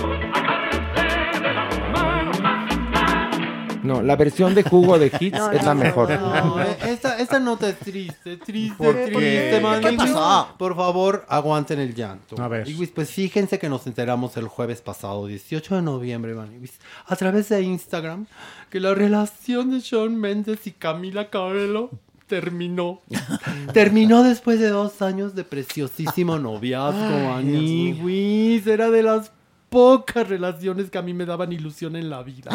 [3.82, 6.08] No, la versión de jugo de hits No, es la mejor.
[6.18, 9.60] No, eh, esta, esta nota es triste, triste, ¿Por triste, qué?
[9.60, 9.82] man.
[9.82, 10.54] ¿Qué pasó?
[10.56, 12.40] Por favor, aguanten el llanto.
[12.40, 12.66] A ver.
[12.66, 16.70] Y, pues, fíjense que nos enteramos el jueves pasado, 18 de noviembre, man, y,
[17.06, 18.26] a través de Instagram,
[18.70, 21.90] que la relación de Shawn Mendes y Camila Cabello
[22.32, 23.02] terminó.
[23.74, 28.66] terminó después de dos años de preciosísimo noviazgo, Aniwis.
[28.66, 29.30] Era de las
[29.68, 32.50] pocas relaciones que a mí me daban ilusión en la vida.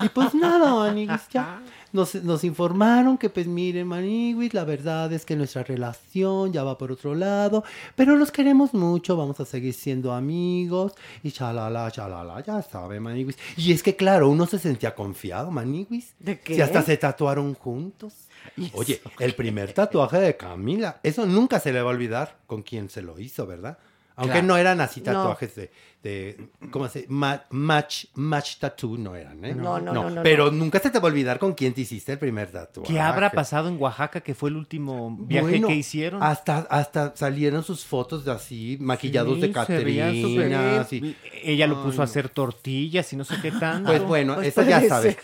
[0.00, 1.60] Y pues nada, Maniguis, ya.
[1.92, 6.78] Nos, nos informaron que pues miren, Maniguis, la verdad es que nuestra relación ya va
[6.78, 7.64] por otro lado,
[7.96, 13.36] pero los queremos mucho, vamos a seguir siendo amigos y chalala, chalala, ya sabe, Maniguis.
[13.56, 16.14] Y es que claro, uno se sentía confiado, Maniguis.
[16.18, 16.54] ¿De qué?
[16.54, 18.29] Si hasta se tatuaron juntos.
[18.74, 22.88] Oye, el primer tatuaje de Camila, eso nunca se le va a olvidar con quién
[22.90, 23.78] se lo hizo, ¿verdad?
[24.16, 24.46] Aunque Claro.
[24.48, 25.04] no eran así No.
[25.12, 25.70] tatuajes de,
[26.02, 29.54] de ¿cómo se Ma- match, match tattoo no eran, ¿eh?
[29.54, 32.12] No, no, no, no, Pero nunca se te va a olvidar con quién te hiciste
[32.12, 32.92] el primer tatuaje.
[32.92, 36.22] ¿Qué habrá pasado en Oaxaca que fue el último viaje Bueno, que hicieron?
[36.22, 39.52] Hasta, hasta salieron sus fotos de así, maquillados Sí, de.
[39.52, 40.80] Caterina.
[40.82, 41.16] así.
[41.42, 43.88] Ella lo Ay, puso a hacer tortillas y no sé qué tanto.
[43.88, 45.16] Pues bueno, eso ya sabes.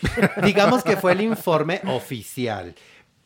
[0.43, 2.73] Digamos que fue el informe oficial.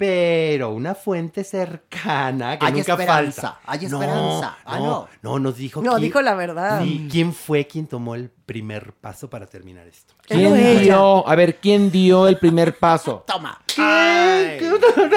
[0.01, 3.59] Pero una fuente cercana que Hay nunca esperanza, falta.
[3.67, 4.57] hay No, esperanza.
[4.65, 5.07] Ah, no, no.
[5.21, 6.81] no, nos dijo No, quién- dijo la verdad.
[7.11, 10.13] Quién fue quien tomó el primer paso para terminar esto.
[10.27, 11.25] ¿Quién dio?
[11.25, 13.23] A ver, ¿quién dio el primer paso?
[13.27, 13.57] Toma.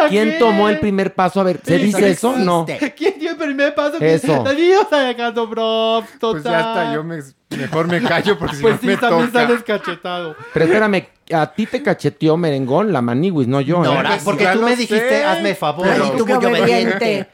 [0.09, 1.41] ¿Quién tomó el primer paso?
[1.41, 2.37] A ver, ¿se dice no eso?
[2.39, 2.67] No.
[2.97, 3.97] ¿Quién dio el primer paso?
[3.99, 4.43] Eso.
[4.45, 6.43] La niña sacando props, total.
[6.43, 7.23] Pues ya está, yo me-
[7.57, 9.47] mejor me callo porque si Pues no sí, me también toca.
[9.47, 10.37] sales cachetado.
[10.53, 13.83] Pero espérame, a ti te cacheteó merengón la maniwis, no yo.
[13.83, 14.19] No, ¿eh?
[14.25, 15.87] porque tú me dijiste, hazme favor.
[16.19, 17.29] Tú muy obediente.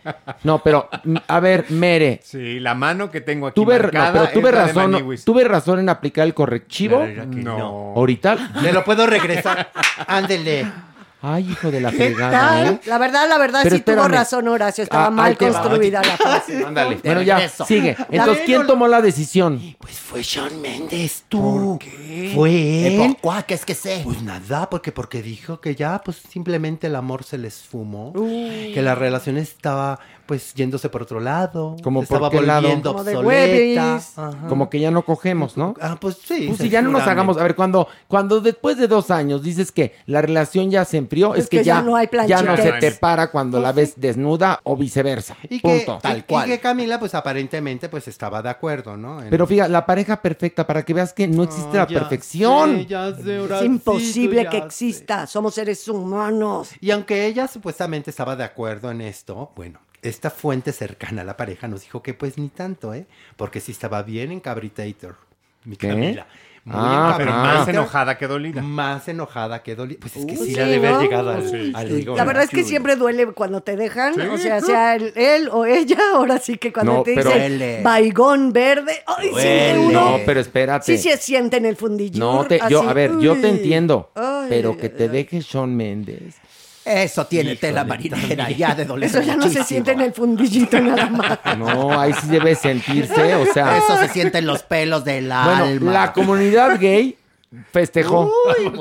[0.44, 0.88] No, pero,
[1.26, 4.60] a ver, Mere, Sí, la mano que tengo aquí tuve, no, pero tuve es la
[4.62, 5.24] de razón, Maniwis.
[5.24, 7.00] tuve razón en aplicar el correctivo.
[7.00, 7.92] Que no.
[7.96, 8.52] Ahorita.
[8.62, 9.70] Le lo puedo regresar.
[10.06, 10.66] Ándele.
[11.22, 12.64] Ay, hijo de la ¿Qué fregada?
[12.70, 12.80] ¿eh?
[12.86, 14.84] La verdad, la verdad, Pero sí tuvo razón Horacio.
[14.84, 15.60] Estaba Ah, mal te va.
[15.60, 16.64] construida la frase.
[16.64, 16.98] Ándale.
[17.04, 17.66] Bueno, ya, regreso.
[17.66, 17.94] sigue.
[18.10, 19.60] Entonces, ¿quién tomó la decisión?
[19.78, 21.78] Pues fue Sean Méndez, tú.
[22.34, 22.96] ¿Fue ¿Eh, él?
[22.96, 23.42] por cuá?
[23.42, 24.00] ¿Qué es que sé?
[24.02, 28.14] Pues nada, porque porque dijo que ya, pues simplemente el amor se les fumó.
[28.14, 30.00] Que la relación estaba,
[30.30, 31.74] pues, yéndose por otro lado.
[31.82, 32.62] ¿Como se estaba por qué lado?
[32.62, 34.00] volviendo Como de obsoleta.
[34.48, 35.74] Como que ya no cogemos, ¿no?
[35.80, 36.44] Ah, pues sí.
[36.46, 39.72] Pues si ya no nos hagamos, a ver, cuando, cuando después de dos años dices
[39.72, 42.42] que la relación ya se enfrió, es, Es que, que ya, ya no hay ya
[42.42, 45.36] no se te para cuando la ves desnuda o viceversa.
[45.48, 45.98] Y que, Punto.
[46.08, 49.20] y- y que Camila, pues aparentemente, pues estaba de acuerdo, ¿no?
[49.20, 52.76] En- Pero fíjate, la pareja perfecta, para que veas que no existe la ya perfección.
[52.78, 54.64] sé, ya sé, Es imposible ya que sé.
[54.64, 55.26] exista.
[55.26, 56.70] Somos seres humanos.
[56.80, 61.36] Y aunque ella supuestamente estaba de acuerdo en esto, bueno, esta fuente cercana a la
[61.36, 63.06] pareja nos dijo que pues ni tanto, ¿eh?
[63.36, 65.16] Porque sí estaba bien encabritator,
[65.64, 65.88] mi ¿Qué?
[65.88, 66.26] Camila.
[66.62, 68.60] Muy Ah, Pero más enojada que dolida.
[68.60, 69.98] Más enojada que dolida.
[69.98, 71.00] Pues es que Uy, sí, sí, la de haber ¿no?
[71.02, 71.94] llegado al, Sí, al sí.
[71.94, 74.14] higo, La verdad es que siempre duele cuando te dejan.
[74.14, 74.20] Sí.
[74.20, 75.96] O sea, sea él, él o ella.
[76.14, 78.92] Ahora sí que cuando No, te pero- dicen baigón verde.
[79.06, 79.80] Ay, siente No,
[80.16, 80.16] uno.
[80.26, 80.84] pero espérate.
[80.98, 82.18] Sí se siente en el fundillo.
[82.20, 84.10] No, te, yo, a ver, yo te entiendo.
[84.14, 86.34] Ay, pero que te deje Sean Méndez.
[86.84, 90.12] Eso tiene Híjole, tela marinera, ya de doler Eso ya no se siente en el
[90.14, 91.38] fundillito nada más.
[91.58, 93.76] No, ahí sí debe sentirse, o sea.
[93.76, 95.92] Eso se siente en los pelos del Bueno, alma.
[95.92, 97.16] la comunidad gay
[97.72, 98.32] festejó.
[98.58, 98.72] Uy,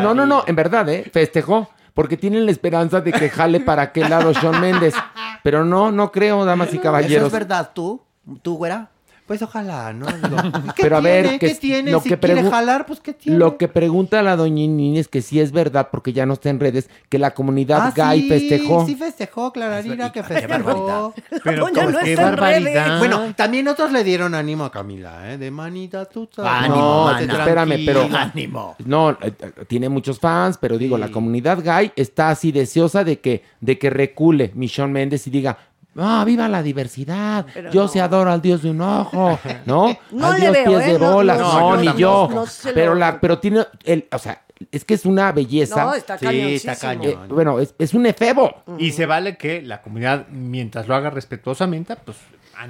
[0.00, 1.10] no, no, no, en verdad, ¿eh?
[1.12, 1.68] Festejó.
[1.94, 4.94] Porque tienen la esperanza de que jale para aquel lado Sean Méndez.
[5.42, 7.26] Pero no, no creo, damas y ¿Eso caballeros.
[7.26, 8.00] es verdad tú?
[8.40, 8.88] ¿Tú, güera?
[9.26, 10.06] Pues ojalá, ¿no?
[10.12, 10.36] Digo,
[10.76, 11.90] ¿qué Pero a ver, que ¿qué tiene?
[11.92, 13.38] lo si que quiere jalar, pues ¿qué tiene?
[13.38, 16.58] Lo que pregunta la doña Inés, que sí es verdad, porque ya no está en
[16.60, 18.86] redes, que la comunidad Ah, gay sí, festejó.
[18.86, 21.10] Sí festejó, Clararira, que Qué barbaridad.
[21.14, 21.14] festejó.
[21.44, 22.98] Pero doña no qué barbaridad.
[22.98, 25.38] Bueno, también otros le dieron ánimo a Camila, ¿eh?
[25.38, 26.50] De manita tú sabes.
[26.52, 27.20] Ánimo, no, mana.
[27.32, 28.76] espérame, pero Ánimo.
[28.84, 33.20] no, eh, eh, tiene muchos fans, pero digo, la comunidad gay está así deseosa de
[33.20, 35.56] que, de que recule Michelle Méndez y diga,
[35.96, 37.88] ah, viva la diversidad, Pero yo no.
[37.88, 39.96] se adoro al dios de un ojo, ¿no?
[40.10, 40.92] No al le dios veo, pies ¿eh?
[40.94, 42.44] de No, bolas, no, no, ni yo, no
[42.74, 45.84] pero la, pero tiene, el, o sea, es que es una belleza.
[45.84, 47.28] No, está Sí, está Eh, cañón.
[47.28, 48.62] bueno, es, es un efebo.
[48.78, 52.16] Y se vale que la comunidad, mientras lo haga respetuosamente, pues.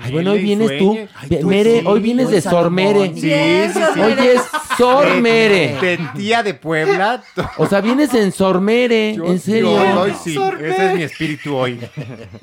[0.00, 0.98] Ay, bueno, hoy vienes tú,
[1.40, 3.12] tú Mere, sí, hoy vienes de Sormere.
[3.14, 4.00] Sí, sí, sí.
[4.00, 4.42] Hoy es
[4.78, 5.76] Sormere.
[5.80, 7.22] De tía de Puebla.
[7.58, 9.72] O sea, vienes en Sormere, Yo- en serio.
[9.84, 11.80] yo hoy sí, ese es mi espíritu hoy.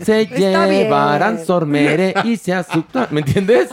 [0.04, 1.46] Se Está llevarán bien.
[1.46, 3.08] Sormere y se asustan.
[3.12, 3.70] ¿Me entiendes?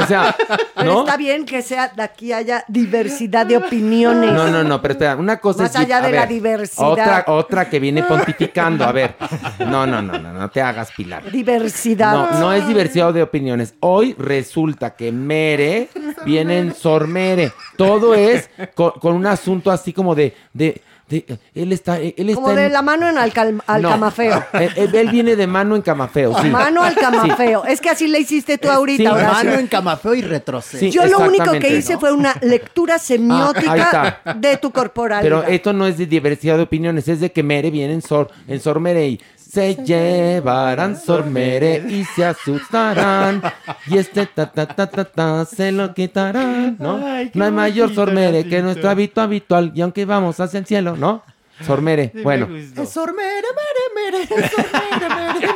[0.00, 0.34] O sea,
[0.76, 1.00] Pero ¿no?
[1.00, 4.32] está bien que sea de aquí haya diversidad de opiniones.
[4.32, 5.76] No, no, no, pero espera, una cosa Más es.
[5.76, 6.88] allá a de la ver, diversidad.
[6.90, 8.84] Otra, otra que viene pontificando.
[8.84, 9.14] A ver.
[9.60, 11.30] No, no, no, no, no te hagas pilar.
[11.30, 12.12] Diversidad.
[12.32, 13.74] No, no es diversidad de opiniones.
[13.80, 15.88] Hoy resulta que Mere
[16.24, 17.52] viene en Sormere.
[17.76, 22.34] Todo es con, con un asunto así como de, de, de- él está, él está
[22.34, 23.90] Como en- de la mano en alcal- al No.
[23.90, 24.44] camafeo.
[24.76, 26.48] Él, viene de mano en camafeo, sí.
[26.48, 27.00] Mano al Sí.
[27.00, 27.64] camafeo.
[27.64, 29.24] Es que así le hiciste tú ahorita, Sí.
[29.24, 30.78] Mano en camafeo y retroceso.
[30.78, 32.00] Sí, Yo lo único que hice ¿no?
[32.00, 35.22] fue una lectura semiótica Ah, ahí de tu corporalidad.
[35.22, 38.28] Pero esto no es de diversidad de opiniones, es de que Mere viene en Sor,
[38.48, 39.20] en Sormere y
[39.56, 43.40] se llevarán sormere y se asustarán.
[43.86, 47.00] Y este ta ta ta ta ta se lo quitarán, ¿no?
[47.02, 49.72] Ay, no hay mayor sormere que nuestro hábito habitual.
[49.74, 51.22] Y aunque vamos hacia el cielo, ¿no?
[51.62, 52.54] Sormere, Sí, bueno.
[52.54, 55.48] Es sormere, mere, mere, sormere, mere,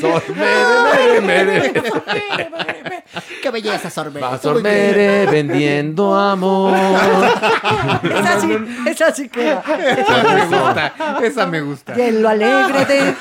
[0.00, 1.72] Sormere, mere, mere.
[1.72, 3.04] mere.
[3.42, 4.26] Qué belleza, sormere.
[4.26, 6.74] Va sormere vendiendo amor.
[8.02, 8.56] Esa sí,
[8.86, 9.62] esa sí queda.
[9.96, 10.92] Esa me gusta,
[11.22, 11.94] esa me gusta.
[11.96, 13.14] Y en lo alegre de...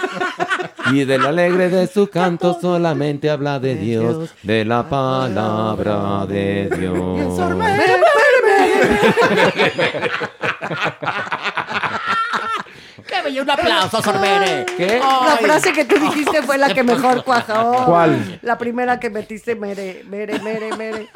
[0.91, 7.17] Y del alegre de su canto solamente habla de Dios, de la palabra de Dios.
[7.17, 7.25] Qué
[13.39, 14.65] un aplauso, sormere.
[14.77, 14.99] ¿Qué?
[14.99, 15.45] La Ay.
[15.45, 17.85] frase que tú dijiste fue la que mejor cuajó.
[17.85, 18.39] ¿Cuál?
[18.41, 21.09] La primera que metiste, mere, mere, mere, mere.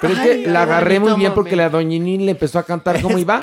[0.00, 3.00] Pero es Ay, que la agarré muy bien porque la doñinín le empezó a cantar
[3.00, 3.40] cómo iba.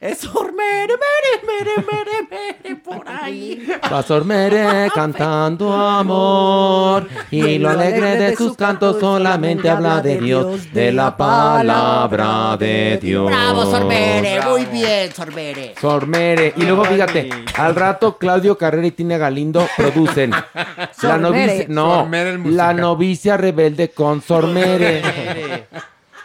[0.00, 2.28] Es sormere, mere, mere, mere,
[2.62, 3.66] mere, por ahí.
[3.90, 10.92] Va Sormere cantando amor y lo alegre de sus cantos solamente habla de Dios, de
[10.92, 13.26] la palabra de Dios.
[13.26, 14.40] Bravo, sormere.
[14.46, 15.74] Muy bien, sormere.
[15.80, 16.52] Sormere.
[16.56, 17.60] Y luego fíjate, espérate.
[17.60, 20.30] Al rato Claudio Carrera y Tina Galindo producen.
[21.02, 22.08] la novicia, no,
[22.44, 25.66] la novicia rebelde con Sormere.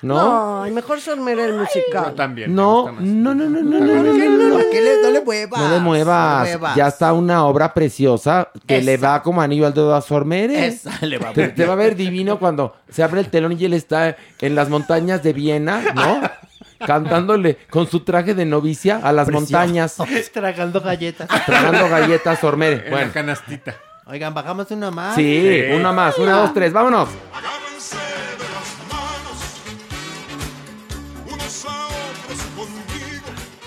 [0.01, 0.65] ¿No?
[0.65, 2.07] No, mejor Sormere el musical.
[2.07, 2.53] Yo también.
[2.53, 5.61] No, no, no, no, no, no, no, le, no le muevas?
[5.61, 6.49] No le muevas.
[6.49, 6.75] muevas.
[6.75, 8.85] Ya está una obra preciosa que Esa.
[8.85, 10.67] le va como anillo al dedo a Sormere.
[10.67, 13.55] Esa le va a te, te va a ver divino cuando se abre el telón
[13.57, 16.21] y él está en las montañas de Viena, ¿no?
[16.85, 19.97] Cantándole con su traje de novicia a las montañas,
[20.33, 21.27] Tragando galletas.
[21.45, 22.77] tragando galletas Sormere.
[22.77, 23.75] En la Bueno, canastita.
[24.05, 25.15] Oigan, bajamos una más.
[25.15, 27.09] sí, una más, una, dos, tres, vámonos.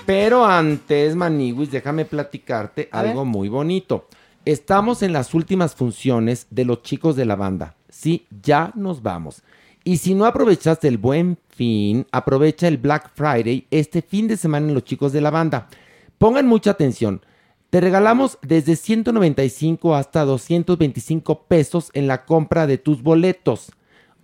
[0.04, 3.28] Pero antes, Maniwis, déjame platicarte A algo ver.
[3.32, 4.06] muy bonito.
[4.44, 7.74] Estamos en las últimas funciones de los chicos de la banda.
[7.88, 9.42] Sí, ya nos vamos.
[9.82, 14.68] Y si no aprovechaste el buen fin, aprovecha el Black Friday este fin de semana
[14.68, 15.68] en los chicos de la banda.
[16.18, 17.22] Pongan mucha atención.
[17.70, 23.72] Te regalamos desde 195 hasta 225 pesos en la compra de tus boletos.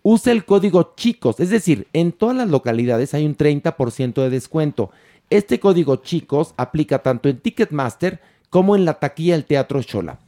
[0.03, 4.91] Usa el código chicos, es decir, en todas las localidades hay un 30% de descuento.
[5.31, 10.19] Este código chicos aplica tanto en Ticketmaster como en la taquilla del Teatro Shola.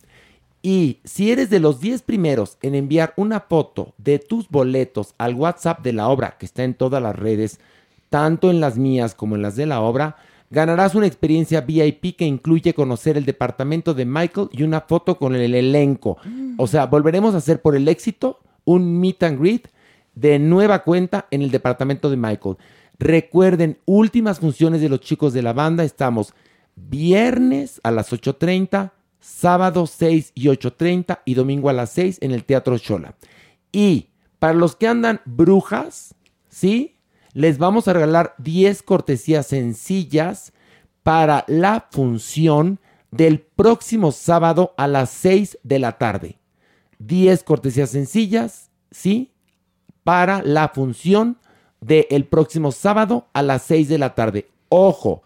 [0.66, 5.34] Y si eres de los 10 primeros en enviar una foto de tus boletos al
[5.34, 7.60] WhatsApp de la obra, que está en todas las redes,
[8.08, 10.16] tanto en las mías como en las de la obra,
[10.48, 15.34] ganarás una experiencia VIP que incluye conocer el departamento de Michael y una foto con
[15.34, 16.16] el elenco.
[16.56, 19.68] O sea, volveremos a hacer por el éxito un meet and greet
[20.14, 22.56] de nueva cuenta en el departamento de Michael.
[22.98, 25.84] Recuerden, últimas funciones de los chicos de la banda.
[25.84, 26.32] Estamos
[26.74, 28.92] viernes a las 8.30,
[29.24, 33.16] sábado 6 y 8.30 y domingo a las 6 en el Teatro Chola.
[33.72, 36.14] Y para los que andan brujas,
[36.48, 36.98] ¿sí?
[37.32, 40.52] Les vamos a regalar 10 cortesías sencillas
[41.02, 42.78] para la función
[43.10, 46.38] del próximo sábado a las 6 de la tarde.
[46.98, 49.32] 10 cortesías sencillas, ¿sí?
[50.04, 51.38] Para la función
[51.80, 54.48] del próximo sábado a las 6 de la tarde.
[54.68, 55.22] Ojo,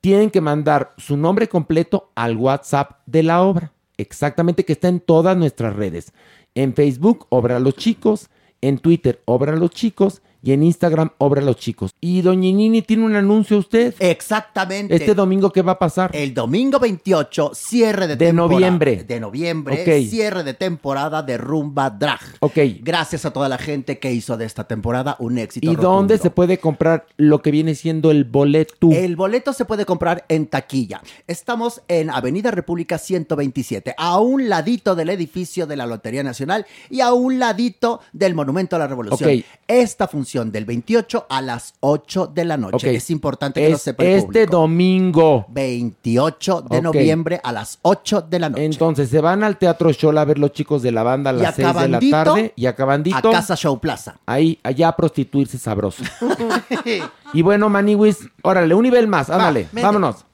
[0.00, 3.72] tienen que mandar su nombre completo al WhatsApp de la obra.
[3.96, 6.12] Exactamente, que está en todas nuestras redes.
[6.54, 8.30] En Facebook, Obra Los Chicos.
[8.60, 10.22] En Twitter, Obra Los Chicos.
[10.42, 11.90] Y en Instagram, Obra Los Chicos.
[12.00, 13.94] Y Doña Nini tiene un anuncio usted.
[13.98, 14.94] Exactamente.
[14.94, 16.10] Este domingo, ¿qué va a pasar?
[16.14, 18.54] El domingo 28, cierre de, De temporada.
[18.54, 19.02] noviembre.
[19.04, 20.08] De noviembre, Ok.
[20.08, 22.20] cierre de temporada de Rumba Drag.
[22.38, 22.56] Ok.
[22.82, 25.66] Gracias a toda la gente que hizo de esta temporada un éxito.
[25.66, 25.90] ¿Y rotundo.
[25.96, 28.90] dónde se puede comprar lo que viene siendo el boleto?
[28.92, 31.02] El boleto se puede comprar en taquilla.
[31.26, 37.00] Estamos en Avenida República 127, a un ladito del edificio de la Lotería Nacional y
[37.00, 39.30] a un ladito del Monumento a la Revolución.
[39.30, 39.44] Ok.
[39.66, 42.94] Esta función del 28 a las 8 de la noche.
[42.94, 44.52] Es importante que lo Es sepa el este público.
[44.52, 45.46] domingo.
[45.48, 48.64] 28 de noviembre a las 8 de la noche.
[48.64, 51.54] Entonces se van al Teatro Shola a ver los chicos de la banda a las
[51.54, 54.18] 6 de la tarde y acabandito a Casa Show Plaza.
[54.26, 56.02] ahí allá a prostituirse sabroso.
[57.32, 60.24] y bueno, Maniwis, órale, un nivel más, ándale, vámonos.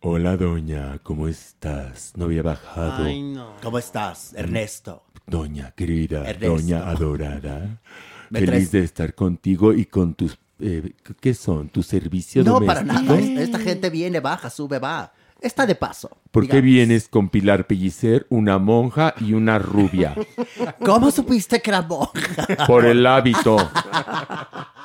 [0.00, 2.12] Hola, doña, ¿cómo estás?
[2.16, 3.04] No había bajado.
[3.04, 3.54] Ay, no.
[3.62, 5.02] ¿Cómo estás, Ernesto?
[5.26, 6.56] Doña querida, Ernesto.
[6.56, 7.80] doña adorada,
[8.32, 11.68] feliz traes- de estar contigo y con tus, eh, ¿qué son?
[11.68, 12.86] ¿Tu servicio No, doméstico?
[12.86, 13.18] para nada.
[13.18, 15.12] Es- Esta gente viene, baja, sube, va.
[15.40, 16.10] Está de paso.
[16.32, 20.14] ¿Por qué vienes con Pilar Pellicer, una monja y una rubia?
[20.84, 22.66] ¿Cómo supiste que era monja?
[22.66, 23.56] Por el hábito.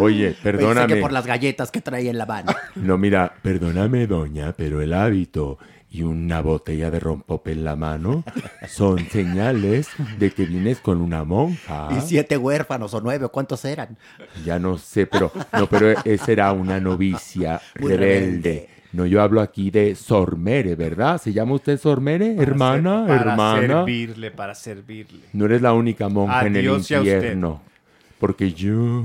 [0.00, 0.94] Oye, Pensé perdóname.
[0.94, 2.52] que por las galletas que traía en la mano.
[2.76, 5.58] No, mira, perdóname, doña, pero el hábito
[5.90, 8.24] y una botella de rompope en la mano
[8.66, 9.88] son señales
[10.18, 11.88] de que vienes con una monja.
[11.96, 13.98] Y siete huérfanos o nueve, ¿o cuántos eran?
[14.44, 17.96] Ya no sé, pero no, pero esa era una novicia rebelde.
[17.98, 18.68] rebelde.
[18.94, 21.16] No, yo hablo aquí de Sormere, ¿verdad?
[21.20, 23.66] ¿Se llama usted Sormere, hermana, Para hermana?
[23.84, 25.20] servirle, para servirle.
[25.32, 27.62] No eres la única monja en el infierno.
[28.22, 29.02] Porque yo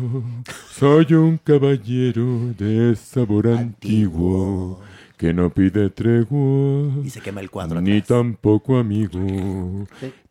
[0.69, 4.80] soy un caballero de sabor antiguo
[5.18, 7.03] que no pide tregua.
[7.03, 9.19] Y se quema el cuadro Ni tampoco amigo.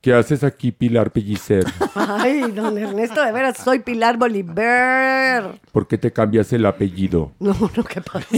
[0.06, 1.64] ¿Qué haces aquí, Pilar Pellicer?
[1.96, 5.58] Ay, don Ernesto, de veras, soy Pilar Bolívar.
[5.72, 7.32] ¿Por qué te cambias el apellido?
[7.40, 8.28] No, no, ¿qué pasó?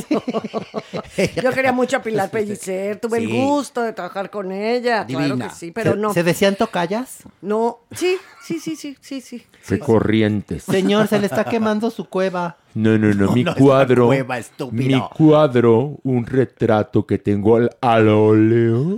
[1.43, 5.51] Yo quería mucho a Pilar Pellicer, tuve el gusto de trabajar con ella, claro que
[5.51, 6.15] sí, pero ¿Se- no.
[6.15, 7.19] ¿Se decían tocallas?
[7.43, 9.43] No, sí, sí, sí, sí, sí, sí.
[9.69, 10.62] Qué corrientes.
[10.62, 12.57] Señor, se le está quemando su cueva.
[12.74, 14.07] No, no, no, No, mi no es cuadro.
[14.07, 14.97] una cueva, estúpido.
[14.97, 18.97] mi cuadro, un retrato que tengo al, al óleo,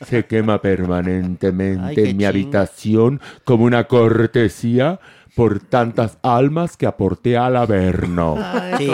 [0.00, 2.26] se quema permanentemente Ay, en mi ching.
[2.26, 5.00] habitación como una cortesía
[5.36, 8.36] por tantas almas que aporté al Averno.
[8.38, 8.90] Ay,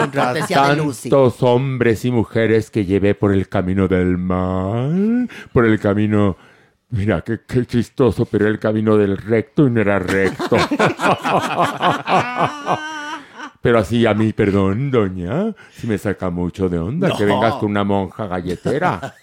[0.93, 1.09] Sí.
[1.09, 6.37] Tantos hombres y mujeres que llevé por el camino del mal, por el camino.
[6.89, 10.55] Mira, qué, qué chistoso, pero el camino del recto y no era recto.
[13.67, 17.71] Pero así a mí, perdón, doña, si me saca mucho de onda que vengas con
[17.71, 19.13] una monja galletera.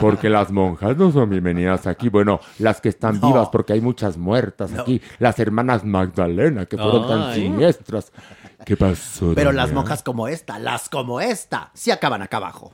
[0.00, 2.08] Porque las monjas no son bienvenidas aquí.
[2.08, 3.28] Bueno, las que están No.
[3.28, 5.00] vivas, porque hay muchas muertas aquí.
[5.20, 7.42] Las hermanas Magdalena, que fueron tan Ay.
[7.42, 8.10] siniestras.
[8.66, 9.62] ¿Qué pasó, Pero doña?
[9.62, 12.72] las monjas como esta, las como esta, sí acaban acá abajo.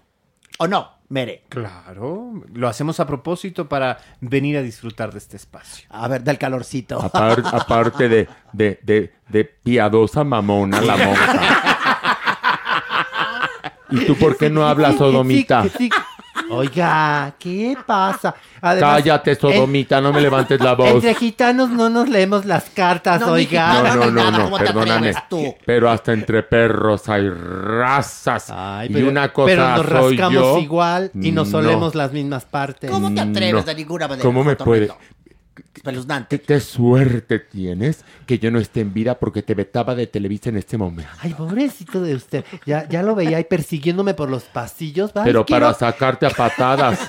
[0.58, 1.44] ¿O no, Mere?
[1.48, 5.86] Claro, lo hacemos a propósito para venir a disfrutar de este espacio.
[5.90, 7.00] A ver, del calorcito.
[7.00, 11.62] Apar- aparte de, de, de, de piadosa mamona, la monja.
[13.90, 15.64] ¿Y tú por qué no hablas, sodomita?
[16.50, 18.34] Oiga, ¿qué pasa?
[18.60, 20.90] Además, Cállate, sodomita, no me levantes la voz.
[20.90, 23.82] Entre gitanos no nos leemos las cartas, No, oiga.
[23.82, 25.10] No, no, no, no, ¿cómo te perdóname.
[25.10, 25.54] atreves tú?
[25.64, 28.52] Pero hasta entre perros hay razas.
[28.88, 30.58] y pero, una cosa pero nos rascamos yo.
[30.58, 31.60] igual y nos No.
[31.60, 32.90] solemos las mismas partes.
[32.90, 33.62] ¿Cómo te atreves No.
[33.62, 34.22] de ninguna manera?
[34.24, 34.90] ¿Cómo me puede?
[35.74, 36.38] Espeluznante.
[36.40, 40.50] ¿Qué, qué suerte tienes que yo no esté en vida porque te vetaba de Televisa
[40.50, 41.10] en este momento.
[41.20, 42.44] Ay, pobrecito de usted.
[42.66, 45.12] Ya, ya lo veía ahí persiguiéndome por los pasillos.
[45.14, 46.98] Ay, Pero quiero- para sacarte a patadas.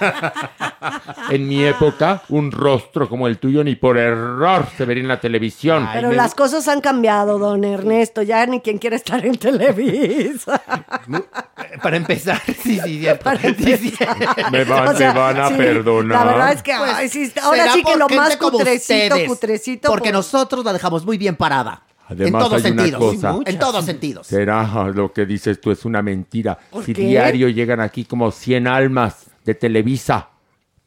[1.30, 5.20] En mi época, un rostro como el tuyo ni por error se vería en la
[5.20, 5.88] televisión.
[5.94, 8.22] Pero las cosas han cambiado, don Ernesto.
[8.22, 10.62] Ya ni quien quiere estar en Televisa.
[11.84, 13.30] Para empezar, sí, sí, cierto.
[13.58, 13.94] Sí, sí.
[14.52, 16.26] Me van, O sea, me van a sí, perdonar.
[16.26, 19.28] La verdad es que ay, sí, ahora Será sí que lo más como cutrecito, ustedes,
[19.30, 19.90] cutrecito.
[19.90, 21.84] Porque nosotros la dejamos muy bien parada.
[22.08, 23.14] Además, en todos hay una sentidos.
[23.16, 23.40] cosa.
[23.46, 24.28] En todos sentidos.
[24.28, 26.58] Será lo que dices tú es una mentira.
[26.72, 27.04] ¿Por Si qué?
[27.04, 30.30] diario llegan aquí como 100 almas de Televisa,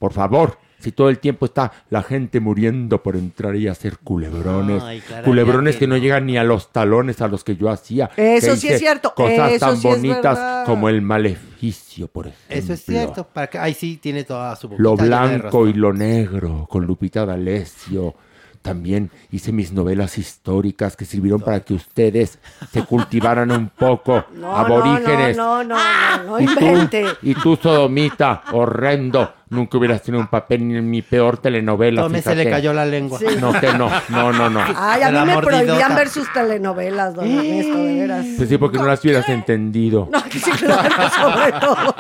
[0.01, 0.59] por favor.
[0.83, 4.83] Si todo el tiempo está la gente muriendo por entrar y hacer culebrones.
[4.83, 8.09] Ay, culebrones que que no llegan ni a los talones a los que yo hacía.
[8.17, 12.57] Eso sí es cierto, Cosas eso tan sí bonitas como el maleficio, por ejemplo.
[12.57, 13.27] Eso es cierto.
[13.27, 18.15] Para que, ay, sí, tiene toda su Lo blanco y lo negro, con Lupita D'Alessio.
[18.63, 22.39] También hice mis novelas históricas que sirvieron para que ustedes
[22.73, 25.37] se cultivaran un poco, No, aborígenes.
[25.37, 27.07] No, no, no, no, no, y, invente.
[27.21, 32.03] tú, y tú, sodomita, horrendo, nunca hubieras tenido un papel ni en mi peor telenovela.
[32.03, 33.19] Tome, se le cayó la lengua.
[33.19, 33.27] Sí.
[33.41, 34.61] No, que no, no, no, no.
[34.77, 35.65] Ay, a mí me mordidota.
[35.65, 38.27] prohibían ver sus telenovelas, don Ernesto, de veras.
[38.37, 40.09] Pues sí, porque no las hubieras entendido.
[40.11, 41.95] No, sí, claro, sobre todo.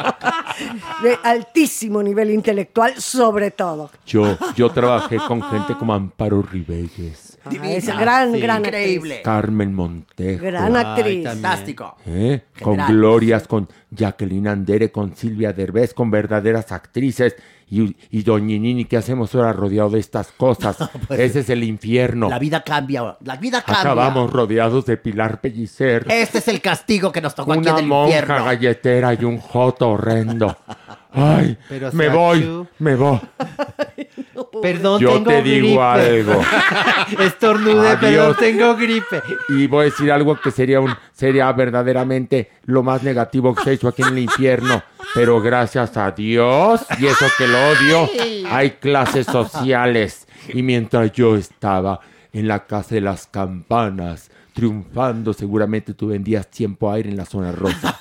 [1.02, 3.90] De altísimo nivel intelectual, sobre todo.
[4.06, 9.22] Yo, yo trabajé con gente como Amparo Ribelles, Ah, es gran, gran Increíble.
[9.22, 10.44] Carmen Montejo.
[10.44, 11.24] Gran actriz.
[11.26, 11.96] Fantástico.
[12.06, 12.42] ¿Eh?
[12.62, 17.34] Con glorias, con Jacqueline Andere, con Silvia Derbez, con verdaderas actrices.
[17.68, 20.76] Y, y Doñinini, ¿qué hacemos ahora rodeado de estas cosas?
[21.08, 22.28] pues, Ese es el infierno.
[22.28, 23.16] La vida cambia.
[23.24, 23.80] La vida cambia.
[23.80, 26.06] Acabamos rodeados de Pilar Pellicer.
[26.10, 28.44] Este es el castigo que nos tocó aquí una del monja infierno.
[28.44, 30.56] galletera y un joto horrendo.
[31.14, 33.20] Ay, Pero me voy, me voy.
[34.62, 36.40] Perdón, Yo tengo te digo algo.
[37.18, 38.36] Estornude, pero Adiós.
[38.38, 39.22] tengo gripe.
[39.50, 43.70] Y voy a decir algo que sería un sería verdaderamente lo más negativo que se
[43.70, 44.82] ha hecho aquí en el infierno.
[45.14, 48.08] Pero gracias a Dios, y eso que lo odio,
[48.50, 50.26] hay clases sociales.
[50.48, 52.00] Y mientras yo estaba
[52.32, 57.52] en la casa de las campanas, triunfando, seguramente tú vendías tiempo aire en la zona
[57.52, 57.98] rosa.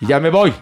[0.00, 0.52] Y ya me voy.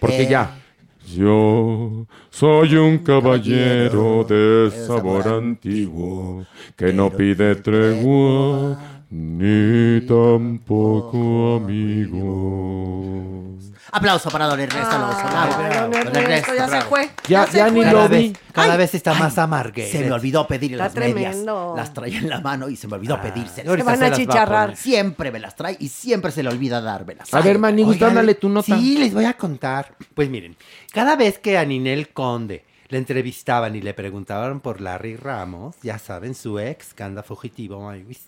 [0.00, 0.58] Porque Eh, ya.
[1.06, 6.46] Yo soy un caballero de sabor antiguo
[6.76, 8.78] que no pide tregua
[9.10, 13.51] ni tampoco amigos.
[13.94, 14.88] Aplauso para don Ernesto.
[14.88, 17.10] Bravo, Ay, bravo, don Ernesto, ya se fue.
[17.28, 17.90] Ya- se ya ni fue.
[17.90, 18.28] lo Cada vi.
[18.30, 19.86] vez, cada Ay, vez está ay, más amargue.
[19.92, 21.36] Se me olvidó pedirle las medias.
[21.76, 23.68] Las traía en la mano y se me olvidó pedírselas.
[23.68, 24.76] ahorita van se a chicharrar.
[24.76, 27.32] Siempre me las trae y siempre se le olvida dármelas.
[27.34, 28.74] A ver, Maniguis, dándole tu nota.
[28.76, 29.94] Sí, les voy a contar.
[30.14, 30.56] Pues miren,
[30.92, 35.98] cada vez que a Ninel Conde le entrevistaban y le preguntaban por Larry Ramos, ya
[35.98, 38.26] saben, su ex, que anda fugitivo, Maywis,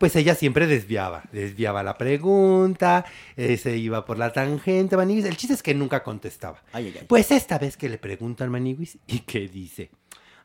[0.00, 3.04] pues ella siempre desviaba, desviaba la pregunta,
[3.36, 5.26] eh, se iba por la tangente, Maniguis.
[5.26, 6.62] El chiste es que nunca contestaba.
[6.72, 7.06] Ay, ay, ay.
[7.06, 9.90] Pues esta vez que le preguntan Maniguis, ¿y qué dice?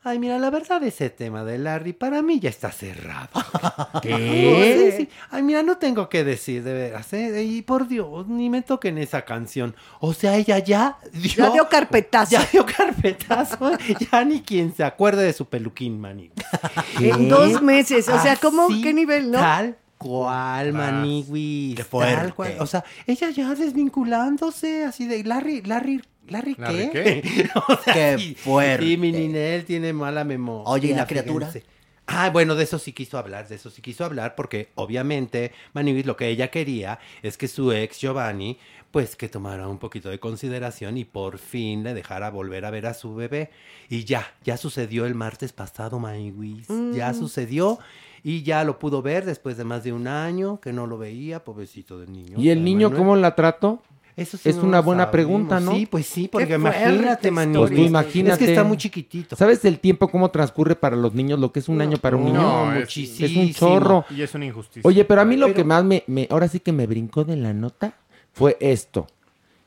[0.07, 3.29] Ay, mira, la verdad ese tema de Larry para mí ya está cerrado.
[4.03, 4.91] ¿Qué?
[4.91, 5.09] Sí, sí.
[5.31, 7.43] Ay, mira, no tengo que decir, de veras, ¿eh?
[7.43, 9.75] Y por Dios, ni me toquen esa canción.
[9.99, 11.33] O sea, ella ya dio...
[11.33, 12.35] Ya dio carpetazo.
[12.35, 13.71] Ya dio carpetazo.
[14.11, 16.29] ya ni quien se acuerde de su peluquín, maní.
[16.99, 18.07] En dos meses.
[18.07, 18.65] O sea, ¿cómo?
[18.65, 19.39] Así, ¿Qué nivel, no?
[19.39, 21.77] Tal cual, maniguis.
[21.77, 22.57] Qué Tal cual.
[22.59, 27.21] O sea, ella ya desvinculándose, así de Larry, Larry, Larry, ¿Larry ¿qué?
[27.21, 27.49] qué?
[27.67, 28.85] o sea, Qué sí, fuerte.
[28.85, 30.69] Sí, mi Ninel tiene mala memoria.
[30.69, 31.47] Oye, ¿y la criatura?
[31.47, 31.67] fíjense.
[32.07, 36.05] Ah, bueno, de eso sí quiso hablar, de eso sí quiso hablar, porque obviamente Maniguis
[36.05, 38.59] lo que ella quería es que su ex Giovanni,
[38.91, 42.85] pues que tomara un poquito de consideración y por fin le dejara volver a ver
[42.85, 43.49] a su bebé.
[43.89, 46.67] Y ya, ya sucedió el martes pasado, Maniguis.
[46.93, 47.15] Ya Mm.
[47.15, 47.79] sucedió
[48.23, 51.43] y ya lo pudo ver después de más de un año que no lo veía,
[51.43, 52.37] pobrecito del niño.
[52.39, 52.97] ¿Y el niño Manuel.
[52.99, 53.81] cómo la trató?
[54.17, 55.11] Eso sí es no una buena sabemos.
[55.11, 55.73] pregunta, ¿no?
[55.73, 57.59] Sí, pues sí, porque imagínate, Maniguis.
[57.67, 58.31] Pues tú imagínate.
[58.33, 59.35] Es que está muy chiquitito.
[59.35, 61.37] ¿Sabes el tiempo cómo transcurre para los niños?
[61.37, 62.41] Lo que es un año para un niño.
[62.41, 63.27] No, es, muchísimo.
[63.27, 64.05] es un chorro.
[64.09, 64.87] Y es una injusticia.
[64.87, 67.25] Oye, pero a mí lo Pero- que más me, me- ahora sí que me brincó
[67.25, 67.93] de la nota
[68.31, 69.07] fue esto.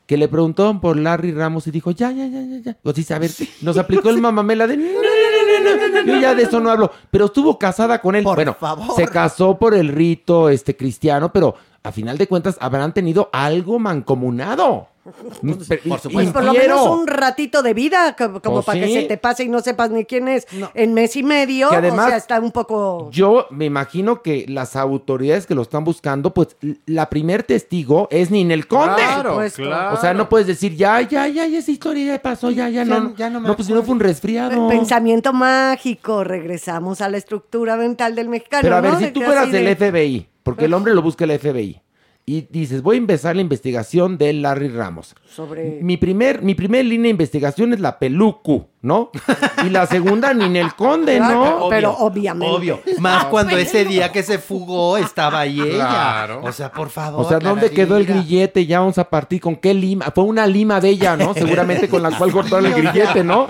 [0.06, 2.76] Que le preguntaron por Larry Ramos y dijo, ya, ya, ya, ya, ya.
[2.82, 3.30] O sea, a ver,
[3.60, 6.58] nos aplicó el mamamela de, no, no, no, no, no, no, yo ya de eso
[6.60, 6.90] no hablo.
[7.10, 8.24] Pero estuvo casada con él.
[8.24, 8.96] Por bueno, favor.
[8.96, 13.78] se casó por el rito este cristiano, pero a final de cuentas habrán tenido algo
[13.78, 14.88] mancomunado.
[15.12, 16.10] Pero- por supuesto.
[16.10, 19.16] Pues por lo menos un ratito de vida, co- como Pues para que se te
[19.16, 21.70] pase y no sepas ni quién es en mes y medio.
[21.70, 23.10] Que además- o sea, está un poco...
[23.12, 26.56] Yo me imagino que las autoridades que lo están buscando, pues
[26.86, 28.94] la primer testigo es Ninel Conde.
[28.96, 29.62] Claro, supuesto.
[29.62, 29.96] claro.
[29.96, 32.84] O sea, no puedes decir, ya, ya, ya, ya, esa historia ya pasó, ya, ya,
[32.84, 33.14] Ya- no.
[33.16, 34.68] ya no no, me pues si no fue un resfriado.
[34.68, 38.62] Pensamiento mágico, regresamos a la estructura mental del mexicano.
[38.62, 38.98] Pero a ver, ¿no?
[38.98, 41.80] si tú fueras del de- FBI, porque el hombre lo busca el FBI,
[42.28, 45.14] y dices, voy a empezar la investigación de Larry Ramos.
[45.34, 45.78] Sobre...
[45.80, 49.10] Mi primer, mi primer línea de investigación es la Pelucu, ¿no?
[49.64, 51.68] Y la segunda, Ninel Conde, Claro, ¿no?
[51.70, 52.54] pero obviamente.
[52.54, 52.80] Obvio.
[52.98, 55.88] Más cuando ese día que se fugó estaba ahí ella.
[55.88, 56.42] Claro.
[56.44, 57.24] O sea, por favor.
[57.24, 58.66] O sea, ¿dónde quedó el grillete?
[58.66, 60.12] Ya vamos a partir con qué lima.
[60.14, 61.32] Fue una lima de ella, ¿no?
[61.32, 63.46] Seguramente con la cual cortaron el grillete, ¿no?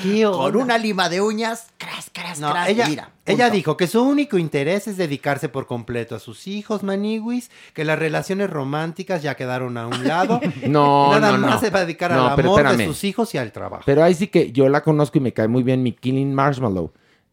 [0.00, 3.10] ¿Qué Con una lima de uñas, cras, cras, No, cras, ella, mira.
[3.24, 7.84] Ella dijo que su único interés es dedicarse por completo a sus hijos, Maniwis, que
[7.84, 10.40] las relaciones románticas ya quedaron a un lado.
[10.66, 11.60] No, Nada no, más no.
[11.60, 13.84] se va a dedicar No, al amor de sus hijos y al trabajo.
[13.86, 16.92] Pero ahí sí que yo la conozco y me cae muy bien mi Killing Marshmallow.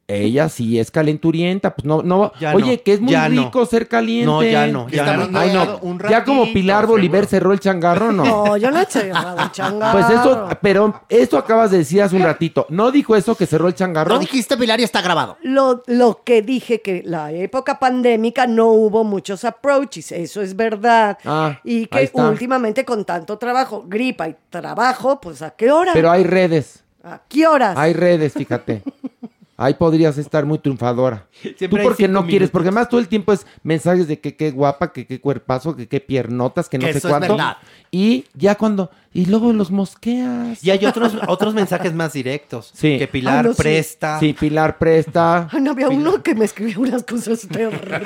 [0.10, 2.32] Ella sí es calenturienta, pues no, no.
[2.40, 3.44] Ya Oye, no, que es muy ya no.
[3.44, 4.26] rico ser caliente.
[4.26, 5.40] No, ya no, ya no.
[5.40, 5.78] Ay, no.
[5.84, 8.26] Un ya como Pilar Bolívar cerró el changarro, no.
[8.26, 10.00] No, yo no he cerrado el changarro.
[10.00, 12.66] Pues eso, pero esto acabas de decir hace un ratito.
[12.70, 14.16] ¿No dijo eso que cerró el changarro?
[14.16, 15.38] Lo dijiste, Pilar, y está grabado.
[15.44, 21.20] Lo, lo que dije que la época pandémica no hubo muchos approaches, eso es verdad.
[21.24, 22.28] Ah, y ahí que está.
[22.30, 25.92] últimamente con tanto trabajo, gripa y trabajo, pues ¿a qué hora?
[25.94, 26.84] Pero hay redes.
[27.04, 27.78] ¿A qué horas?
[27.78, 28.82] Hay redes, fíjate.
[29.62, 31.26] Ahí podrías estar muy triunfadora.
[31.58, 34.52] Siempre Tú porque no quieres, porque más todo el tiempo es mensajes de que qué
[34.52, 37.36] guapa, que qué cuerpazo, que qué piernotas, que no Que sé eso es cuánto.
[37.36, 37.58] verdad.
[37.92, 40.64] Y ya cuando, y luego los mosqueas.
[40.64, 42.72] Y hay otros, otros mensajes más directos.
[42.74, 42.98] Sí.
[42.98, 44.18] Que Pilar Ah, no, presta.
[44.22, 45.50] Sí, Pilar presta.
[45.52, 48.02] Ay, no había uno que me escribió unas cosas terribles.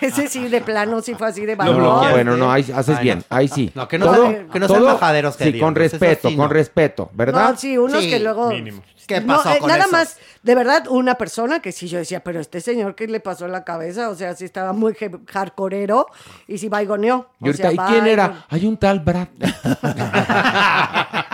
[0.00, 1.82] Ese sí, de plano, sí fue así de Lo No, valor.
[1.82, 2.12] bloqueaste.
[2.14, 3.36] bueno, no, ahí haces Ay, bien, no.
[3.36, 3.70] ahí sí.
[3.74, 6.52] No, que no sean- que no sean majaderos, Sí, con respeto, sí, con no.
[6.52, 7.50] respeto, ¿verdad?
[7.50, 8.48] No, sí, unos Sí, que luego.
[8.50, 8.82] mínimo.
[9.06, 9.92] ¿Qué No, pasó eh, con nada esos?
[9.92, 13.46] más, de verdad, una persona que sí yo decía, pero este señor, ¿qué le pasó
[13.46, 14.08] en la cabeza?
[14.10, 14.94] O sea, sí estaba muy
[15.26, 16.06] hardcoreero
[16.46, 17.28] y sí vaigoneó.
[17.40, 18.46] Y sea, ahorita, ¿y quién era?
[18.48, 19.28] Hay un tal Brad.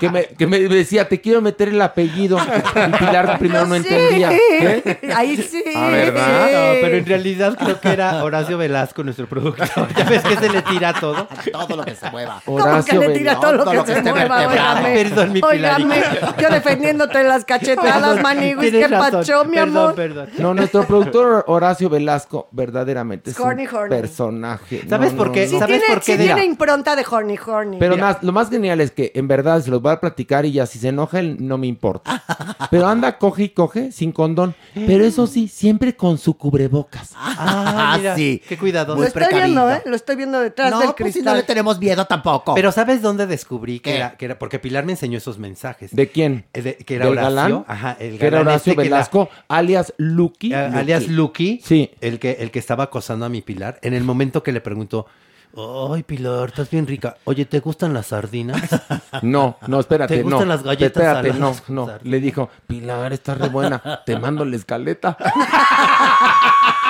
[0.00, 2.38] que, me, que me decía, te quiero meter el apellido.
[2.38, 3.82] Y Pilar primero no Sí.
[3.88, 4.30] entendía.
[4.30, 5.12] ¿Qué?
[5.14, 5.62] Ahí sí.
[5.76, 6.46] Ah, ¿verdad?
[6.46, 9.68] No, pero en realidad creo que era Horacio Velasco, nuestro productor.
[9.96, 11.28] Ya ves que se le tira todo.
[11.52, 12.40] Todo lo que se mueva.
[12.44, 14.48] ¿Cómo que le tira todo lo que, se mueva?
[14.48, 14.94] Óigame.
[14.94, 16.34] Perdón, mi Pilarito.
[16.40, 18.70] yo defendiéndote las cachetadas, Perdón, Maniguis.
[18.70, 19.10] ¿Qué razón.
[19.20, 19.94] pacho, mi Perdón, amor?
[19.94, 20.28] perdón.
[20.38, 23.88] No, nuestro productor Horacio Velasco verdaderamente es Horny, un horny.
[23.96, 24.82] personaje.
[24.88, 25.44] ¿Sabes No, por no, qué?
[25.44, 25.50] no.
[25.50, 26.12] Sí ¿Sabes tiene, por qué?
[26.16, 27.76] sí tiene impronta de horny, horny.
[27.78, 30.52] Pero más, lo más genial es que en verdad se los voy a platicar y
[30.52, 32.22] ya si se enoja él no me importa.
[32.70, 34.54] Pero anda, coge y coge sin condón.
[34.74, 37.12] Pero eso sí, siempre con su cubrebocas.
[37.16, 38.42] Ah, mira, sí.
[38.48, 38.94] Qué cuidado.
[38.96, 39.82] Lo estoy viendo, ¿eh?
[39.86, 41.34] Lo estoy viendo detrás No, del pues si cristal.
[41.34, 42.54] no le tenemos miedo tampoco.
[42.54, 44.38] Pero ¿sabes dónde descubrí que era, que era?
[44.38, 45.94] Porque Pilar me enseñó esos mensajes.
[45.94, 46.44] ¿De quién?
[46.52, 47.34] Eh, de- que era ¿Del Horacio.
[47.34, 47.64] galán?
[47.66, 50.52] Ajá, el que era galán Horacio este que la- Velasco, alias Lucky.
[50.52, 51.60] eh, alias Lucky.
[51.64, 51.90] Sí.
[52.00, 53.78] El que, el que estaba acosando a mi Pilar.
[53.82, 55.06] En el momento que le preguntó,
[55.56, 57.16] ay, Pilar, estás bien rica.
[57.24, 58.62] Oye, ¿te gustan las sardinas?
[59.22, 60.54] No, no, espérate, ¿Te gustan no.
[60.54, 61.90] las galletas Espérate, no, no.
[62.04, 65.16] Le dijo, Pilar, estás re buena, te mando la escaleta.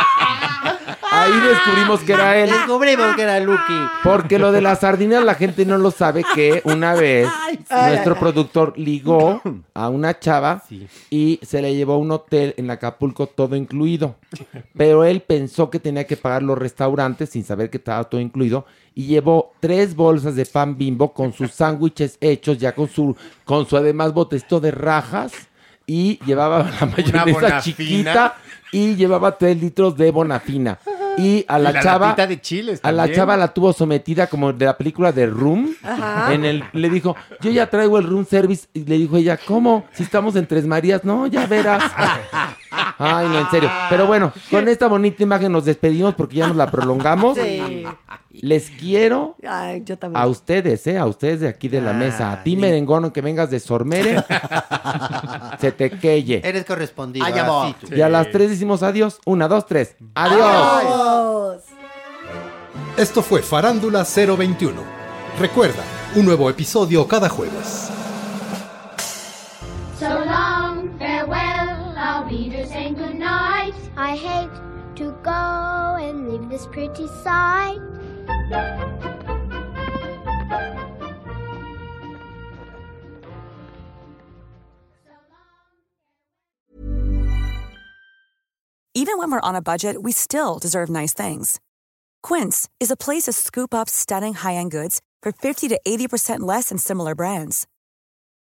[1.21, 2.51] Ahí descubrimos que era él.
[2.51, 3.81] Descubrimos que era Lucky.
[4.03, 7.29] Porque lo de las sardinas la gente no lo sabe que una vez
[7.71, 9.43] nuestro productor ligó
[9.75, 10.63] a una chava
[11.11, 14.17] y se le llevó a un hotel en Acapulco todo incluido.
[14.77, 18.65] Pero él pensó que tenía que pagar los restaurantes sin saber que estaba todo incluido
[18.95, 23.67] y llevó tres bolsas de pan bimbo con sus sándwiches hechos ya con su con
[23.67, 25.33] su además botecito de rajas
[25.87, 28.37] y llevaba la mayonesa chiquita
[28.73, 30.79] y llevaba tres litros de bonafina.
[31.21, 32.07] Y a la, Y la chava.
[32.09, 35.75] latita de chiles a la chava la tuvo sometida como de la película de Room.
[35.83, 36.33] Ajá.
[36.33, 38.67] En el, le dijo, yo ya traigo el room service.
[38.73, 39.85] Y le dijo ella, ¿cómo?
[39.93, 41.05] Si estamos en Tres Marías.
[41.05, 41.83] No, ya verás.
[42.71, 43.71] Ay, no, en serio.
[43.89, 47.37] Pero bueno, con esta bonita imagen nos despedimos porque ya nos la prolongamos.
[47.37, 47.85] Sí.
[48.33, 50.23] Les quiero Ay, yo también.
[50.23, 50.97] a ustedes, ¿eh?
[50.99, 52.31] A ustedes de aquí de la mesa.
[52.31, 54.25] A ti, merengono, que vengas de Sormere.
[55.61, 56.41] se te queye.
[56.45, 57.27] Eres correspondido.
[57.27, 57.75] Ay, amor.
[57.91, 59.19] Y a las tres decimos adiós.
[59.27, 59.97] Una, dos, tres.
[60.15, 60.41] Adiós.
[60.43, 61.63] Adiós.
[62.97, 64.81] Esto fue Farándula 021.
[65.39, 65.83] Recuerda,
[66.15, 67.89] un nuevo episodio cada jueves.
[69.99, 70.60] So long,
[75.23, 77.79] go and leave this pretty sight.
[88.93, 91.59] Even when we're on a budget, we still deserve nice things.
[92.23, 96.69] Quince is a place to scoop up stunning high-end goods for 50 to 80% less
[96.69, 97.67] than similar brands.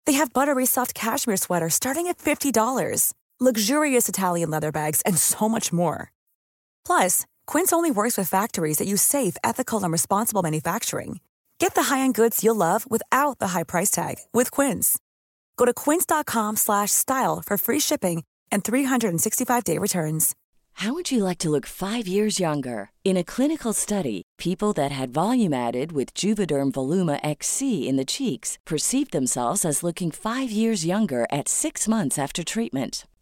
[0.04, 5.48] They have buttery soft cashmere sweaters starting at $50, luxurious Italian leather bags, and so
[5.48, 6.10] much more.
[6.88, 11.20] Plus, Quince only works with factories that use safe, ethical, and responsible manufacturing.
[11.58, 14.98] Get the high-end goods you'll love without the high price tag with Quince.
[15.58, 20.34] Go to quince.com slash style for free shipping and 365-day returns.
[20.84, 22.90] How would you like to look five years younger?
[23.04, 28.04] In a clinical study, people that had volume added with Juvederm Voluma XC in the
[28.06, 33.04] cheeks perceived themselves as looking five years younger at six months after treatment.